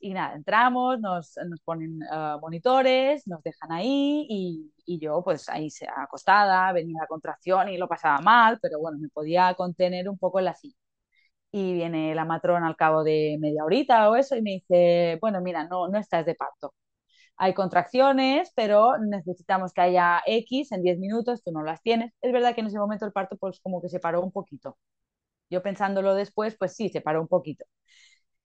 Y 0.00 0.12
nada, 0.14 0.34
entramos, 0.36 1.00
nos, 1.00 1.34
nos 1.48 1.60
ponen 1.62 2.00
uh, 2.02 2.38
monitores, 2.40 3.26
nos 3.26 3.42
dejan 3.42 3.72
ahí 3.72 4.26
y, 4.28 4.72
y, 4.86 4.98
yo 5.00 5.22
pues 5.24 5.48
ahí 5.48 5.68
acostada, 5.96 6.72
venía 6.72 7.00
la 7.00 7.06
contracción 7.06 7.70
y 7.70 7.78
lo 7.78 7.88
pasaba 7.88 8.20
mal, 8.20 8.58
pero 8.60 8.80
bueno, 8.80 8.98
me 8.98 9.08
podía 9.08 9.54
contener 9.54 10.08
un 10.10 10.18
poco 10.18 10.38
en 10.40 10.44
la 10.46 10.54
silla. 10.54 10.76
Y 11.54 11.72
viene 11.74 12.14
la 12.16 12.24
matrona 12.24 12.66
al 12.66 12.76
cabo 12.76 13.04
de 13.04 13.36
media 13.40 13.64
horita 13.64 14.10
o 14.10 14.16
eso 14.16 14.34
y 14.36 14.42
me 14.42 14.50
dice, 14.52 15.18
bueno, 15.20 15.40
mira, 15.40 15.64
no, 15.68 15.88
no 15.88 15.98
estás 15.98 16.26
de 16.26 16.34
parto. 16.34 16.74
Hay 17.36 17.54
contracciones, 17.54 18.52
pero 18.56 18.98
necesitamos 18.98 19.72
que 19.72 19.82
haya 19.82 20.22
X 20.26 20.72
en 20.72 20.82
10 20.82 20.98
minutos, 20.98 21.42
tú 21.44 21.52
no 21.52 21.62
las 21.64 21.82
tienes. 21.82 22.12
Es 22.22 22.32
verdad 22.32 22.54
que 22.54 22.62
en 22.62 22.68
ese 22.68 22.78
momento 22.78 23.06
el 23.06 23.12
parto 23.12 23.36
pues 23.38 23.60
como 23.60 23.82
que 23.82 23.88
se 23.90 24.00
paró 24.00 24.22
un 24.22 24.32
poquito. 24.32 24.78
Yo 25.50 25.62
pensándolo 25.62 26.14
después, 26.14 26.56
pues 26.58 26.74
sí, 26.76 26.88
se 26.90 27.00
paró 27.02 27.22
un 27.22 27.28
poquito. 27.28 27.64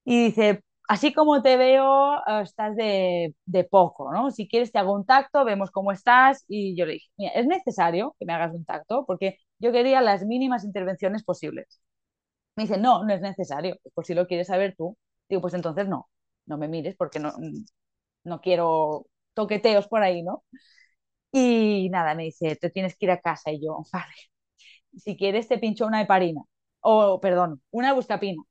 Y 0.05 0.25
dice, 0.25 0.63
así 0.87 1.13
como 1.13 1.41
te 1.43 1.57
veo, 1.57 2.15
eh, 2.27 2.41
estás 2.43 2.75
de, 2.75 3.35
de, 3.45 3.63
poco, 3.65 4.11
¿no? 4.13 4.31
Si 4.31 4.47
quieres 4.47 4.71
te 4.71 4.79
hago 4.79 4.93
un 4.93 5.05
tacto, 5.05 5.45
vemos 5.45 5.71
cómo 5.71 5.91
estás. 5.91 6.45
Y 6.47 6.75
yo 6.77 6.85
le 6.85 6.93
dije, 6.93 7.09
mira, 7.17 7.31
es 7.33 7.47
necesario 7.47 8.15
que 8.19 8.25
me 8.25 8.33
hagas 8.33 8.53
un 8.53 8.65
tacto 8.65 9.05
porque 9.05 9.37
yo 9.59 9.71
quería 9.71 10.01
las 10.01 10.25
mínimas 10.25 10.63
intervenciones 10.65 11.23
posibles. 11.23 11.81
Me 12.59 12.63
dice, 12.63 12.77
no, 12.77 13.05
no 13.05 13.13
es 13.13 13.21
necesario, 13.21 13.77
por 13.93 14.05
si 14.05 14.13
lo 14.13 14.27
quieres 14.27 14.47
saber 14.47 14.75
tú. 14.77 14.97
Digo, 15.29 15.41
pues 15.41 15.53
entonces 15.53 15.87
no, 15.87 16.09
no 16.45 16.57
me 16.57 16.67
mires 16.67 16.93
porque 16.97 17.17
no, 17.17 17.31
no 18.25 18.41
quiero 18.41 19.05
toqueteos 19.33 19.87
por 19.87 20.03
ahí, 20.03 20.23
¿no? 20.23 20.43
Y 21.31 21.87
nada, 21.89 22.15
me 22.15 22.23
dice, 22.23 22.57
te 22.57 22.69
tienes 22.69 22.97
que 22.97 23.05
ir 23.05 23.11
a 23.11 23.21
casa. 23.21 23.49
Y 23.49 23.65
yo, 23.65 23.77
vale, 23.93 24.13
si 24.97 25.15
quieres 25.15 25.47
te 25.47 25.57
pincho 25.57 25.87
una 25.87 26.01
heparina, 26.01 26.41
o 26.81 27.21
perdón, 27.21 27.61
una 27.71 27.93
buscapina. 27.93 28.43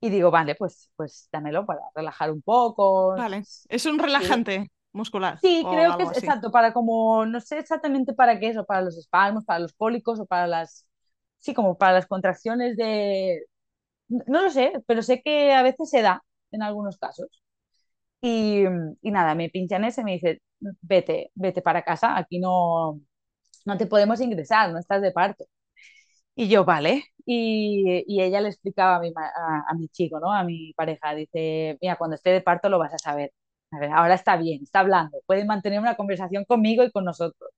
Y 0.00 0.08
digo, 0.08 0.30
vale, 0.30 0.54
pues, 0.54 0.88
pues 0.94 1.28
dámelo 1.32 1.66
para 1.66 1.80
relajar 1.96 2.30
un 2.30 2.42
poco. 2.42 3.16
Vale, 3.16 3.42
es 3.68 3.86
un 3.86 3.98
relajante. 3.98 4.60
Sí. 4.60 4.70
muscular. 4.92 5.40
Sí, 5.40 5.66
creo 5.68 5.96
que 5.96 6.04
es 6.04 6.10
así. 6.10 6.20
exacto, 6.20 6.52
para 6.52 6.72
como, 6.72 7.26
no 7.26 7.40
sé 7.40 7.58
exactamente 7.58 8.14
para 8.14 8.38
qué 8.38 8.50
es, 8.50 8.56
o 8.56 8.64
para 8.64 8.82
los 8.82 8.96
espasmos, 8.96 9.44
para 9.44 9.58
los 9.58 9.72
cólicos, 9.72 10.20
o 10.20 10.26
para 10.26 10.46
las, 10.46 10.86
sí, 11.38 11.54
como 11.54 11.76
para 11.78 11.94
las 11.94 12.06
contracciones 12.06 12.76
de, 12.76 13.46
no 14.08 14.42
lo 14.42 14.50
sé, 14.50 14.72
pero 14.86 15.02
sé 15.02 15.22
que 15.22 15.52
a 15.54 15.62
veces 15.62 15.90
se 15.90 16.02
da 16.02 16.24
en 16.52 16.62
algunos 16.62 16.98
casos. 16.98 17.28
Y, 18.20 18.64
nada, 19.02 19.34
me 19.34 19.50
pinchan 19.50 19.84
ese 19.84 20.00
y 20.02 20.04
me 20.04 20.12
dice, 20.14 20.42
vete, 20.82 21.30
vete 21.34 21.62
para 21.62 21.82
casa, 21.82 22.16
aquí 22.18 22.38
no, 22.38 23.00
no 23.66 23.78
te 23.78 23.86
podemos 23.86 24.20
ingresar, 24.20 24.72
no 24.72 24.78
estás 24.80 25.02
de 25.02 25.12
parto. 25.12 25.46
Y 26.34 26.48
yo, 26.48 26.64
vale. 26.64 27.04
Y, 27.24 28.04
y 28.06 28.22
ella 28.22 28.40
le 28.40 28.48
explicaba 28.48 28.96
a 28.96 29.00
mi, 29.00 29.08
a, 29.16 29.64
a 29.70 29.74
mi, 29.74 29.88
chico, 29.88 30.20
¿no? 30.20 30.32
A 30.32 30.44
mi 30.44 30.72
pareja, 30.74 31.14
dice, 31.14 31.78
mira, 31.80 31.96
cuando 31.96 32.16
esté 32.16 32.30
de 32.30 32.42
parto 32.42 32.68
lo 32.68 32.78
vas 32.78 32.94
a 32.94 32.98
saber. 32.98 33.32
A 33.72 33.78
ver, 33.80 33.90
ahora 33.92 34.14
está 34.14 34.36
bien, 34.36 34.62
está 34.62 34.80
hablando, 34.80 35.18
puede 35.26 35.44
mantener 35.44 35.80
una 35.80 35.96
conversación 35.96 36.44
conmigo 36.44 36.84
y 36.84 36.90
con 36.92 37.04
nosotros. 37.04 37.50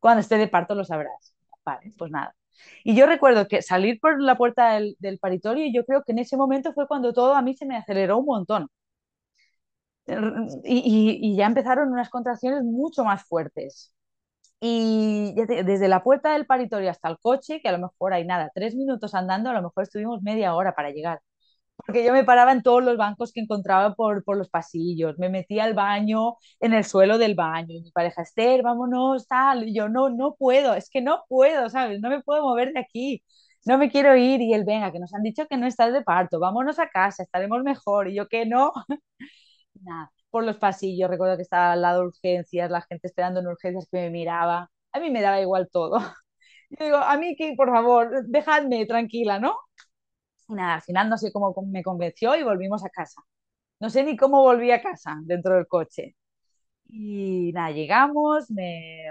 Cuando 0.00 0.20
esté 0.22 0.38
de 0.38 0.48
parto 0.48 0.74
lo 0.74 0.84
sabrás. 0.84 1.34
Vale, 1.64 1.92
pues 1.98 2.10
nada. 2.12 2.34
Y 2.84 2.94
yo 2.96 3.06
recuerdo 3.06 3.48
que 3.48 3.62
salir 3.62 3.98
por 4.00 4.20
la 4.22 4.36
puerta 4.36 4.72
del, 4.74 4.96
del 4.98 5.18
paritorio, 5.18 5.64
y 5.66 5.72
yo 5.74 5.84
creo 5.84 6.02
que 6.04 6.12
en 6.12 6.18
ese 6.20 6.36
momento 6.36 6.72
fue 6.72 6.86
cuando 6.88 7.12
todo 7.12 7.34
a 7.34 7.42
mí 7.42 7.54
se 7.54 7.66
me 7.66 7.76
aceleró 7.76 8.18
un 8.18 8.26
montón 8.26 8.68
y, 10.64 11.18
y, 11.22 11.36
ya 11.36 11.46
empezaron 11.46 11.90
unas 11.92 12.10
contracciones 12.10 12.62
mucho 12.64 13.04
más 13.04 13.24
fuertes. 13.24 13.94
Y 14.60 15.34
desde 15.36 15.88
la 15.88 16.02
puerta 16.04 16.32
del 16.34 16.46
paritorio 16.46 16.90
hasta 16.90 17.08
el 17.10 17.18
coche, 17.20 17.60
que 17.62 17.68
a 17.68 17.72
lo 17.72 17.78
mejor 17.80 18.14
hay 18.14 18.26
nada, 18.26 18.50
tres 18.54 18.74
minutos 18.76 19.14
andando, 19.14 19.50
a 19.50 19.54
lo 19.54 19.62
mejor 19.62 19.84
estuvimos 19.84 20.22
media 20.22 20.54
hora 20.54 20.74
para 20.74 20.90
llegar. 20.92 21.20
Porque 21.86 22.04
yo 22.04 22.12
me 22.12 22.24
paraba 22.24 22.52
en 22.52 22.62
todos 22.62 22.82
los 22.84 22.96
bancos 22.96 23.32
que 23.32 23.40
encontraba 23.40 23.94
por, 23.94 24.22
por 24.24 24.36
los 24.36 24.48
pasillos, 24.48 25.18
me 25.18 25.28
metía 25.28 25.64
al 25.64 25.74
baño, 25.74 26.36
en 26.60 26.72
el 26.74 26.84
suelo 26.84 27.18
del 27.18 27.34
baño, 27.34 27.74
y 27.74 27.82
mi 27.82 27.90
pareja, 27.92 28.22
Esther, 28.22 28.62
vámonos, 28.62 29.26
tal. 29.26 29.68
Y 29.68 29.74
yo, 29.74 29.88
no, 29.88 30.08
no 30.10 30.34
puedo, 30.36 30.74
es 30.74 30.90
que 30.90 31.00
no 31.02 31.24
puedo, 31.28 31.68
¿sabes? 31.70 32.00
No 32.00 32.08
me 32.10 32.22
puedo 32.22 32.42
mover 32.42 32.72
de 32.72 32.80
aquí, 32.80 33.22
no 33.66 33.78
me 33.78 33.90
quiero 33.90 34.16
ir. 34.16 34.40
Y 34.40 34.54
él, 34.54 34.64
venga, 34.64 34.92
que 34.92 34.98
nos 35.00 35.14
han 35.14 35.22
dicho 35.22 35.46
que 35.48 35.56
no 35.56 35.66
estás 35.66 35.92
de 35.92 36.02
parto, 36.02 36.38
vámonos 36.40 36.78
a 36.78 36.88
casa, 36.88 37.22
estaremos 37.22 37.62
mejor. 37.62 38.08
Y 38.08 38.14
yo, 38.16 38.28
que 38.28 38.46
no. 38.46 38.72
nada, 39.82 40.10
por 40.30 40.44
los 40.44 40.56
pasillos, 40.58 41.10
recuerdo 41.10 41.36
que 41.36 41.42
estaba 41.42 41.72
al 41.72 41.82
lado 41.82 42.00
de 42.02 42.06
urgencias, 42.08 42.70
la 42.70 42.82
gente 42.82 43.06
esperando 43.08 43.40
en 43.40 43.46
urgencias 43.48 43.86
que 43.90 43.98
me 43.98 44.10
miraba, 44.10 44.70
a 44.92 45.00
mí 45.00 45.10
me 45.10 45.22
daba 45.22 45.40
igual 45.40 45.68
todo. 45.72 45.98
Yo 46.70 46.84
digo, 46.86 46.96
a 46.98 47.16
mí 47.18 47.36
que, 47.36 47.54
por 47.56 47.70
favor, 47.70 48.26
dejadme 48.28 48.86
tranquila, 48.86 49.38
¿no? 49.40 49.56
Y 50.50 50.54
nada, 50.54 50.74
al 50.76 50.82
final 50.82 51.08
no 51.08 51.18
sé 51.18 51.32
cómo 51.32 51.54
me 51.68 51.82
convenció 51.82 52.36
y 52.36 52.42
volvimos 52.42 52.84
a 52.84 52.90
casa. 52.90 53.22
No 53.80 53.90
sé 53.90 54.04
ni 54.04 54.16
cómo 54.16 54.42
volví 54.42 54.70
a 54.72 54.82
casa 54.82 55.18
dentro 55.24 55.54
del 55.56 55.66
coche. 55.68 56.16
Y 56.86 57.52
nada, 57.54 57.70
llegamos, 57.70 58.50
me, 58.50 59.04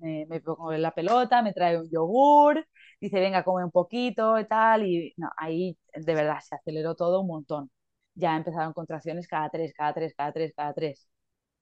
me, 0.00 0.26
me 0.26 0.40
pongo 0.40 0.72
la 0.72 0.92
pelota, 0.92 1.42
me 1.42 1.52
trae 1.52 1.78
un 1.78 1.90
yogur, 1.90 2.64
dice, 3.00 3.20
venga, 3.20 3.42
come 3.44 3.64
un 3.64 3.70
poquito 3.70 4.38
y 4.38 4.46
tal. 4.46 4.86
Y 4.86 5.12
no, 5.16 5.30
ahí 5.36 5.76
de 5.94 6.14
verdad 6.14 6.38
se 6.42 6.54
aceleró 6.56 6.94
todo 6.94 7.20
un 7.20 7.28
montón 7.28 7.70
ya 8.16 8.36
empezaron 8.36 8.72
contracciones 8.72 9.26
cada 9.26 9.50
tres, 9.50 9.72
cada 9.76 9.92
tres, 9.92 10.14
cada 10.16 10.32
tres, 10.32 10.52
cada 10.56 10.72
tres. 10.74 11.08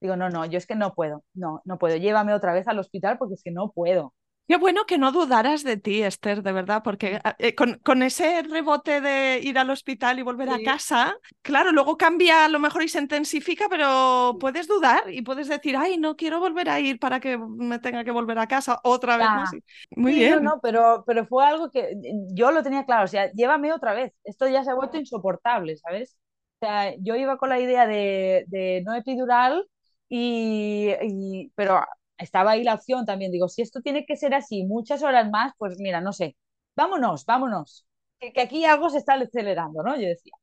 Digo, 0.01 0.15
no, 0.15 0.29
no, 0.29 0.45
yo 0.45 0.57
es 0.59 0.67
que 0.67 0.75
no 0.75 0.93
puedo, 0.93 1.23
no, 1.33 1.61
no 1.65 1.77
puedo, 1.79 1.95
llévame 1.97 2.33
otra 2.33 2.53
vez 2.53 2.67
al 2.67 2.77
hospital 2.79 3.17
porque 3.17 3.33
es 3.35 3.43
que 3.43 3.51
no 3.51 3.71
puedo. 3.71 4.13
Qué 4.45 4.57
bueno 4.57 4.85
que 4.85 4.97
no 4.97 5.13
dudaras 5.13 5.63
de 5.63 5.77
ti, 5.77 6.03
Esther, 6.03 6.43
de 6.43 6.51
verdad, 6.51 6.81
porque 6.83 7.21
eh, 7.39 7.55
con, 7.55 7.79
con, 7.79 8.03
ese 8.03 8.43
rebote 8.43 8.99
de 8.99 9.39
ir 9.41 9.57
al 9.57 9.69
hospital 9.69 10.19
y 10.19 10.21
volver 10.21 10.49
sí. 10.49 10.55
a 10.55 10.63
casa, 10.63 11.15
claro, 11.41 11.71
luego 11.71 11.97
cambia 11.97 12.43
a 12.43 12.49
lo 12.49 12.59
mejor 12.59 12.83
y 12.83 12.89
se 12.89 12.99
intensifica, 12.99 13.67
pero 13.69 14.35
puedes 14.41 14.67
dudar 14.67 15.03
y 15.09 15.21
puedes 15.21 15.47
decir, 15.47 15.77
ay, 15.77 15.97
no 15.97 16.17
quiero 16.17 16.41
volver 16.41 16.69
a 16.69 16.81
ir 16.81 16.99
para 16.99 17.21
que 17.21 17.37
me 17.37 17.79
tenga 17.79 18.03
que 18.03 18.11
volver 18.11 18.37
a 18.37 18.47
casa 18.47 18.81
otra 18.83 19.15
vez. 19.15 19.27
Sí. 19.49 19.63
Muy 19.95 20.13
sí, 20.13 20.19
bien. 20.19 20.43
No, 20.43 20.55
no, 20.55 20.59
pero, 20.61 21.05
pero 21.07 21.25
fue 21.25 21.45
algo 21.45 21.71
que 21.71 21.95
yo 22.33 22.51
lo 22.51 22.63
tenía 22.63 22.85
claro, 22.85 23.05
o 23.05 23.07
sea, 23.07 23.31
llévame 23.31 23.71
otra 23.71 23.93
vez, 23.93 24.13
esto 24.25 24.47
ya 24.49 24.65
se 24.65 24.71
ha 24.71 24.75
vuelto 24.75 24.97
insoportable, 24.97 25.77
¿sabes? 25.77 26.17
O 26.59 26.65
sea, 26.65 26.93
yo 26.99 27.15
iba 27.15 27.37
con 27.37 27.47
la 27.47 27.59
idea 27.61 27.87
de, 27.87 28.43
de 28.47 28.83
no 28.85 28.93
epidural, 28.93 29.65
y, 30.09 30.91
y, 31.01 31.51
pero 31.55 31.81
estaba 32.23 32.51
ahí 32.51 32.63
la 32.63 32.75
opción 32.75 33.05
también. 33.05 33.31
Digo, 33.31 33.47
si 33.49 33.61
esto 33.61 33.81
tiene 33.81 34.05
que 34.05 34.15
ser 34.17 34.33
así 34.33 34.65
muchas 34.65 35.03
horas 35.03 35.29
más, 35.29 35.53
pues 35.57 35.77
mira, 35.79 36.01
no 36.01 36.13
sé, 36.13 36.37
vámonos, 36.75 37.25
vámonos, 37.25 37.85
que, 38.19 38.41
aquí 38.41 38.65
algo 38.65 38.89
se 38.89 38.99
está 38.99 39.15
acelerando, 39.15 39.83
¿no? 39.83 39.95
Yo 39.95 40.07
decía. 40.07 40.33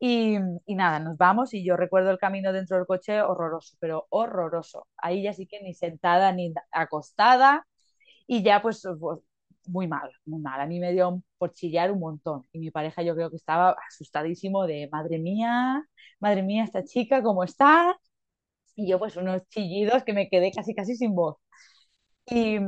Y, 0.00 0.38
nada, 0.68 1.00
nos 1.00 1.16
vamos 1.18 1.54
y 1.54 1.64
yo 1.64 1.76
recuerdo 1.76 2.10
el 2.10 2.18
camino 2.18 2.52
dentro 2.52 2.76
del 2.76 2.86
coche 2.86 3.20
horroroso, 3.22 3.76
pero 3.80 4.06
horroroso. 4.10 4.86
Ahí 4.96 5.22
ya 5.22 5.32
sí 5.32 5.46
que 5.46 5.60
ni 5.62 5.74
sentada 5.74 6.32
ni 6.32 6.54
acostada 6.72 7.66
y 8.26 8.42
ya 8.42 8.62
pues, 8.62 8.82
pues 9.00 9.20
muy 9.66 9.88
mal, 9.88 10.10
muy 10.26 10.40
mal. 10.40 10.60
A 10.60 10.66
mí 10.66 10.80
me 10.80 10.92
dio 10.92 11.22
por 11.38 11.52
chillar 11.52 11.90
un 11.92 12.00
montón. 12.00 12.46
Y 12.52 12.58
mi 12.60 12.70
pareja 12.70 13.02
yo 13.02 13.14
creo 13.14 13.30
que 13.30 13.36
estaba 13.36 13.76
asustadísimo 13.88 14.66
de, 14.66 14.88
madre 14.92 15.18
mía, 15.18 15.84
madre 16.20 16.42
mía, 16.42 16.64
esta 16.64 16.84
chica, 16.84 17.22
¿cómo 17.22 17.44
está? 17.44 17.98
Y 18.78 18.88
yo 18.88 18.98
pues 18.98 19.16
unos 19.16 19.42
chillidos 19.48 20.04
que 20.04 20.12
me 20.12 20.28
quedé 20.28 20.52
casi, 20.52 20.74
casi 20.74 20.94
sin 20.96 21.14
voz. 21.14 21.36
Y, 22.26 22.58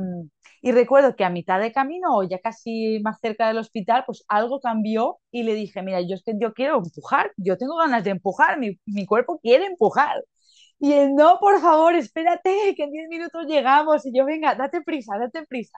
y, 0.61 0.71
recuerdo 0.71 1.15
que 1.15 1.23
a 1.23 1.29
mitad 1.29 1.59
de 1.61 1.71
camino, 1.71 2.17
o 2.17 2.23
ya 2.23 2.39
casi 2.39 2.99
más 3.03 3.19
cerca 3.21 3.47
del 3.47 3.57
hospital, 3.59 4.03
pues 4.05 4.23
algo 4.27 4.59
cambió 4.59 5.19
y 5.31 5.43
le 5.43 5.53
dije, 5.55 5.81
mira, 5.83 6.01
yo 6.01 6.15
es 6.15 6.23
que 6.23 6.33
yo 6.39 6.53
quiero 6.53 6.77
empujar, 6.79 7.31
yo 7.37 7.57
tengo 7.57 7.77
ganas 7.77 8.03
de 8.03 8.11
empujar, 8.11 8.59
mi, 8.59 8.79
mi 8.85 9.05
cuerpo 9.05 9.39
quiere 9.41 9.65
empujar. 9.65 10.23
Y 10.79 10.93
él, 10.93 11.15
no, 11.15 11.39
por 11.39 11.61
favor, 11.61 11.95
espérate, 11.95 12.75
que 12.75 12.83
en 12.83 12.91
10 12.91 13.09
minutos 13.09 13.45
llegamos. 13.47 14.05
Y 14.05 14.13
yo, 14.17 14.25
venga, 14.25 14.55
date 14.55 14.81
prisa, 14.81 15.17
date 15.19 15.45
prisa. 15.47 15.77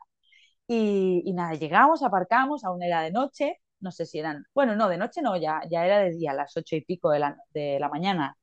Y, 0.68 1.24
y, 1.26 1.34
nada, 1.34 1.54
llegamos, 1.56 2.04
aparcamos, 2.04 2.64
aún 2.64 2.84
era 2.84 3.02
de 3.02 3.12
noche, 3.12 3.58
no 3.82 3.92
sé 3.92 4.06
si 4.06 4.20
eran, 4.20 4.46
bueno, 4.54 4.76
no, 4.76 4.90
de 4.90 4.98
noche 4.98 5.22
no, 5.22 5.38
ya, 5.38 5.62
ya 5.70 5.86
era 5.86 6.00
de 6.00 6.12
día, 6.12 6.32
a 6.32 6.36
las 6.36 6.56
ocho 6.58 6.76
y 6.78 6.82
pico 6.86 7.12
de 7.12 7.20
la, 7.20 7.38
de 7.54 7.80
la 7.80 7.90
mañana. 7.90 8.38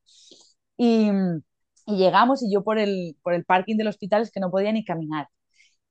Y, 0.77 1.11
y, 1.91 1.97
llegamos 1.97 2.43
y 2.43 2.53
yo 2.53 2.63
por 2.65 2.79
el, 2.79 3.17
por 3.23 3.35
el 3.35 3.45
parking 3.45 3.77
del 3.77 3.89
hospital 3.89 4.23
es 4.23 4.31
que 4.31 4.41
no 4.41 4.51
podía 4.51 4.73
ni 4.73 4.85
caminar. 4.85 5.29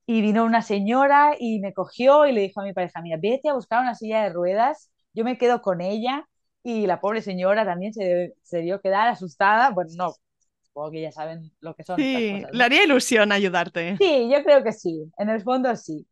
Y 0.06 0.22
vino 0.22 0.46
una 0.46 0.62
señora 0.62 1.36
y 1.40 1.60
me 1.60 1.74
cogió 1.74 2.26
y 2.26 2.32
le 2.32 2.42
dijo 2.42 2.62
a 2.62 2.64
mi 2.64 2.74
pareja, 2.74 3.02
mira, 3.02 3.18
vete 3.22 3.50
a 3.50 3.54
buscar 3.54 3.82
una 3.82 3.96
silla 3.96 4.24
de 4.24 4.30
ruedas, 4.30 4.92
yo 5.14 5.24
me 5.24 5.38
quedo 5.38 5.62
con 5.62 5.82
ella. 5.82 6.26
Y 6.64 6.88
la 6.88 7.00
pobre 7.00 7.22
señora 7.22 7.66
también 7.66 7.94
se, 7.94 8.34
se 8.44 8.60
dio 8.60 8.82
quedar 8.82 9.08
asustada, 9.08 9.70
bueno, 9.72 9.92
no, 9.96 10.14
supongo 10.62 10.92
que 10.92 11.02
ya 11.02 11.12
saben 11.12 11.52
lo 11.62 11.76
que 11.76 11.84
son. 11.84 11.98
Sí, 11.98 12.32
cosas, 12.32 12.52
¿no? 12.52 12.58
le 12.58 12.64
haría 12.64 12.84
ilusión 12.84 13.32
ayudarte. 13.32 13.98
Sí, 13.98 14.30
yo 14.32 14.44
creo 14.44 14.64
que 14.64 14.72
sí, 14.72 15.12
en 15.18 15.30
el 15.30 15.42
fondo 15.42 15.76
sí. 15.76 16.06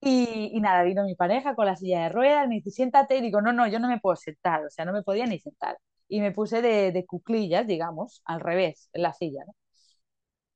Y, 0.00 0.60
nada, 0.60 0.82
vino 0.82 1.04
mi 1.04 1.14
pareja 1.14 1.54
con 1.54 1.64
la 1.66 1.76
silla 1.76 2.02
de 2.02 2.08
ruedas, 2.10 2.46
me 2.46 2.56
dice, 2.56 2.70
siéntate, 2.70 3.16
y 3.16 3.22
digo, 3.22 3.40
no, 3.40 3.52
no, 3.54 3.66
yo 3.66 3.78
no 3.78 3.88
me 3.88 4.00
puedo 4.00 4.16
sentar, 4.16 4.62
o 4.64 4.70
sea, 4.70 4.84
no 4.84 4.92
me 4.92 5.02
podía 5.02 5.24
ni 5.26 5.38
sentar. 5.38 5.78
Y 6.08 6.20
me 6.20 6.32
puse 6.32 6.62
de, 6.62 6.92
de 6.92 7.06
cuclillas, 7.06 7.66
digamos, 7.66 8.22
al 8.24 8.40
revés, 8.40 8.88
en 8.92 9.02
la 9.02 9.12
silla, 9.12 9.44
¿no? 9.46 9.54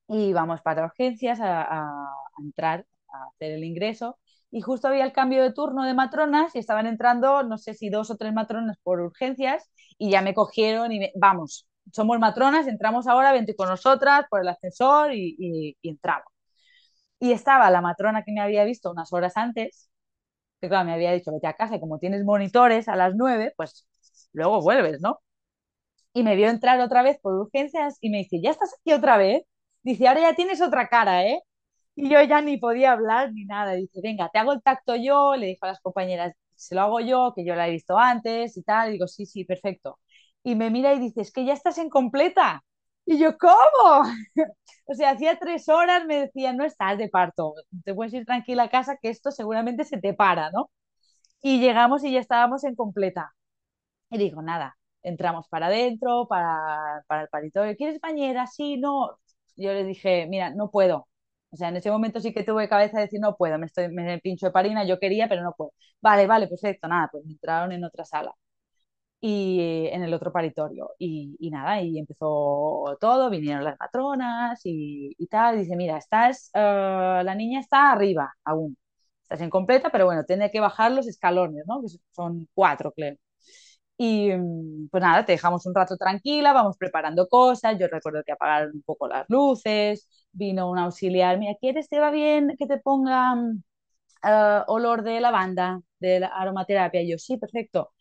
Y 0.09 0.33
vamos 0.33 0.61
para 0.63 0.85
urgencias 0.87 1.39
a, 1.43 2.11
entrar, 2.39 2.87
a 3.13 3.25
hacer 3.29 3.53
el 3.53 3.65
ingreso. 3.65 4.19
Y 4.51 4.61
justo 4.63 4.89
había 4.89 5.05
el 5.05 5.13
cambio 5.13 5.43
de 5.43 5.53
turno 5.53 5.85
de 5.85 5.93
matronas 5.95 6.55
y 6.55 6.59
estaban 6.59 6.87
entrando, 6.87 7.43
no 7.43 7.59
sé 7.59 7.75
si 7.75 7.91
dos 7.91 8.11
o 8.11 8.17
tres 8.17 8.33
matronas 8.33 8.79
por 8.83 9.01
urgencias, 9.01 9.71
y 9.99 10.11
ya 10.11 10.23
me 10.23 10.33
cogieron 10.35 10.91
y 10.93 10.99
me, 11.01 11.13
vamos, 11.17 11.69
somos 11.93 12.19
matronas, 12.19 12.67
entramos 12.67 13.07
ahora, 13.07 13.33
vente 13.33 13.55
con 13.55 13.69
nosotras 13.69 14.25
por 14.31 14.41
el 14.41 14.49
ascensor 14.49 15.13
y, 15.13 15.37
y, 15.39 15.77
y 15.83 15.91
entramos. 15.91 16.25
Y 17.21 17.33
estaba 17.33 17.71
la 17.71 17.81
matrona 17.83 18.25
que 18.25 18.33
me 18.33 18.41
había 18.43 18.65
visto 18.65 18.91
unas 18.93 19.13
horas 19.13 19.37
antes, 19.37 19.91
que 20.61 20.69
claro, 20.69 20.87
me 20.87 20.95
había 20.95 21.13
dicho, 21.13 21.33
vete 21.33 21.47
a 21.49 21.55
casa 21.55 21.77
y 21.77 21.81
como 21.81 21.99
tienes 22.01 22.25
monitores 22.25 22.89
a 22.89 22.97
las 22.97 23.15
nueve, 23.17 23.55
pues 23.57 23.87
luego 24.33 24.63
vuelves, 24.63 25.01
¿no? 25.03 25.21
Y 26.13 26.23
me 26.23 26.37
vio 26.37 26.49
entrar 26.49 26.81
otra 26.81 27.03
vez 27.03 27.19
por 27.21 27.35
urgencias 27.35 27.99
y 28.01 28.11
me 28.11 28.19
dice, 28.19 28.41
¿ya 28.43 28.51
estás 28.51 28.75
aquí 28.81 28.93
otra 28.93 29.17
vez? 29.17 29.43
Dice, 29.83 30.09
ahora 30.09 30.21
ya 30.23 30.35
tienes 30.35 30.61
otra 30.61 30.89
cara, 30.89 31.25
¿eh? 31.27 31.41
Y 31.97 32.11
yo 32.11 32.23
ya 32.23 32.41
ni 32.43 32.57
podía 32.59 32.93
hablar 32.93 33.33
ni 33.33 33.45
nada. 33.45 33.75
Dice, 33.75 34.01
venga, 34.03 34.29
te 34.33 34.39
hago 34.39 34.53
el 34.53 34.63
tacto 34.63 34.97
yo, 34.97 35.37
le 35.37 35.47
dijo 35.49 35.67
a 35.67 35.69
las 35.69 35.81
compañeras, 35.81 36.35
se 36.57 36.75
lo 36.75 36.83
hago 36.83 37.01
yo, 37.01 37.33
que 37.37 37.45
yo 37.45 37.55
la 37.55 37.69
he 37.69 37.73
visto 37.73 37.99
antes 37.99 38.57
y 38.57 38.63
tal. 38.63 38.91
Y 38.91 38.93
digo, 38.95 39.09
sí, 39.09 39.27
sí, 39.27 39.45
perfecto. 39.45 39.99
Y 40.45 40.55
me 40.57 40.71
mira 40.71 40.95
y 40.95 40.99
dice, 41.01 41.23
es 41.23 41.33
que 41.33 41.45
ya 41.45 41.53
estás 41.53 41.79
en 41.79 41.91
completa. 41.91 42.65
Y 43.07 43.19
yo, 43.19 43.37
¿cómo? 43.39 43.53
o 44.87 44.95
sea, 44.95 45.11
hacía 45.11 45.39
tres 45.39 45.69
horas 45.69 46.05
me 46.07 46.17
decían, 46.27 46.57
no 46.57 46.65
estás 46.65 46.99
de 46.99 47.09
parto, 47.09 47.55
te 47.85 47.95
puedes 47.95 48.13
ir 48.15 48.25
tranquila 48.27 48.65
a 48.65 48.71
casa 48.71 48.97
que 49.01 49.09
esto 49.11 49.31
seguramente 49.31 49.85
se 49.85 49.99
te 49.99 50.15
para, 50.15 50.51
¿no? 50.51 50.71
Y 51.43 51.61
llegamos 51.61 52.05
y 52.05 52.13
ya 52.13 52.21
estábamos 52.21 52.65
en 52.65 52.77
completa. 52.77 53.35
Y 54.11 54.19
digo, 54.19 54.43
nada, 54.43 54.78
entramos 55.03 55.49
para 55.49 55.67
adentro, 55.67 56.27
para, 56.29 57.03
para 57.07 57.23
el 57.23 57.29
paritorio. 57.29 57.77
¿Quieres 57.77 58.01
bañera? 58.01 58.47
Sí, 58.47 58.77
no. 58.79 59.19
Yo 59.57 59.73
le 59.73 59.85
dije, 59.85 60.27
mira, 60.29 60.51
no 60.51 60.71
puedo. 60.71 61.09
O 61.51 61.57
sea, 61.57 61.69
en 61.69 61.77
ese 61.77 61.91
momento 61.91 62.21
sí 62.21 62.33
que 62.35 62.45
tuve 62.45 62.69
cabeza 62.69 62.99
de 62.99 63.05
decir, 63.05 63.21
no 63.21 63.37
puedo, 63.37 63.59
me, 63.59 63.67
estoy, 63.67 63.89
me 63.89 64.19
pincho 64.21 64.47
de 64.47 64.53
parina, 64.53 64.85
yo 64.85 64.99
quería, 64.99 65.29
pero 65.29 65.43
no 65.43 65.55
puedo. 65.57 65.73
Vale, 66.01 66.27
vale, 66.27 66.47
perfecto, 66.49 66.89
nada, 66.89 67.09
pues 67.11 67.25
me 67.25 67.33
entraron 67.33 67.73
en 67.73 67.85
otra 67.85 68.05
sala 68.05 68.33
y 69.21 69.89
en 69.93 70.03
el 70.05 70.15
otro 70.15 70.33
paritorio. 70.33 70.91
Y, 70.99 71.37
y, 71.41 71.51
nada, 71.51 71.81
y 71.83 71.99
empezó 71.99 72.97
todo, 73.01 73.31
vinieron 73.31 73.65
las 73.65 73.77
matronas 73.79 74.61
y, 74.65 75.15
y 75.19 75.27
tal. 75.27 75.59
Dice, 75.59 75.77
mira, 75.77 75.99
estás, 75.99 76.51
uh, 76.55 76.59
la 77.25 77.35
niña 77.35 77.61
está 77.61 77.93
arriba 77.93 78.33
aún. 78.45 78.77
Estás 79.23 79.43
incompleta, 79.43 79.91
pero 79.91 80.07
bueno, 80.07 80.25
tiene 80.25 80.51
que 80.51 80.61
bajar 80.61 80.93
los 80.93 81.07
escalones, 81.09 81.65
¿no? 81.67 81.83
Que 81.83 81.89
son 82.13 82.49
cuatro, 82.55 82.93
creo. 82.93 83.17
Y 83.99 84.31
pues 84.91 85.03
nada, 85.03 85.25
te 85.27 85.33
dejamos 85.33 85.67
un 85.67 85.75
rato 85.75 85.97
tranquila, 85.97 86.53
vamos 86.53 86.77
preparando 86.79 87.29
cosas. 87.29 87.77
Yo 87.81 87.89
recuerdo 87.89 88.23
que 88.25 88.33
apagaron 88.33 88.73
un 88.75 88.83
poco 88.83 89.09
las 89.09 89.27
luces, 89.29 90.09
vino 90.33 90.71
un 90.71 90.79
auxiliar. 90.79 91.39
Mira, 91.39 91.55
¿quieres, 91.61 91.89
te 91.89 91.99
va 92.01 92.11
bien 92.13 92.55
que 92.59 92.67
te 92.67 92.79
ponga 92.79 93.35
uh, 94.25 94.65
olor 94.69 95.03
de 95.03 95.21
lavanda, 95.21 95.81
de 96.01 96.21
la 96.21 96.29
aromaterapia? 96.29 97.03
Y 97.03 97.11
yo, 97.13 97.19
sí, 97.19 97.37
perfecto 97.39 97.93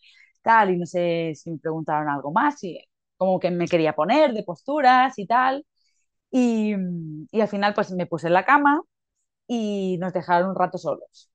tal, 0.43 0.71
y 0.71 0.77
no 0.77 0.85
sé 0.85 1.33
si 1.35 1.51
me 1.51 1.59
preguntaron 1.59 2.09
algo 2.09 2.31
más, 2.31 2.63
y 2.63 2.79
como 3.17 3.39
que 3.39 3.51
me 3.51 3.67
quería 3.67 3.93
poner 3.95 4.33
de 4.33 4.43
posturas 4.43 5.19
y 5.19 5.27
tal. 5.27 5.65
Y, 6.31 6.75
y 7.31 7.41
al 7.41 7.47
final 7.49 7.73
pues 7.75 7.91
me 7.93 8.05
puse 8.07 8.27
en 8.27 8.33
la 8.33 8.45
cama 8.45 8.81
y 9.47 9.97
nos 9.99 10.13
dejaron 10.13 10.49
un 10.51 10.55
rato 10.57 10.77
solos. 10.79 11.31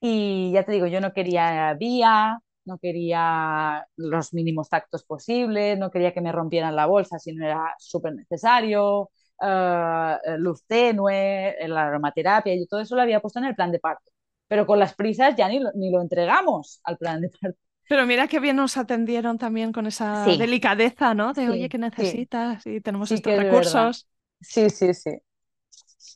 Y 0.00 0.52
ya 0.52 0.64
te 0.64 0.72
digo, 0.72 0.86
yo 0.88 1.00
no 1.00 1.12
quería 1.12 1.74
vía, 1.74 2.38
no 2.64 2.78
quería 2.78 3.86
los 3.96 4.34
mínimos 4.34 4.68
tactos 4.68 5.04
posibles, 5.04 5.78
no 5.78 5.90
quería 5.90 6.12
que 6.12 6.20
me 6.20 6.32
rompieran 6.32 6.76
la 6.76 6.86
bolsa 6.86 7.18
si 7.18 7.32
no 7.32 7.44
era 7.44 7.74
súper 7.78 8.14
necesario, 8.14 9.10
uh, 9.40 10.36
luz 10.38 10.64
tenue, 10.66 11.56
la 11.66 11.86
aromaterapia, 11.86 12.54
y 12.54 12.66
todo 12.66 12.80
eso 12.80 12.96
lo 12.96 13.02
había 13.02 13.20
puesto 13.20 13.38
en 13.38 13.46
el 13.46 13.54
plan 13.54 13.72
de 13.72 13.80
parto. 13.80 14.10
Pero 14.48 14.66
con 14.66 14.78
las 14.78 14.94
prisas 14.94 15.34
ya 15.36 15.48
ni 15.48 15.58
lo, 15.58 15.70
ni 15.74 15.90
lo 15.90 16.00
entregamos 16.00 16.80
al 16.84 16.98
plan 16.98 17.20
de 17.20 17.30
parto. 17.30 17.58
Pero 17.88 18.06
mira 18.06 18.28
qué 18.28 18.38
bien 18.38 18.56
nos 18.56 18.76
atendieron 18.76 19.38
también 19.38 19.72
con 19.72 19.86
esa 19.86 20.24
sí. 20.24 20.38
delicadeza, 20.38 21.14
¿no? 21.14 21.32
De, 21.32 21.42
sí, 21.42 21.48
oye, 21.48 21.68
¿qué 21.68 21.78
necesitas? 21.78 22.62
Sí. 22.62 22.76
Y 22.76 22.80
tenemos 22.80 23.08
sí 23.08 23.16
estos 23.16 23.36
recursos. 23.36 24.08
Sí, 24.40 24.70
sí, 24.70 24.94
sí. 24.94 25.10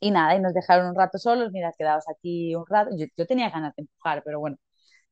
Y 0.01 0.11
nada, 0.11 0.37
y 0.37 0.41
nos 0.41 0.53
dejaron 0.55 0.89
un 0.89 0.95
rato 0.95 1.19
solos, 1.19 1.51
mira, 1.53 1.73
quedaos 1.77 2.05
aquí 2.09 2.55
un 2.55 2.65
rato. 2.67 2.91
Yo, 2.97 3.07
yo 3.17 3.27
tenía 3.27 3.51
ganas 3.51 3.75
de 3.77 3.83
empujar, 3.83 4.23
pero 4.25 4.41
bueno, 4.41 4.57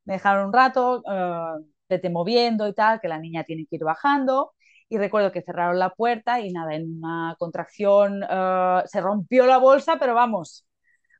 me 0.04 0.14
dejaron 0.14 0.46
un 0.46 0.52
rato, 0.52 1.02
uh, 1.06 1.64
vete 1.88 2.10
moviendo 2.10 2.68
y 2.68 2.74
tal, 2.74 3.00
que 3.00 3.08
la 3.08 3.18
niña 3.18 3.44
tiene 3.44 3.66
que 3.66 3.76
ir 3.76 3.84
bajando. 3.84 4.52
Y 4.88 4.98
recuerdo 4.98 5.32
que 5.32 5.42
cerraron 5.42 5.78
la 5.78 5.90
puerta 5.94 6.40
y 6.40 6.52
nada, 6.52 6.74
en 6.74 6.98
una 6.98 7.34
contracción 7.38 8.22
uh, 8.22 8.82
se 8.86 9.00
rompió 9.00 9.46
la 9.46 9.58
bolsa, 9.58 9.96
pero 9.98 10.14
vamos, 10.14 10.66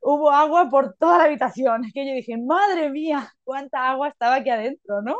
hubo 0.01 0.31
agua 0.31 0.69
por 0.69 0.95
toda 0.97 1.17
la 1.19 1.23
habitación. 1.25 1.83
Que 1.93 2.07
yo 2.07 2.13
dije, 2.13 2.37
madre 2.37 2.89
mía, 2.89 3.31
cuánta 3.43 3.89
agua 3.89 4.09
estaba 4.09 4.35
aquí 4.35 4.49
adentro, 4.49 5.01
¿no? 5.01 5.17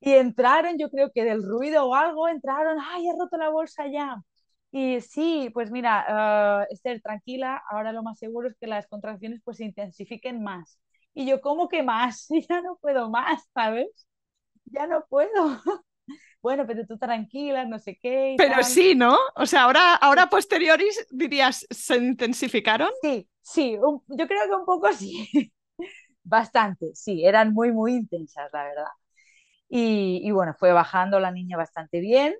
Y 0.00 0.14
entraron, 0.14 0.78
yo 0.78 0.90
creo 0.90 1.10
que 1.12 1.24
del 1.24 1.42
ruido 1.42 1.86
o 1.86 1.94
algo, 1.94 2.28
entraron, 2.28 2.78
ay, 2.80 3.08
he 3.08 3.12
roto 3.18 3.36
la 3.36 3.50
bolsa 3.50 3.86
ya. 3.86 4.16
Y 4.72 5.00
sí, 5.00 5.50
pues 5.52 5.70
mira, 5.70 6.64
uh, 6.68 6.72
Esther, 6.72 7.00
tranquila, 7.02 7.62
ahora 7.70 7.92
lo 7.92 8.02
más 8.02 8.18
seguro 8.18 8.48
es 8.48 8.56
que 8.58 8.66
las 8.66 8.86
contracciones 8.88 9.40
pues 9.44 9.58
se 9.58 9.64
intensifiquen 9.64 10.42
más. 10.42 10.78
Y 11.14 11.26
yo, 11.26 11.40
¿cómo 11.40 11.68
que 11.68 11.82
más? 11.82 12.26
Ya 12.48 12.60
no 12.60 12.76
puedo 12.80 13.10
más, 13.10 13.42
¿sabes? 13.54 13.88
Ya 14.66 14.86
no 14.86 15.04
puedo. 15.08 15.30
bueno, 16.42 16.66
pero 16.66 16.86
tú 16.86 16.98
tranquila, 16.98 17.64
no 17.64 17.78
sé 17.78 17.98
qué. 18.00 18.34
pero 18.36 18.54
tal. 18.54 18.64
sí, 18.64 18.94
¿no? 18.94 19.16
O 19.36 19.46
sea, 19.46 19.64
ahora, 19.64 19.94
ahora 19.96 20.30
posteriores 20.30 21.06
dirías, 21.10 21.66
¿se 21.70 21.96
intensificaron? 21.96 22.90
Sí, 23.02 23.28
sí, 23.42 23.76
un, 23.76 24.02
yo 24.08 24.26
creo 24.26 24.46
que 24.46 24.54
un 24.54 24.64
poco 24.64 24.92
sí. 24.92 25.52
Bastante, 26.22 26.94
sí, 26.94 27.24
eran 27.24 27.52
muy, 27.52 27.72
muy 27.72 27.94
intensas, 27.94 28.50
la 28.52 28.64
verdad. 28.64 28.86
Y, 29.68 30.20
y, 30.24 30.30
bueno, 30.32 30.54
fue 30.58 30.72
bajando 30.72 31.20
la 31.20 31.30
niña 31.30 31.56
bastante 31.56 32.00
bien 32.00 32.34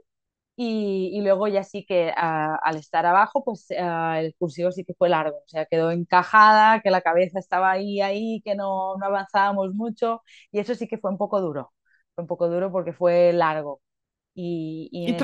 y, 0.56 1.10
y 1.14 1.22
luego 1.22 1.48
ya 1.48 1.64
sí 1.64 1.84
que 1.86 2.08
uh, 2.16 2.56
al 2.62 2.76
estar 2.76 3.06
abajo, 3.06 3.42
pues 3.44 3.66
uh, 3.70 4.14
el 4.18 4.34
cursivo 4.38 4.70
sí 4.72 4.84
que 4.84 4.94
fue 4.94 5.08
largo, 5.08 5.38
o 5.38 5.48
sea, 5.48 5.66
quedó 5.66 5.90
encajada, 5.90 6.80
que 6.82 6.90
la 6.90 7.00
cabeza 7.00 7.38
estaba 7.38 7.70
ahí, 7.70 8.00
ahí, 8.00 8.42
que 8.44 8.54
no, 8.54 8.96
no 8.96 9.06
avanzábamos 9.06 9.72
mucho 9.74 10.22
y 10.52 10.58
eso 10.58 10.74
sí 10.74 10.86
que 10.86 10.98
fue 10.98 11.10
un 11.10 11.18
poco 11.18 11.40
duro, 11.40 11.72
fue 12.14 12.22
un 12.22 12.28
poco 12.28 12.48
duro 12.48 12.70
porque 12.70 12.92
fue 12.92 13.32
largo. 13.32 13.80
Y, 14.32 14.88
y, 14.92 15.16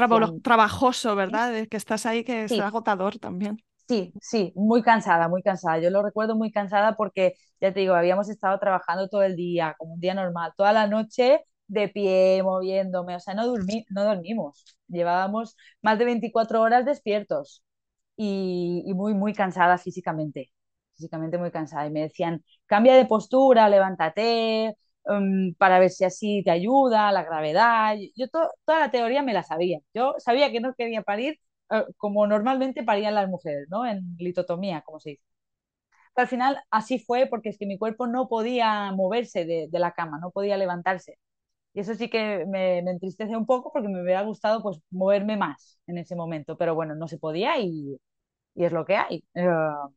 trabajoso, 0.42 1.14
¿verdad? 1.14 1.66
Que 1.68 1.76
estás 1.76 2.06
ahí, 2.06 2.24
que 2.24 2.48
sí. 2.48 2.56
es 2.56 2.60
agotador 2.60 3.18
también. 3.18 3.62
Sí, 3.88 4.12
sí, 4.20 4.52
muy 4.56 4.82
cansada, 4.82 5.28
muy 5.28 5.42
cansada. 5.42 5.78
Yo 5.78 5.90
lo 5.90 6.02
recuerdo 6.02 6.34
muy 6.34 6.50
cansada 6.50 6.96
porque, 6.96 7.34
ya 7.60 7.72
te 7.72 7.80
digo, 7.80 7.94
habíamos 7.94 8.28
estado 8.28 8.58
trabajando 8.58 9.08
todo 9.08 9.22
el 9.22 9.36
día, 9.36 9.76
como 9.78 9.94
un 9.94 10.00
día 10.00 10.14
normal, 10.14 10.52
toda 10.56 10.72
la 10.72 10.88
noche 10.88 11.44
de 11.68 11.88
pie, 11.88 12.42
moviéndome, 12.42 13.16
o 13.16 13.20
sea, 13.20 13.34
no, 13.34 13.46
dormí, 13.46 13.84
no 13.90 14.04
dormimos. 14.04 14.64
Llevábamos 14.88 15.56
más 15.82 15.98
de 15.98 16.04
24 16.04 16.60
horas 16.62 16.84
despiertos 16.84 17.62
y, 18.16 18.82
y, 18.86 18.94
muy, 18.94 19.14
muy 19.14 19.34
cansada 19.34 19.78
físicamente, 19.78 20.52
físicamente 20.94 21.38
muy 21.38 21.50
cansada. 21.50 21.86
Y 21.86 21.90
me 21.90 22.02
decían, 22.02 22.44
cambia 22.66 22.94
de 22.96 23.06
postura, 23.06 23.68
levántate, 23.68 24.76
um, 25.04 25.54
para 25.54 25.78
ver 25.78 25.90
si 25.90 26.04
así 26.04 26.42
te 26.44 26.50
ayuda, 26.50 27.12
la 27.12 27.24
gravedad. 27.24 27.96
Yo 28.16 28.28
to 28.28 28.50
toda 28.64 28.80
la 28.80 28.90
teoría 28.90 29.22
me 29.22 29.32
la 29.34 29.42
sabía. 29.42 29.80
Yo 29.94 30.14
sabía 30.18 30.50
que 30.52 30.60
no 30.60 30.74
quería 30.74 31.02
parir 31.02 31.38
uh, 31.70 31.92
como 31.96 32.26
normalmente 32.26 32.82
parían 32.84 33.14
las 33.14 33.28
mujeres, 33.28 33.66
¿no? 33.70 33.86
En 33.86 34.16
litotomía, 34.18 34.82
como 34.82 35.00
se 35.00 35.10
dice. 35.10 35.22
Pero 36.14 36.24
al 36.24 36.28
final 36.28 36.60
así 36.70 36.98
fue 36.98 37.26
porque 37.26 37.50
es 37.50 37.58
que 37.58 37.66
mi 37.66 37.78
cuerpo 37.78 38.06
no 38.06 38.28
podía 38.28 38.90
moverse 38.92 39.44
de, 39.44 39.68
de 39.70 39.78
la 39.78 39.92
cama, 39.92 40.18
no 40.20 40.30
podía 40.30 40.56
levantarse. 40.56 41.18
Y 41.76 41.80
eso 41.82 41.94
sí 41.96 42.10
que 42.10 42.46
me, 42.48 42.82
me, 42.82 42.92
entristece 42.92 43.36
un 43.36 43.46
poco 43.46 43.72
porque 43.72 43.88
me 43.88 44.02
hubiera 44.02 44.22
gustado 44.24 44.62
pues 44.62 44.80
moverme 44.90 45.36
más 45.36 45.78
en 45.86 45.98
ese 45.98 46.16
momento, 46.16 46.56
pero 46.58 46.74
bueno, 46.74 46.96
no 46.96 47.06
se 47.08 47.18
podía 47.18 47.58
y, 47.60 47.98
y 48.54 48.64
es 48.64 48.72
lo 48.72 48.84
que 48.86 48.96
hay. 48.96 49.24
Uh, 49.34 49.90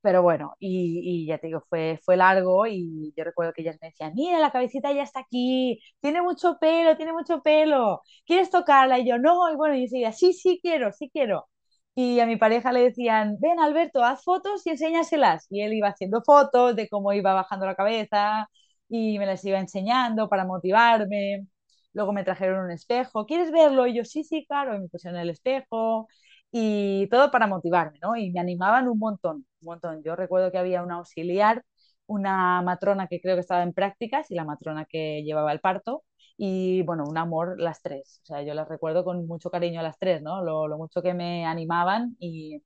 pero 0.00 0.22
bueno, 0.22 0.54
y, 0.60 1.00
y, 1.24 1.26
ya 1.26 1.38
te 1.38 1.48
digo, 1.48 1.62
fue, 1.68 1.98
fue 2.04 2.16
largo 2.16 2.66
y 2.66 3.12
yo 3.16 3.24
recuerdo 3.24 3.52
que 3.52 3.62
ellas 3.62 3.76
me 3.80 3.88
decían, 3.88 4.12
mira, 4.14 4.38
la 4.38 4.52
cabecita 4.52 4.92
ya 4.92 5.02
está 5.02 5.20
aquí, 5.20 5.80
tiene 6.00 6.22
mucho 6.22 6.58
pelo, 6.60 6.96
tiene 6.96 7.12
mucho 7.12 7.42
pelo, 7.42 8.02
¿quieres 8.24 8.50
tocarla? 8.50 8.98
Y 9.00 9.08
yo, 9.08 9.18
no, 9.18 9.50
y 9.52 9.56
bueno, 9.56 9.74
y 9.76 9.82
decía, 9.82 10.12
sí, 10.12 10.32
sí 10.32 10.60
quiero, 10.62 10.92
sí 10.92 11.10
quiero. 11.12 11.48
Y 11.96 12.20
a 12.20 12.26
mi 12.26 12.36
pareja 12.36 12.72
le 12.72 12.82
decían, 12.82 13.36
ven 13.40 13.58
Alberto, 13.58 14.04
haz 14.04 14.22
fotos 14.22 14.64
y 14.66 14.70
enséñaselas. 14.70 15.46
Y 15.50 15.62
él 15.62 15.72
iba 15.72 15.88
haciendo 15.88 16.22
fotos 16.22 16.76
de 16.76 16.88
cómo 16.88 17.12
iba 17.14 17.32
bajando 17.34 17.64
la 17.66 17.74
cabeza, 17.74 18.48
y 18.88 19.18
me 19.18 19.26
las 19.26 19.44
iba 19.44 19.58
enseñando 19.58 20.28
para 20.28 20.44
motivarme. 20.44 21.46
Luego 21.92 22.12
me 22.12 22.24
trajeron 22.24 22.64
un 22.64 22.70
espejo, 22.70 23.26
¿quieres 23.26 23.50
verlo? 23.52 23.86
Y 23.86 23.94
yo, 23.96 24.04
sí, 24.04 24.22
sí, 24.24 24.44
claro, 24.46 24.74
y 24.76 24.80
me 24.80 24.88
pusieron 24.88 25.18
el 25.20 25.30
espejo 25.30 26.08
y 26.52 27.08
todo 27.10 27.30
para 27.30 27.46
motivarme, 27.46 27.98
¿no? 28.02 28.16
Y 28.16 28.30
me 28.32 28.40
animaban 28.40 28.88
un 28.88 28.98
montón, 28.98 29.36
un 29.60 29.66
montón. 29.66 30.02
Yo 30.02 30.14
recuerdo 30.16 30.50
que 30.52 30.58
había 30.58 30.82
un 30.82 30.92
auxiliar 30.92 31.64
una 32.08 32.62
matrona 32.62 33.08
que 33.08 33.20
creo 33.20 33.34
que 33.36 33.40
estaba 33.40 33.62
en 33.62 33.72
prácticas 33.72 34.30
y 34.30 34.34
la 34.34 34.44
matrona 34.44 34.84
que 34.86 35.22
llevaba 35.24 35.52
el 35.52 35.60
parto. 35.60 36.04
Y 36.36 36.82
bueno, 36.82 37.04
un 37.08 37.18
amor 37.18 37.58
las 37.60 37.80
tres. 37.82 38.20
O 38.24 38.26
sea, 38.26 38.42
yo 38.42 38.54
las 38.54 38.68
recuerdo 38.68 39.04
con 39.04 39.26
mucho 39.26 39.50
cariño 39.50 39.82
las 39.82 39.98
tres, 39.98 40.22
¿no? 40.22 40.42
Lo 40.44 40.76
mucho 40.78 41.02
que 41.02 41.14
me 41.14 41.46
animaban 41.46 42.16
y, 42.20 42.62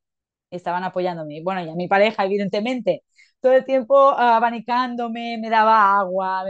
estaban 0.51 0.85
apoyándome. 0.85 1.43
Bueno, 1.43 1.63
y 1.65 1.69
a 1.71 1.75
mi 1.75 1.89
pareja, 1.89 2.25
evidentemente, 2.25 3.05
todo 3.41 3.53
el 3.53 3.65
tiempo 3.65 3.97
abanicándome, 4.11 5.39
me 5.39 5.51
daba 5.51 5.99
agua, 5.99 6.45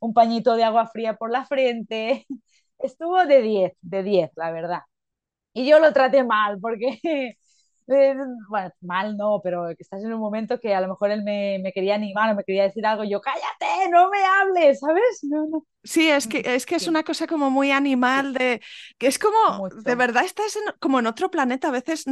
un 0.00 0.14
pañito 0.14 0.56
de 0.56 0.64
agua 0.64 0.86
fría 0.88 1.16
por 1.16 1.30
la 1.30 1.44
frente. 1.46 2.26
Estuvo 2.78 3.24
de 3.26 3.42
10, 3.42 3.72
de 3.82 4.02
10, 4.02 4.30
la 4.36 4.50
verdad. 4.52 4.80
Y 5.52 5.68
yo 5.68 5.80
lo 5.80 5.92
traté 5.92 6.24
mal, 6.24 6.58
porque, 6.60 7.00
eh, 7.90 8.14
bueno, 8.48 8.72
mal 8.80 9.16
no, 9.16 9.40
pero 9.42 9.66
que 9.68 9.82
estás 9.82 10.02
en 10.02 10.12
un 10.12 10.20
momento 10.20 10.60
que 10.60 10.74
a 10.74 10.80
lo 10.80 10.88
mejor 10.88 11.10
él 11.10 11.22
me, 11.22 11.58
me, 11.62 11.72
quería 11.72 11.94
animar 11.94 12.32
o 12.32 12.36
me 12.36 12.44
quería 12.44 12.64
decir 12.64 12.86
algo, 12.86 13.04
yo, 13.04 13.20
cállate, 13.20 13.90
no 13.90 14.08
me 14.10 14.18
hables, 14.24 14.80
¿sabes? 14.80 15.20
No, 15.22 15.46
no. 15.46 15.66
Sí, 15.82 16.10
es 16.10 16.26
que, 16.26 16.42
es 16.44 16.66
que 16.66 16.76
es 16.76 16.88
una 16.88 17.02
cosa 17.02 17.26
como 17.26 17.50
muy 17.50 17.70
animal, 17.70 18.34
de 18.34 18.60
que 18.98 19.06
es 19.06 19.18
como, 19.18 19.68
de 19.68 19.94
verdad 19.94 20.24
estás 20.24 20.58
como 20.78 20.98
en 20.98 21.06
otro 21.06 21.30
planeta, 21.30 21.68
a 21.68 21.72
veces 21.72 22.04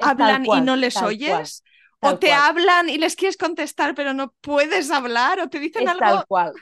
hablan 0.00 0.44
y 0.44 0.60
no 0.60 0.76
les 0.76 0.96
oyes. 1.00 1.62
o 2.00 2.18
te 2.18 2.32
hablan 2.32 2.88
y 2.88 2.98
les 2.98 3.14
quieres 3.14 3.36
contestar, 3.36 3.94
pero 3.94 4.12
no 4.12 4.34
puedes 4.40 4.90
hablar, 4.90 5.40
o 5.40 5.48
te 5.48 5.60
dicen 5.60 5.88
algo 5.88 6.00
tal 6.00 6.26
cual. 6.26 6.52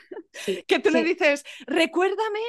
que 0.66 0.78
tú 0.78 0.90
le 0.90 1.02
dices, 1.02 1.44
recuérdame 1.66 2.40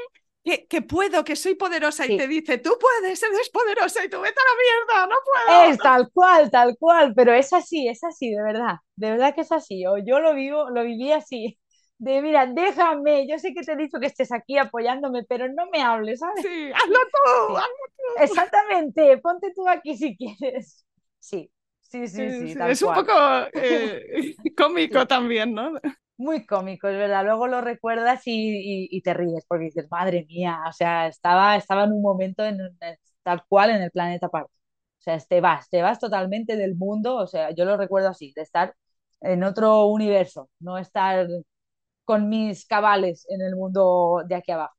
que, 0.44 0.66
que, 0.68 0.82
puedo, 0.82 1.24
que 1.24 1.36
soy 1.36 1.56
poderosa, 1.56 2.06
y 2.06 2.18
te 2.18 2.28
dice, 2.28 2.58
tú 2.58 2.72
puedes, 2.80 3.22
eres 3.22 3.50
poderosa, 3.50 4.04
y 4.04 4.10
tú 4.10 4.20
vete 4.22 4.40
a 4.40 4.50
la 4.50 4.98
mierda, 4.98 5.08
no 5.08 5.16
puedo. 5.24 5.72
Es 5.72 5.78
tal 5.78 6.10
cual, 6.12 6.50
tal 6.50 6.78
cual, 6.78 7.14
pero 7.16 7.34
es 7.34 7.54
así, 7.54 7.88
es 7.88 8.04
así, 8.04 8.32
de 8.32 8.42
verdad, 8.42 8.76
de 8.96 9.12
verdad 9.12 9.36
que 9.36 9.42
es 9.42 9.52
así, 9.52 9.86
o 9.86 9.98
yo 9.98 10.20
lo 10.20 10.34
vivo, 10.34 10.70
lo 10.70 10.84
viví 10.84 11.12
así, 11.12 11.60
de 12.00 12.22
mira, 12.24 12.48
déjame, 12.48 13.28
yo 13.28 13.38
sé 13.38 13.54
que 13.54 13.62
te 13.62 13.74
he 13.74 13.76
dicho 13.76 14.00
que 14.00 14.08
estés 14.08 14.32
aquí 14.32 14.58
apoyándome, 14.58 15.24
pero 15.24 15.48
no 15.48 15.68
me 15.72 15.84
hables, 15.84 16.20
¿sabes? 16.20 16.42
Sí, 16.42 16.72
hazlo 16.74 16.98
tú, 16.98 17.58
hazlo 17.58 17.86
tú. 17.96 18.24
Exactamente, 18.24 19.18
ponte 19.20 19.54
tú 19.56 19.70
aquí 19.70 19.96
si 19.96 20.18
quieres. 20.18 20.86
Sí, 21.20 21.52
sí, 21.92 22.08
sí, 22.08 22.54
sí. 22.54 22.60
es 22.68 22.82
un 22.82 22.94
poco 22.94 23.14
eh, 23.54 24.36
cómico 24.58 25.06
también, 25.06 25.54
¿no? 25.54 25.74
muy 26.22 26.46
cómico, 26.46 26.88
es 26.88 26.98
verdad. 26.98 27.26
Luego 27.26 27.48
lo 27.48 27.62
recuerdas 27.62 28.22
y, 28.26 29.02
te 29.04 29.14
ríes 29.14 29.46
porque 29.48 29.66
dices, 29.66 29.88
madre 29.92 30.26
mía, 30.30 30.62
o 30.70 30.74
sea, 30.74 31.08
estaba, 31.08 31.56
estaba 31.58 31.84
en 31.86 31.94
un 31.94 32.02
momento 32.02 32.46
en, 32.46 32.60
tal 33.24 33.44
cual 33.48 33.72
en 33.72 33.82
el 33.82 33.92
planeta 33.92 34.28
aparte. 34.28 34.54
O 35.00 35.04
sea, 35.04 35.20
te 35.20 35.42
vas, 35.42 35.70
te 35.70 35.82
vas 35.82 36.00
totalmente 36.00 36.56
del 36.58 36.76
mundo, 36.76 37.16
o 37.18 37.28
sea, 37.28 37.52
yo 37.52 37.66
lo 37.66 37.78
recuerdo 37.78 38.10
así, 38.10 38.34
de 38.36 38.44
estar 38.44 38.76
en 39.22 39.44
otro 39.44 39.86
universo, 39.88 40.50
no 40.60 40.78
estar 40.78 41.28
con 42.06 42.30
mis 42.30 42.66
cabales 42.66 43.26
en 43.30 43.42
el 43.42 43.56
mundo 43.56 44.24
de 44.28 44.36
aquí 44.36 44.52
abajo. 44.52 44.76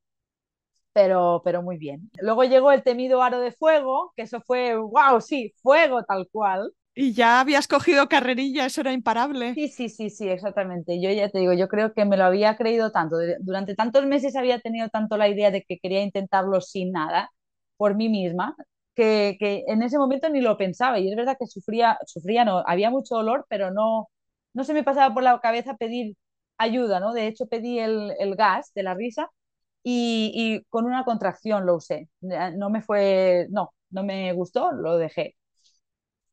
Pero, 0.93 1.41
pero 1.45 1.63
muy 1.63 1.79
bien. 1.79 2.11
Luego 2.21 2.45
llegó 2.45 2.71
el 2.73 2.83
temido 2.83 3.23
aro 3.23 3.41
de 3.41 3.53
fuego, 3.53 4.13
que 4.17 4.23
eso 4.23 4.41
fue, 4.43 4.77
wow, 4.77 5.21
sí, 5.21 5.55
fuego 5.63 6.05
tal 6.05 6.29
cual. 6.31 6.73
Y 6.95 7.13
ya 7.15 7.41
habías 7.41 7.69
cogido 7.69 8.09
carrerilla, 8.09 8.65
eso 8.67 8.81
era 8.81 8.93
imparable. 8.93 9.55
Sí, 9.55 9.69
sí, 9.69 9.91
sí, 9.91 10.09
sí, 10.09 10.29
exactamente. 10.31 10.99
Yo 11.03 11.11
ya 11.11 11.29
te 11.29 11.39
digo, 11.39 11.53
yo 11.53 11.69
creo 11.69 11.93
que 11.93 12.07
me 12.07 12.17
lo 12.17 12.25
había 12.25 12.57
creído 12.57 12.91
tanto. 12.91 13.17
Durante 13.41 13.75
tantos 13.75 14.07
meses 14.07 14.35
había 14.35 14.61
tenido 14.61 14.89
tanto 14.89 15.19
la 15.19 15.29
idea 15.29 15.51
de 15.51 15.63
que 15.63 15.79
quería 15.79 16.03
intentarlo 16.03 16.63
sin 16.63 16.91
nada, 16.93 17.31
por 17.77 17.95
mí 17.95 18.09
misma, 18.09 18.57
que, 18.95 19.37
que 19.39 19.65
en 19.67 19.83
ese 19.83 19.99
momento 19.99 20.31
ni 20.31 20.41
lo 20.41 20.57
pensaba. 20.57 20.99
Y 21.01 21.11
es 21.11 21.17
verdad 21.17 21.37
que 21.39 21.47
sufría, 21.47 21.99
sufría, 22.07 22.47
no, 22.47 22.63
había 22.67 22.89
mucho 22.91 23.15
dolor, 23.17 23.45
pero 23.51 23.71
no, 23.71 24.09
no 24.55 24.65
se 24.65 24.73
me 24.73 24.85
pasaba 24.85 25.13
por 25.13 25.23
la 25.23 25.39
cabeza 25.41 25.77
pedir 25.77 26.17
ayuda, 26.57 26.99
¿no? 26.99 27.13
De 27.13 27.27
hecho, 27.27 27.47
pedí 27.47 27.79
el, 27.79 28.15
el 28.19 28.35
gas 28.37 28.73
de 28.75 28.83
la 28.85 28.95
risa 28.95 29.29
y, 29.83 30.33
y 30.35 30.65
con 30.71 30.87
una 30.87 31.05
contracción 31.05 31.67
lo 31.67 31.77
usé. 31.77 32.09
No 32.21 32.71
me 32.71 32.83
fue, 32.83 33.47
no, 33.51 33.73
no 33.91 34.03
me 34.05 34.33
gustó, 34.33 34.73
lo 34.73 34.97
dejé 34.99 35.37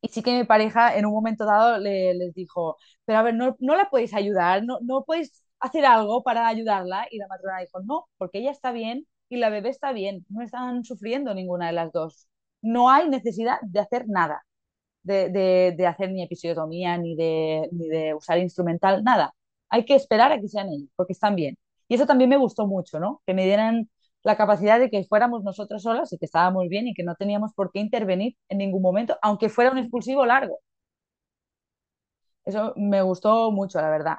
y 0.00 0.08
sí 0.08 0.22
que 0.22 0.36
mi 0.38 0.44
pareja 0.44 0.96
en 0.96 1.06
un 1.06 1.12
momento 1.12 1.44
dado 1.44 1.78
le, 1.78 2.14
les 2.14 2.34
dijo, 2.34 2.76
pero 3.04 3.18
a 3.18 3.22
ver, 3.22 3.34
no, 3.34 3.56
no 3.60 3.76
la 3.76 3.90
podéis 3.90 4.14
ayudar, 4.14 4.64
no, 4.64 4.78
no 4.82 5.04
podéis 5.04 5.44
hacer 5.60 5.84
algo 5.84 6.22
para 6.22 6.46
ayudarla. 6.48 7.06
Y 7.10 7.18
la 7.18 7.26
matrona 7.28 7.60
dijo, 7.60 7.80
no, 7.82 8.06
porque 8.18 8.38
ella 8.38 8.50
está 8.50 8.72
bien 8.72 9.06
y 9.28 9.36
la 9.36 9.50
bebé 9.50 9.68
está 9.70 9.92
bien, 9.92 10.24
no 10.28 10.42
están 10.42 10.84
sufriendo 10.84 11.34
ninguna 11.34 11.66
de 11.68 11.72
las 11.74 11.92
dos. 11.92 12.28
No 12.62 12.90
hay 12.90 13.08
necesidad 13.08 13.58
de 13.62 13.80
hacer 13.80 14.06
nada, 14.08 14.42
de, 15.02 15.28
de, 15.30 15.74
de 15.76 15.86
hacer 15.86 16.10
ni 16.10 16.22
episiotomía, 16.22 16.98
ni 16.98 17.16
de, 17.16 17.68
ni 17.72 17.88
de 17.88 18.14
usar 18.14 18.38
instrumental, 18.38 19.02
nada. 19.04 19.34
Hay 19.68 19.84
que 19.84 19.94
esperar 19.94 20.32
a 20.32 20.40
que 20.40 20.48
sean 20.48 20.68
ellos, 20.68 20.90
porque 20.96 21.12
están 21.12 21.36
bien. 21.36 21.56
Y 21.88 21.94
eso 21.94 22.06
también 22.06 22.30
me 22.30 22.36
gustó 22.36 22.66
mucho, 22.66 23.00
¿no? 23.00 23.22
Que 23.26 23.34
me 23.34 23.44
dieran 23.44 23.88
la 24.22 24.36
capacidad 24.36 24.78
de 24.78 24.90
que 24.90 25.04
fuéramos 25.04 25.42
nosotros 25.44 25.82
solas 25.82 26.12
y 26.12 26.18
que 26.18 26.26
estábamos 26.26 26.68
bien 26.68 26.86
y 26.88 26.94
que 26.94 27.02
no 27.04 27.14
teníamos 27.16 27.52
por 27.54 27.72
qué 27.72 27.80
intervenir 27.80 28.36
en 28.48 28.58
ningún 28.58 28.82
momento, 28.82 29.18
aunque 29.22 29.48
fuera 29.48 29.70
un 29.72 29.78
expulsivo 29.78 30.26
largo. 30.26 30.60
Eso 32.44 32.72
me 32.76 33.02
gustó 33.02 33.50
mucho, 33.52 33.80
la 33.80 33.90
verdad. 33.90 34.16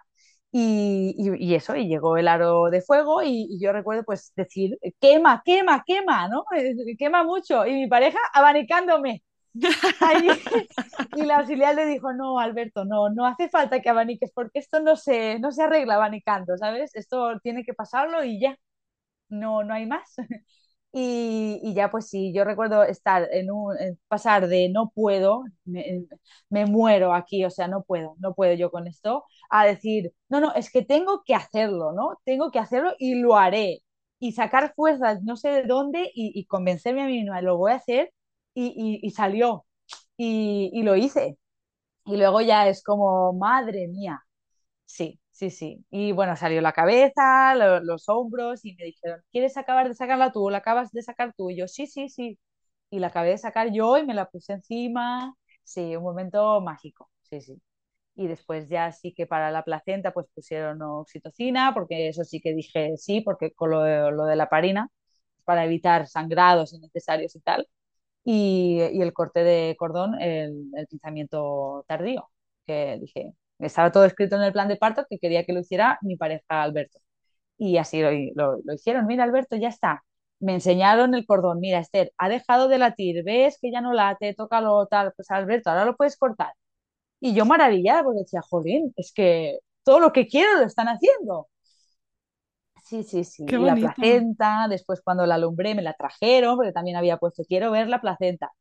Y, 0.53 1.15
y, 1.17 1.55
eso, 1.55 1.75
y 1.77 1.87
llegó 1.87 2.17
el 2.17 2.27
aro 2.27 2.69
de 2.69 2.81
fuego 2.81 3.23
y, 3.23 3.57
yo 3.61 3.71
recuerdo 3.71 4.03
pues 4.03 4.33
decir, 4.35 4.77
quema, 4.99 5.41
quema, 5.45 5.83
quema, 5.85 6.27
¿no? 6.27 6.43
Quema 6.97 7.23
mucho. 7.23 7.65
Y 7.65 7.73
mi 7.73 7.87
pareja 7.87 8.19
abanicándome. 8.33 9.23
y 11.15 11.23
la 11.23 11.37
auxiliar 11.37 11.75
le 11.75 11.85
dijo, 11.85 12.13
no, 12.13 12.39
Alberto, 12.39 12.85
no, 12.85 13.09
no 13.09 13.25
hace 13.25 13.49
falta 13.49 13.81
que 13.81 13.89
abaniques 13.89 14.31
porque 14.33 14.59
esto 14.59 14.79
no 14.81 14.95
se, 14.95 15.39
no 15.39 15.51
se 15.51 15.63
arregla 15.63 15.95
abanicando, 15.95 16.57
¿sabes? 16.57 16.95
Esto 16.95 17.39
tiene 17.41 17.63
que 17.63 17.73
pasarlo 17.73 18.23
y 18.23 18.39
ya 18.41 18.57
no, 19.31 19.63
no 19.63 19.73
hay 19.73 19.85
más. 19.85 20.15
Y, 20.93 21.73
ya 21.73 21.89
pues 21.89 22.09
sí, 22.09 22.33
yo 22.33 22.43
recuerdo 22.43 22.83
estar 22.83 23.29
en 23.31 23.49
un, 23.49 23.75
pasar 24.09 24.47
de 24.49 24.67
no 24.69 24.91
puedo, 24.93 25.45
me, 25.63 26.05
me, 26.49 26.65
muero 26.65 27.13
aquí, 27.13 27.45
o 27.45 27.49
sea, 27.49 27.69
no 27.69 27.83
puedo, 27.83 28.15
no 28.19 28.33
puedo 28.33 28.53
yo 28.55 28.71
con 28.71 28.87
esto, 28.87 29.23
a 29.49 29.65
decir, 29.65 30.13
no, 30.29 30.41
no, 30.41 30.53
es 30.53 30.69
que 30.71 30.83
tengo 30.83 31.23
que 31.25 31.33
hacerlo, 31.35 31.93
¿no? 31.93 32.19
Tengo 32.25 32.51
que 32.51 32.59
hacerlo 32.59 32.93
y 32.99 33.15
lo 33.15 33.37
haré. 33.37 33.83
Y 34.19 34.33
sacar 34.33 34.73
fuerzas, 34.75 35.23
no 35.23 35.37
sé 35.37 35.49
de 35.49 35.63
dónde, 35.63 36.11
y, 36.13 36.45
convencerme 36.45 37.03
a 37.03 37.05
mí 37.07 37.21
misma, 37.21 37.41
lo 37.41 37.57
voy 37.57 37.71
a 37.71 37.75
hacer, 37.75 38.11
y, 38.53 38.99
y 39.01 39.11
salió, 39.11 39.65
y, 40.17 40.83
lo 40.83 40.95
hice. 40.95 41.37
Y 42.05 42.17
luego 42.17 42.41
ya 42.41 42.67
es 42.67 42.83
como, 42.83 43.33
madre 43.33 43.87
mía, 43.87 44.21
sí, 44.85 45.19
Sí, 45.41 45.49
sí. 45.49 45.83
Y 45.89 46.11
bueno, 46.11 46.35
salió 46.35 46.61
la 46.61 46.71
cabeza, 46.71 47.55
los 47.81 48.07
hombros 48.09 48.63
y 48.63 48.75
me 48.75 48.85
dijeron, 48.85 49.21
¿quieres 49.31 49.57
acabar 49.57 49.87
de 49.87 49.95
sacarla 49.95 50.31
tú 50.31 50.49
la 50.51 50.59
acabas 50.59 50.91
de 50.91 51.01
sacar 51.01 51.33
tú? 51.35 51.49
Y 51.49 51.57
yo, 51.57 51.67
sí, 51.67 51.87
sí, 51.87 52.09
sí. 52.09 52.37
Y 52.91 52.99
la 52.99 53.07
acabé 53.07 53.29
de 53.29 53.37
sacar 53.39 53.71
yo 53.71 53.97
y 53.97 54.05
me 54.05 54.13
la 54.13 54.29
puse 54.29 54.53
encima. 54.53 55.33
Sí, 55.63 55.95
un 55.95 56.03
momento 56.03 56.61
mágico. 56.61 57.09
Sí, 57.23 57.41
sí. 57.41 57.59
Y 58.15 58.27
después 58.27 58.69
ya 58.69 58.91
sí 58.91 59.13
que 59.13 59.27
para 59.27 59.51
la 59.51 59.63
placenta 59.63 60.13
pues 60.13 60.27
pusieron 60.35 60.81
oxitocina, 60.81 61.73
porque 61.73 62.09
eso 62.09 62.23
sí 62.25 62.41
que 62.41 62.53
dije 62.55 62.97
sí, 62.97 63.21
porque 63.21 63.53
con 63.53 63.71
lo 63.71 63.81
de, 63.83 64.11
lo 64.11 64.25
de 64.25 64.35
la 64.37 64.49
parina, 64.49 64.89
para 65.45 65.65
evitar 65.65 66.07
sangrados 66.07 66.73
innecesarios 66.73 67.35
y 67.35 67.41
tal. 67.41 67.67
Y, 68.23 68.81
y 68.93 69.01
el 69.01 69.13
corte 69.13 69.43
de 69.43 69.75
cordón, 69.79 70.19
el, 70.21 70.69
el 70.75 70.87
pinzamiento 70.87 71.85
tardío, 71.87 72.29
que 72.67 72.97
dije, 73.01 73.33
estaba 73.67 73.91
todo 73.91 74.05
escrito 74.05 74.35
en 74.35 74.43
el 74.43 74.53
plan 74.53 74.67
de 74.67 74.77
parto 74.77 75.05
que 75.09 75.19
quería 75.19 75.45
que 75.45 75.53
lo 75.53 75.59
hiciera 75.61 75.99
mi 76.01 76.17
pareja 76.17 76.43
Alberto. 76.63 76.99
Y 77.57 77.77
así 77.77 78.01
lo, 78.01 78.57
lo, 78.63 78.73
hicieron. 78.73 79.05
Mira, 79.07 79.23
Alberto, 79.23 79.55
ya 79.55 79.69
está. 79.69 80.03
Me 80.39 80.53
enseñaron 80.55 81.13
el 81.15 81.25
cordón. 81.27 81.59
Mira, 81.59 81.79
Esther, 81.79 82.11
ha 82.17 82.29
dejado 82.29 82.67
de 82.67 82.79
latir. 82.79 83.23
¿Ves 83.23 83.59
que 83.61 83.71
ya 83.71 83.81
no 83.81 83.93
late? 83.93 84.33
Tócalo 84.33 84.87
tal. 84.87 85.13
Pues 85.15 85.29
Alberto, 85.31 85.69
ahora 85.69 85.85
lo 85.85 85.95
puedes 85.95 86.17
cortar. 86.17 86.53
Y 87.19 87.33
yo 87.35 87.45
maravillada 87.45 88.03
porque 88.03 88.21
decía, 88.21 88.41
jolín, 88.41 88.93
es 88.97 89.13
que 89.13 89.59
todo 89.83 89.99
lo 89.99 90.11
que 90.13 90.27
quiero 90.27 90.57
lo 90.59 90.65
están 90.65 90.87
haciendo. 90.87 91.49
Sí, 92.83 93.03
sí, 93.03 93.23
sí. 93.23 93.45
y 93.47 93.51
la 93.57 93.75
placenta, 93.75 94.67
después 94.69 95.01
cuando 95.01 95.25
la 95.25 95.35
alumbré 95.35 95.75
me 95.75 95.81
la 95.81 95.93
trajeron, 95.93 96.57
porque 96.57 96.73
también 96.73 96.97
había 96.97 97.17
puesto, 97.17 97.43
quiero 97.47 97.71
ver 97.71 97.87
la 97.87 98.01
placenta. 98.01 98.51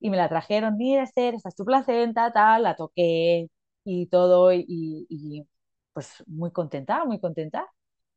Y 0.00 0.10
me 0.10 0.16
la 0.16 0.28
trajeron, 0.28 0.76
mira 0.76 1.04
Esther, 1.04 1.34
esta 1.34 1.50
es 1.50 1.54
tu 1.56 1.64
placenta, 1.64 2.32
tal, 2.32 2.64
la 2.64 2.74
toqué, 2.76 3.48
y 3.84 4.06
todo, 4.06 4.52
y, 4.52 5.46
pues 5.92 6.22
muy 6.26 6.52
contenta, 6.52 7.04
muy 7.04 7.20
contenta. 7.20 7.66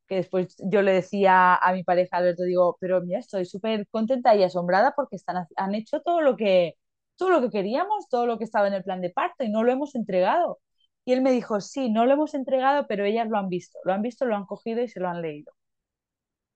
Que 0.07 0.15
después 0.17 0.55
yo 0.59 0.81
le 0.81 0.93
decía 0.93 1.55
a 1.55 1.73
mi 1.73 1.83
pareja 1.83 2.17
Alberto, 2.17 2.43
digo, 2.43 2.77
pero 2.79 3.01
mira, 3.01 3.19
estoy 3.19 3.45
súper 3.45 3.87
contenta 3.89 4.35
y 4.35 4.43
asombrada 4.43 4.93
porque 4.95 5.15
están, 5.15 5.47
han 5.55 5.75
hecho 5.75 6.01
todo 6.01 6.21
lo, 6.21 6.35
que, 6.37 6.75
todo 7.17 7.29
lo 7.29 7.41
que 7.41 7.49
queríamos, 7.49 8.09
todo 8.09 8.25
lo 8.27 8.37
que 8.37 8.43
estaba 8.45 8.67
en 8.67 8.73
el 8.73 8.83
plan 8.83 9.01
de 9.01 9.11
parto 9.11 9.43
y 9.43 9.49
no 9.49 9.63
lo 9.63 9.71
hemos 9.71 9.95
entregado. 9.95 10.59
Y 11.05 11.13
él 11.13 11.21
me 11.21 11.31
dijo, 11.31 11.61
sí, 11.61 11.89
no 11.91 12.05
lo 12.05 12.13
hemos 12.13 12.33
entregado, 12.33 12.87
pero 12.87 13.05
ellas 13.05 13.29
lo 13.29 13.37
han 13.37 13.49
visto, 13.49 13.79
lo 13.85 13.93
han 13.93 14.01
visto, 14.01 14.25
lo 14.25 14.35
han 14.35 14.45
cogido 14.45 14.81
y 14.81 14.87
se 14.89 14.99
lo 14.99 15.09
han 15.09 15.21
leído. 15.21 15.53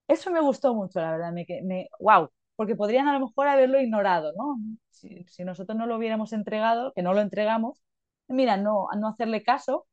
Eso 0.08 0.32
me 0.32 0.39
gustó 0.41 0.74
mucho, 0.74 0.99
la 1.01 1.12
verdad, 1.12 1.32
me, 1.34 1.45
me, 1.64 1.89
wow, 1.99 2.30
porque 2.55 2.76
podrían 2.76 3.08
a 3.08 3.14
lo 3.14 3.28
mejor 3.28 3.47
haberlo 3.47 3.80
ignorado, 3.80 4.32
¿no? 4.38 4.58
si 4.91 5.43
nosotros 5.43 5.78
no 5.78 5.86
lo 5.86 5.97
hubiéramos 5.97 6.34
entregado, 6.34 6.93
que 6.93 7.03
no 7.03 7.14
lo 7.14 7.22
entregamos, 7.22 7.84
mira, 8.28 8.57
no, 8.57 8.88
no 8.97 9.09
hacerle 9.09 9.43
caso 9.43 9.88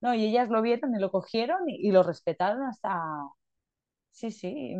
No, 0.00 0.14
y 0.14 0.26
ellas 0.26 0.48
lo 0.50 0.62
vieron 0.62 0.94
y 0.94 0.98
lo 1.00 1.10
cogieron 1.10 1.68
y, 1.68 1.90
lo 1.92 2.02
respetaron 2.02 2.62
hasta... 2.64 3.00
Sí, 4.12 4.30
sí, 4.30 4.74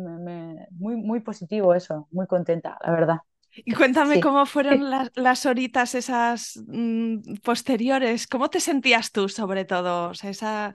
muy, 0.71 0.95
muy 0.97 1.19
positivo 1.21 1.75
eso, 1.75 2.07
muy 2.11 2.27
contenta, 2.27 2.77
la 2.83 2.91
verdad. 2.91 3.17
Y 3.65 3.73
cuéntame 3.73 4.19
cómo 4.19 4.45
fueron 4.45 4.89
las, 5.15 5.45
horitas 5.45 5.95
esas 5.95 6.59
mm, 6.67 7.35
posteriores. 7.43 8.27
¿Cómo 8.27 8.49
te 8.49 8.59
sentías 8.59 9.11
tú, 9.11 9.29
sobre 9.29 9.65
todo? 9.65 10.09
O 10.09 10.13
sea, 10.13 10.29
esa, 10.29 10.73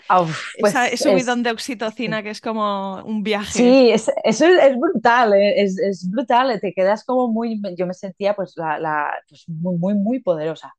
pues 0.58 0.74
ese 0.74 0.96
subidón 0.96 1.42
de 1.42 1.50
oxitocina 1.50 2.22
que 2.22 2.30
es 2.30 2.40
como 2.40 3.02
un 3.04 3.22
viaje. 3.22 3.52
Sí, 3.52 3.90
eso 3.92 4.12
es, 4.24 4.76
brutal, 4.78 5.34
eh, 5.34 5.62
es, 5.62 6.08
brutal. 6.10 6.58
Te 6.60 6.72
quedas 6.72 7.04
como 7.04 7.28
muy. 7.28 7.60
Yo 7.76 7.86
me 7.86 7.94
sentía, 7.94 8.34
pues, 8.34 8.54
la, 8.56 9.12
pues 9.28 9.44
muy, 9.48 9.76
muy, 9.76 9.94
muy 9.94 10.20
poderosa. 10.20 10.74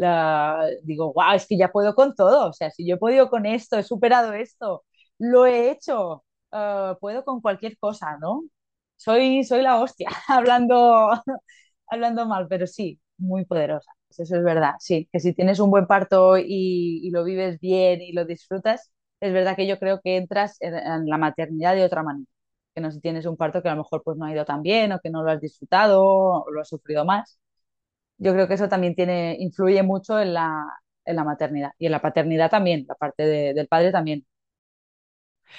La, 0.00 0.66
digo, 0.84 1.12
wow, 1.12 1.34
es 1.34 1.46
que 1.46 1.56
ya 1.58 1.70
puedo 1.72 1.94
con 1.94 2.14
todo. 2.14 2.48
O 2.48 2.52
sea, 2.52 2.70
si 2.70 2.86
yo 2.86 2.96
he 2.96 2.98
podido 2.98 3.30
con 3.30 3.46
esto, 3.46 3.78
he 3.78 3.82
superado 3.82 4.32
esto, 4.32 4.84
lo 5.18 5.46
he 5.46 5.70
hecho, 5.70 6.24
ah, 6.52 6.96
puedo 7.00 7.24
con 7.24 7.40
cualquier 7.40 7.78
cosa, 7.78 8.16
¿no? 8.20 8.42
soy, 9.00 9.44
soy 9.44 9.62
la 9.62 9.80
hostia, 9.80 10.08
hablando, 10.28 11.10
hablando 11.88 12.26
mal, 12.26 12.46
pero 12.48 12.66
sí, 12.66 13.00
muy 13.18 13.44
poderosa. 13.44 13.92
Eso 14.10 14.22
es 14.36 14.44
verdad, 14.44 14.74
sí, 14.80 15.08
que 15.12 15.20
si 15.20 15.32
tienes 15.34 15.60
un 15.60 15.70
buen 15.70 15.86
parto 15.86 16.36
y, 16.38 17.10
lo 17.12 17.24
vives 17.24 17.60
bien 17.60 18.02
y 18.02 18.12
lo 18.12 18.24
disfrutas, 18.24 18.92
es 19.20 19.32
verdad 19.32 19.56
que 19.56 19.66
yo 19.66 19.78
creo 19.78 20.00
que 20.02 20.16
entras 20.16 20.56
en, 20.60 21.06
la 21.06 21.18
maternidad 21.18 21.74
de 21.74 21.84
otra 21.84 22.02
manera. 22.02 22.26
Que 22.74 22.80
no 22.80 22.90
si 22.90 23.00
tienes 23.00 23.26
un 23.26 23.36
parto 23.36 23.62
que 23.62 23.68
a 23.68 23.72
lo 23.74 23.78
mejor 23.82 24.02
pues 24.04 24.16
no 24.16 24.26
ha 24.26 24.32
ido 24.32 24.44
tan 24.44 24.62
bien 24.62 24.92
o 24.92 25.00
que 25.00 25.10
no 25.10 25.22
lo 25.22 25.30
has 25.30 25.40
disfrutado 25.40 26.02
o 26.04 26.50
lo 26.50 26.60
has 26.60 26.68
sufrido 26.68 27.04
más. 27.04 27.38
Yo 28.20 28.34
creo 28.34 28.46
que 28.46 28.54
eso 28.54 28.68
también 28.68 28.94
tiene, 28.94 29.36
influye 29.40 29.82
mucho 29.82 30.20
en 30.20 30.34
la, 30.34 30.62
en 31.06 31.16
la 31.16 31.24
maternidad 31.24 31.72
y 31.78 31.86
en 31.86 31.92
la 31.92 32.02
paternidad 32.02 32.50
también, 32.50 32.84
la 32.86 32.94
parte 32.94 33.24
del 33.24 33.66
padre 33.66 33.90
también. 33.90 34.26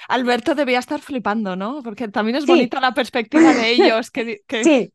Alberto 0.07 0.53
debía 0.55 0.79
estar 0.79 0.99
flipando, 0.99 1.55
¿no? 1.55 1.81
Porque 1.83 2.07
también 2.07 2.37
es 2.37 2.45
bonita 2.45 2.79
la 2.79 2.93
perspectiva 2.93 3.51
de 3.53 3.69
ellos. 3.71 4.11
Que, 4.11 4.41
Sí, 4.63 4.93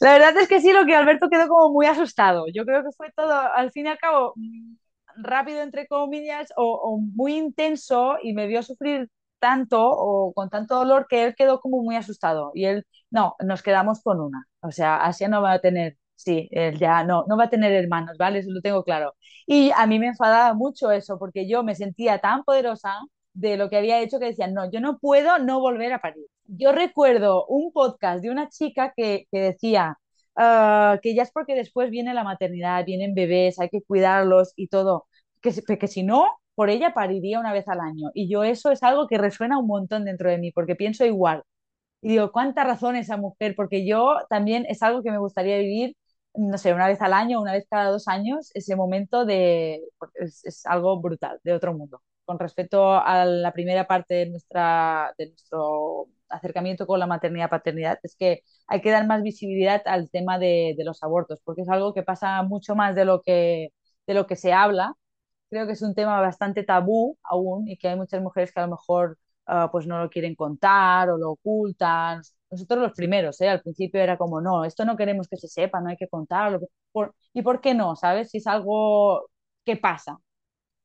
la 0.00 0.12
verdad 0.12 0.36
es 0.38 0.48
que 0.48 0.60
sí, 0.60 0.72
lo 0.72 0.86
que 0.86 0.94
Alberto 0.94 1.28
quedó 1.28 1.48
como 1.48 1.72
muy 1.72 1.86
asustado. 1.86 2.46
Yo 2.54 2.64
creo 2.64 2.84
que 2.84 2.92
fue 2.96 3.10
todo, 3.16 3.32
al 3.32 3.72
fin 3.72 3.86
y 3.86 3.88
al 3.88 3.98
cabo, 3.98 4.32
mm, 4.36 4.76
rápido, 5.16 5.60
entre 5.62 5.88
comillas, 5.88 6.52
o, 6.56 6.98
muy 7.00 7.36
intenso 7.36 8.16
y 8.22 8.32
me 8.32 8.46
vio 8.46 8.62
sufrir 8.62 9.10
tanto 9.40 9.80
o 9.90 10.32
con 10.32 10.50
tanto 10.50 10.76
dolor 10.76 11.06
que 11.08 11.24
él 11.24 11.34
quedó 11.36 11.60
como 11.60 11.82
muy 11.82 11.96
asustado. 11.96 12.52
Y 12.54 12.64
él, 12.66 12.86
no, 13.10 13.34
nos 13.44 13.62
quedamos 13.62 14.02
con 14.02 14.20
una. 14.20 14.46
O 14.60 14.70
sea, 14.70 14.96
Asia 15.04 15.28
no 15.28 15.42
va 15.42 15.52
a 15.52 15.60
tener, 15.60 15.96
sí, 16.18 16.48
él 16.52 16.78
ya 16.78 17.04
no, 17.04 17.24
no 17.28 17.36
va 17.36 17.44
a 17.44 17.50
tener 17.50 17.72
hermanos, 17.72 18.16
¿vale? 18.18 18.40
Eso 18.40 18.50
lo 18.50 18.60
tengo 18.60 18.84
claro. 18.84 19.14
Y 19.46 19.70
a 19.76 19.86
mí 19.86 19.98
me 19.98 20.08
enfadaba 20.08 20.54
mucho 20.54 20.90
eso, 20.92 21.18
porque 21.18 21.48
yo 21.48 21.62
me 21.62 21.74
sentía 21.74 22.18
tan 22.18 22.44
poderosa 22.44 22.98
de 23.34 23.56
lo 23.56 23.70
que 23.70 23.76
había 23.78 24.00
hecho 24.00 24.18
que 24.18 24.26
decían, 24.26 24.54
no, 24.54 24.70
yo 24.70 24.80
no 24.80 24.98
puedo 24.98 25.38
no 25.38 25.60
volver 25.60 25.92
a 25.92 26.00
parir. 26.00 26.24
Yo 26.46 26.72
recuerdo 26.72 27.46
un 27.46 27.72
podcast 27.72 28.22
de 28.22 28.30
una 28.30 28.48
chica 28.48 28.92
que, 28.96 29.26
decía 29.32 29.98
ah, 30.36 30.98
que 31.02 31.14
ya 31.14 31.22
es 31.22 31.30
porque 31.32 31.54
después 31.54 31.90
viene 31.90 32.14
la 32.14 32.24
maternidad, 32.24 32.84
vienen 32.84 33.14
bebés, 33.14 33.58
hay 33.60 33.68
que 33.68 33.82
cuidarlos 33.82 34.52
y 34.56 34.68
todo, 34.68 35.06
que, 35.40 35.52
que 35.78 35.88
si 35.88 36.02
no, 36.02 36.40
por 36.54 36.70
ella 36.70 36.92
pariría 36.94 37.38
una 37.40 37.52
vez 37.52 37.68
al 37.68 37.80
año. 37.80 38.10
Y 38.14 38.28
yo 38.28 38.42
eso 38.44 38.70
es 38.72 38.82
algo 38.82 39.06
que 39.06 39.18
resuena 39.18 39.58
un 39.58 39.66
montón 39.68 40.04
dentro 40.04 40.30
de 40.30 40.38
mí, 40.38 40.50
porque 40.52 40.74
pienso 40.76 41.04
igual. 41.04 41.42
Y 42.02 42.10
digo, 42.10 42.32
¿cuánta 42.32 42.64
razón 42.64 42.96
esa 42.96 43.16
mujer? 43.16 43.54
Porque 43.56 43.86
yo 43.86 44.16
también 44.30 44.66
es 44.68 44.82
algo 44.82 45.02
que 45.02 45.10
me 45.10 45.18
gustaría 45.18 45.58
vivir, 45.58 45.96
no 46.34 46.58
sé, 46.58 46.72
una 46.74 46.86
vez 46.88 47.00
al 47.02 47.12
año, 47.12 47.40
una 47.40 47.52
vez 47.52 47.66
cada 47.70 47.90
dos 47.90 48.08
años, 48.08 48.50
ese 48.54 48.76
momento 48.76 49.24
de, 49.24 49.82
es, 50.14 50.44
es 50.44 50.66
algo 50.66 51.00
brutal, 51.00 51.40
de 51.44 51.52
otro 51.52 51.74
mundo 51.74 52.02
con 52.28 52.38
respecto 52.38 52.92
a 52.92 53.24
la 53.24 53.52
primera 53.54 53.86
parte 53.86 54.14
de, 54.14 54.26
nuestra, 54.26 55.14
de 55.16 55.28
nuestro 55.30 56.08
acercamiento 56.28 56.86
con 56.86 57.00
la 57.00 57.06
maternidad-paternidad, 57.06 57.98
es 58.02 58.16
que 58.16 58.42
hay 58.66 58.82
que 58.82 58.90
dar 58.90 59.06
más 59.06 59.22
visibilidad 59.22 59.80
al 59.86 60.10
tema 60.10 60.38
de, 60.38 60.76
los 60.84 61.02
abortos, 61.02 61.40
porque 61.42 61.62
es 61.62 61.68
algo 61.70 61.94
que 61.94 62.02
pasa 62.02 62.42
mucho 62.42 62.74
más 62.76 62.94
de 62.94 63.06
lo 63.06 63.22
que, 63.22 63.70
de 64.06 64.14
lo 64.14 64.26
que 64.26 64.36
se 64.36 64.52
habla. 64.52 64.92
Creo 65.50 65.66
que 65.66 65.72
es 65.74 65.82
un 65.82 65.94
tema 65.94 66.20
bastante 66.20 66.64
tabú 66.64 67.18
aún 67.22 67.68
y 67.68 67.78
que 67.78 67.88
hay 67.88 67.96
muchas 67.96 68.22
mujeres 68.22 68.52
que 68.52 68.60
a 68.60 68.64
lo 68.66 68.72
mejor 68.72 69.18
ah, 69.46 69.70
pues 69.72 69.86
no 69.86 69.98
lo 70.02 70.10
quieren 70.10 70.34
contar 70.34 71.10
o 71.10 71.18
lo 71.18 71.32
ocultan. 71.32 72.22
Nosotros 72.50 72.80
los 72.80 72.92
primeros, 72.92 73.40
¿eh? 73.40 73.48
al 73.48 73.60
principio 73.62 74.00
era 74.00 74.16
como, 74.16 74.40
no, 74.40 74.64
esto 74.64 74.84
no 74.84 74.96
queremos 74.96 75.28
que 75.28 75.36
se 75.36 75.48
sepa, 75.48 75.80
no 75.80 75.90
hay 75.90 75.96
que 75.96 76.08
contarlo. 76.08 76.60
¿Y 77.34 77.42
por 77.42 77.60
qué 77.60 77.74
no? 77.74 77.96
¿Sabes? 77.96 78.30
Si 78.30 78.38
es 78.38 78.46
algo 78.46 79.28
que 79.64 79.76
pasa 79.76 80.18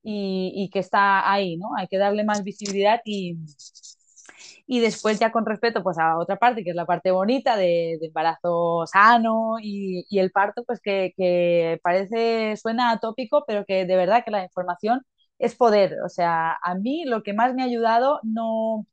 y, 0.03 0.69
que 0.73 0.79
está 0.79 1.31
ahí, 1.31 1.57
¿no? 1.57 1.69
Hay 1.77 1.87
que 1.87 1.97
darle 1.97 2.23
más 2.25 2.43
visibilidad 2.43 3.01
y, 3.05 3.37
y 4.65 4.79
después 4.79 5.19
ya 5.19 5.31
con 5.31 5.45
respecto 5.45 5.83
pues 5.83 5.97
a 5.97 6.17
otra 6.17 6.37
parte, 6.37 6.63
que 6.63 6.71
es 6.71 6.75
la 6.75 6.85
parte 6.85 7.11
bonita 7.11 7.55
de, 7.57 7.97
embarazo 8.01 8.85
sano 8.87 9.57
y, 9.61 10.05
y, 10.09 10.19
el 10.19 10.31
parto, 10.31 10.63
pues 10.65 10.79
que, 10.81 11.13
que, 11.17 11.79
parece, 11.83 12.55
suena 12.57 12.91
atópico, 12.91 13.43
pero 13.47 13.65
que 13.65 13.85
de 13.85 13.95
verdad 13.95 14.23
que 14.25 14.31
la 14.31 14.43
información 14.43 15.01
es 15.39 15.55
poder. 15.55 15.97
O 16.05 16.09
sea, 16.09 16.57
a 16.63 16.75
mí 16.75 17.05
lo 17.05 17.23
que 17.23 17.33
más 17.33 17.53
me 17.53 17.63
ha 17.63 17.65
ayudado 17.65 18.19
no, 18.23 18.85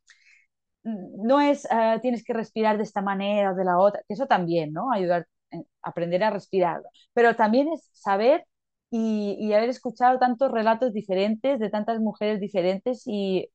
no 0.83 1.41
es 1.41 1.67
uh, 1.67 2.01
tienes 2.01 2.25
que 2.25 2.33
respirar 2.33 2.77
de 2.77 2.85
esta 2.85 3.03
manera 3.03 3.53
o 3.53 3.55
de 3.55 3.65
la 3.65 3.79
otra, 3.79 4.01
que 4.09 4.15
eso 4.15 4.27
también, 4.27 4.73
¿no? 4.73 4.93
Ayudar, 4.93 5.27
a 5.53 5.59
aprender 5.83 6.23
a 6.25 6.31
respirar, 6.31 6.81
pero 7.13 7.37
también 7.37 7.69
es 7.73 7.89
saber 7.93 8.45
y, 8.91 9.53
haber 9.53 9.69
escuchado 9.71 10.19
tantos 10.19 10.51
relatos 10.53 10.93
diferentes 10.93 11.59
de 11.61 11.71
tantas 11.71 12.01
mujeres 12.01 12.41
diferentes 12.41 13.03
y 13.07 13.49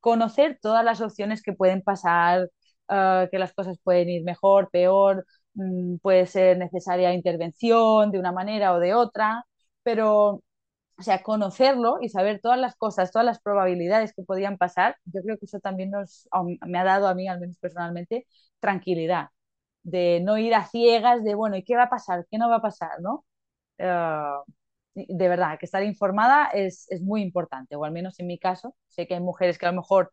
conocer 0.00 0.58
todas 0.60 0.84
las 0.84 1.00
opciones 1.00 1.42
que 1.42 1.52
pueden 1.52 1.82
pasar, 1.82 2.50
ah, 2.88 3.28
que 3.30 3.38
las 3.38 3.52
cosas 3.54 3.78
pueden 3.82 4.08
ir 4.10 4.24
mejor, 4.24 4.70
peor, 4.70 5.26
mm, 5.54 5.96
puede 5.98 6.26
ser 6.26 6.58
necesaria 6.58 7.14
intervención 7.14 8.10
de 8.12 8.18
una 8.18 8.32
manera 8.32 8.74
o 8.74 8.80
de 8.80 8.94
otra, 8.94 9.44
pero 9.82 10.42
o 10.98 11.02
sea, 11.02 11.22
conocerlo 11.22 11.98
y 12.00 12.08
saber 12.08 12.40
todas 12.40 12.58
las 12.58 12.76
cosas, 12.76 13.10
todas 13.12 13.26
las 13.26 13.40
probabilidades 13.40 14.12
que 14.14 14.22
podían 14.22 14.58
pasar, 14.58 14.96
yo 15.04 15.22
creo 15.22 15.38
que 15.38 15.46
eso 15.46 15.60
también 15.60 15.90
nos, 15.90 16.28
me 16.66 16.78
ha 16.78 16.84
dado 16.84 17.08
a 17.08 17.14
mí, 17.14 17.28
al 17.28 17.40
menos 17.40 17.58
personalmente, 17.58 18.26
tranquilidad, 18.60 19.28
de 19.82 20.20
no 20.22 20.38
ir 20.38 20.54
a 20.54 20.66
ciegas 20.66 21.24
de, 21.24 21.34
bueno, 21.34 21.56
¿y 21.56 21.64
qué 21.64 21.76
va 21.76 21.84
a 21.84 21.90
pasar? 21.90 22.26
¿Qué 22.30 22.38
no 22.38 22.48
va 22.50 22.56
a 22.56 22.62
pasar? 22.62 23.00
¿no? 23.00 23.24
Ah, 23.80 24.42
de 24.94 25.28
verdad, 25.28 25.58
que 25.58 25.66
estar 25.66 25.82
informada 25.84 26.46
es, 26.46 26.86
es, 26.90 27.02
muy 27.02 27.22
importante, 27.22 27.76
o 27.76 27.84
al 27.84 27.92
menos 27.92 28.20
en 28.20 28.26
mi 28.26 28.38
caso, 28.38 28.76
sé 28.88 29.06
que 29.06 29.14
hay 29.14 29.20
mujeres 29.20 29.58
que 29.58 29.66
a 29.66 29.72
lo 29.72 29.76
mejor 29.80 30.12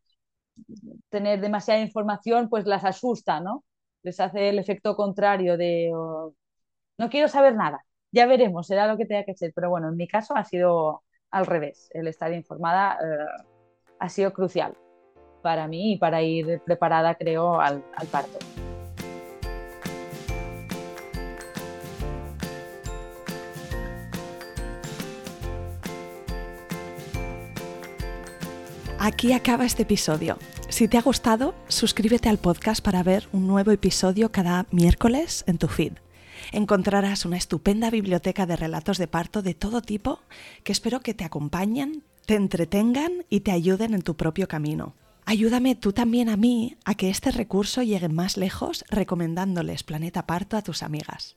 tener 1.10 1.42
demasiada 1.42 1.80
información 1.82 2.50
pues 2.50 2.66
las 2.66 2.84
asusta, 2.86 3.40
¿no? 3.40 3.64
Les 4.04 4.20
hace 4.20 4.50
el 4.50 4.60
efecto 4.60 4.96
contrario 4.96 5.58
de 5.58 5.92
oh, 5.94 6.34
no 6.98 7.10
quiero 7.10 7.28
saber 7.30 7.56
nada, 7.56 7.86
ya 8.12 8.26
veremos, 8.26 8.68
será 8.68 8.88
lo 8.88 8.98
que 8.98 9.06
tenga 9.06 9.24
que 9.24 9.36
ser, 9.36 9.52
pero 9.54 9.70
bueno, 9.70 9.90
en 9.90 9.96
mi 9.96 10.08
caso 10.08 10.36
ha 10.36 10.44
sido 10.44 11.04
al 11.32 11.46
revés, 11.46 11.90
el 11.94 12.08
estar 12.08 12.34
informada 12.34 12.94
eh, 12.94 13.44
ha 14.00 14.10
sido 14.10 14.34
crucial 14.34 14.76
para 15.42 15.68
mí 15.68 15.94
y 15.94 15.98
para 15.98 16.22
ir 16.22 16.62
preparada, 16.66 17.16
creo, 17.16 17.62
al, 17.62 17.84
al 17.96 18.08
parto. 18.08 18.40
Aquí 29.02 29.32
acaba 29.32 29.66
este 29.66 29.84
episodio. 29.84 30.38
Si 30.68 30.90
te 30.90 30.98
ha 30.98 31.02
gustado, 31.02 31.56
suscríbete 31.68 32.28
al 32.28 32.38
podcast 32.38 32.84
para 32.84 33.02
ver 33.02 33.28
un 33.32 33.48
nuevo 33.48 33.72
episodio 33.72 34.30
cada 34.32 34.66
miércoles 34.72 35.46
en 35.48 35.58
tu 35.58 35.68
feed. 35.68 35.94
Encontrarás 36.52 37.26
una 37.26 37.38
estupenda 37.38 37.90
biblioteca 37.90 38.46
de 38.46 38.56
relatos 38.56 38.98
de 38.98 39.08
parto 39.08 39.42
de 39.42 39.54
todo 39.54 39.82
tipo 39.82 40.20
que 40.64 40.72
espero 40.72 41.02
que 41.02 41.14
te 41.14 41.24
acompañen, 41.24 42.04
te 42.26 42.36
entretengan 42.36 43.26
y 43.30 43.42
te 43.42 43.52
ayuden 43.52 43.94
en 43.94 44.02
tu 44.02 44.16
propio 44.16 44.48
camino. 44.48 44.96
Ayúdame 45.26 45.76
tú 45.76 45.94
también 45.94 46.28
a 46.28 46.38
mí 46.38 46.76
a 46.86 46.96
que 46.96 47.12
este 47.12 47.30
recurso 47.30 47.84
llegue 47.84 48.10
más 48.10 48.36
lejos 48.36 48.84
recomendándoles 48.90 49.84
Planeta 49.84 50.26
Parto 50.26 50.58
a 50.58 50.64
tus 50.64 50.82
amigas. 50.82 51.36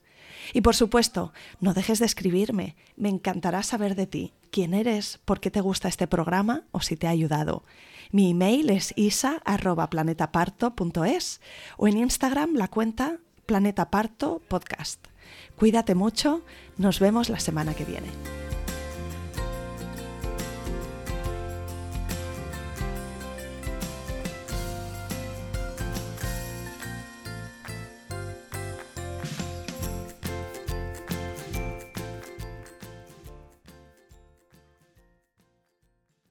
Y 0.51 0.61
por 0.61 0.75
supuesto, 0.75 1.31
no 1.59 1.75
dejes 1.75 1.99
de 1.99 2.07
escribirme, 2.07 2.75
me 2.97 3.09
encantará 3.09 3.61
saber 3.61 3.93
de 3.95 4.07
ti, 4.07 4.33
quién 4.49 4.73
eres, 4.73 5.19
por 5.25 5.39
qué 5.39 5.51
te 5.51 5.61
gusta 5.61 5.87
este 5.87 6.07
programa 6.07 6.63
o 6.71 6.81
si 6.81 6.97
te 6.97 7.05
ha 7.05 7.11
ayudado. 7.11 7.63
Mi 8.11 8.31
email 8.31 8.71
es 8.71 8.93
isa.planetaparto.es 8.95 11.39
o 11.77 11.87
en 11.87 11.97
Instagram 11.97 12.55
la 12.55 12.67
cuenta 12.67 13.19
Planeta 13.45 13.89
Parto 13.89 14.41
Podcast. 14.47 14.99
Cuídate 15.57 15.95
mucho, 15.95 16.41
nos 16.77 16.99
vemos 16.99 17.29
la 17.29 17.39
semana 17.39 17.73
que 17.73 17.85
viene. 17.85 18.42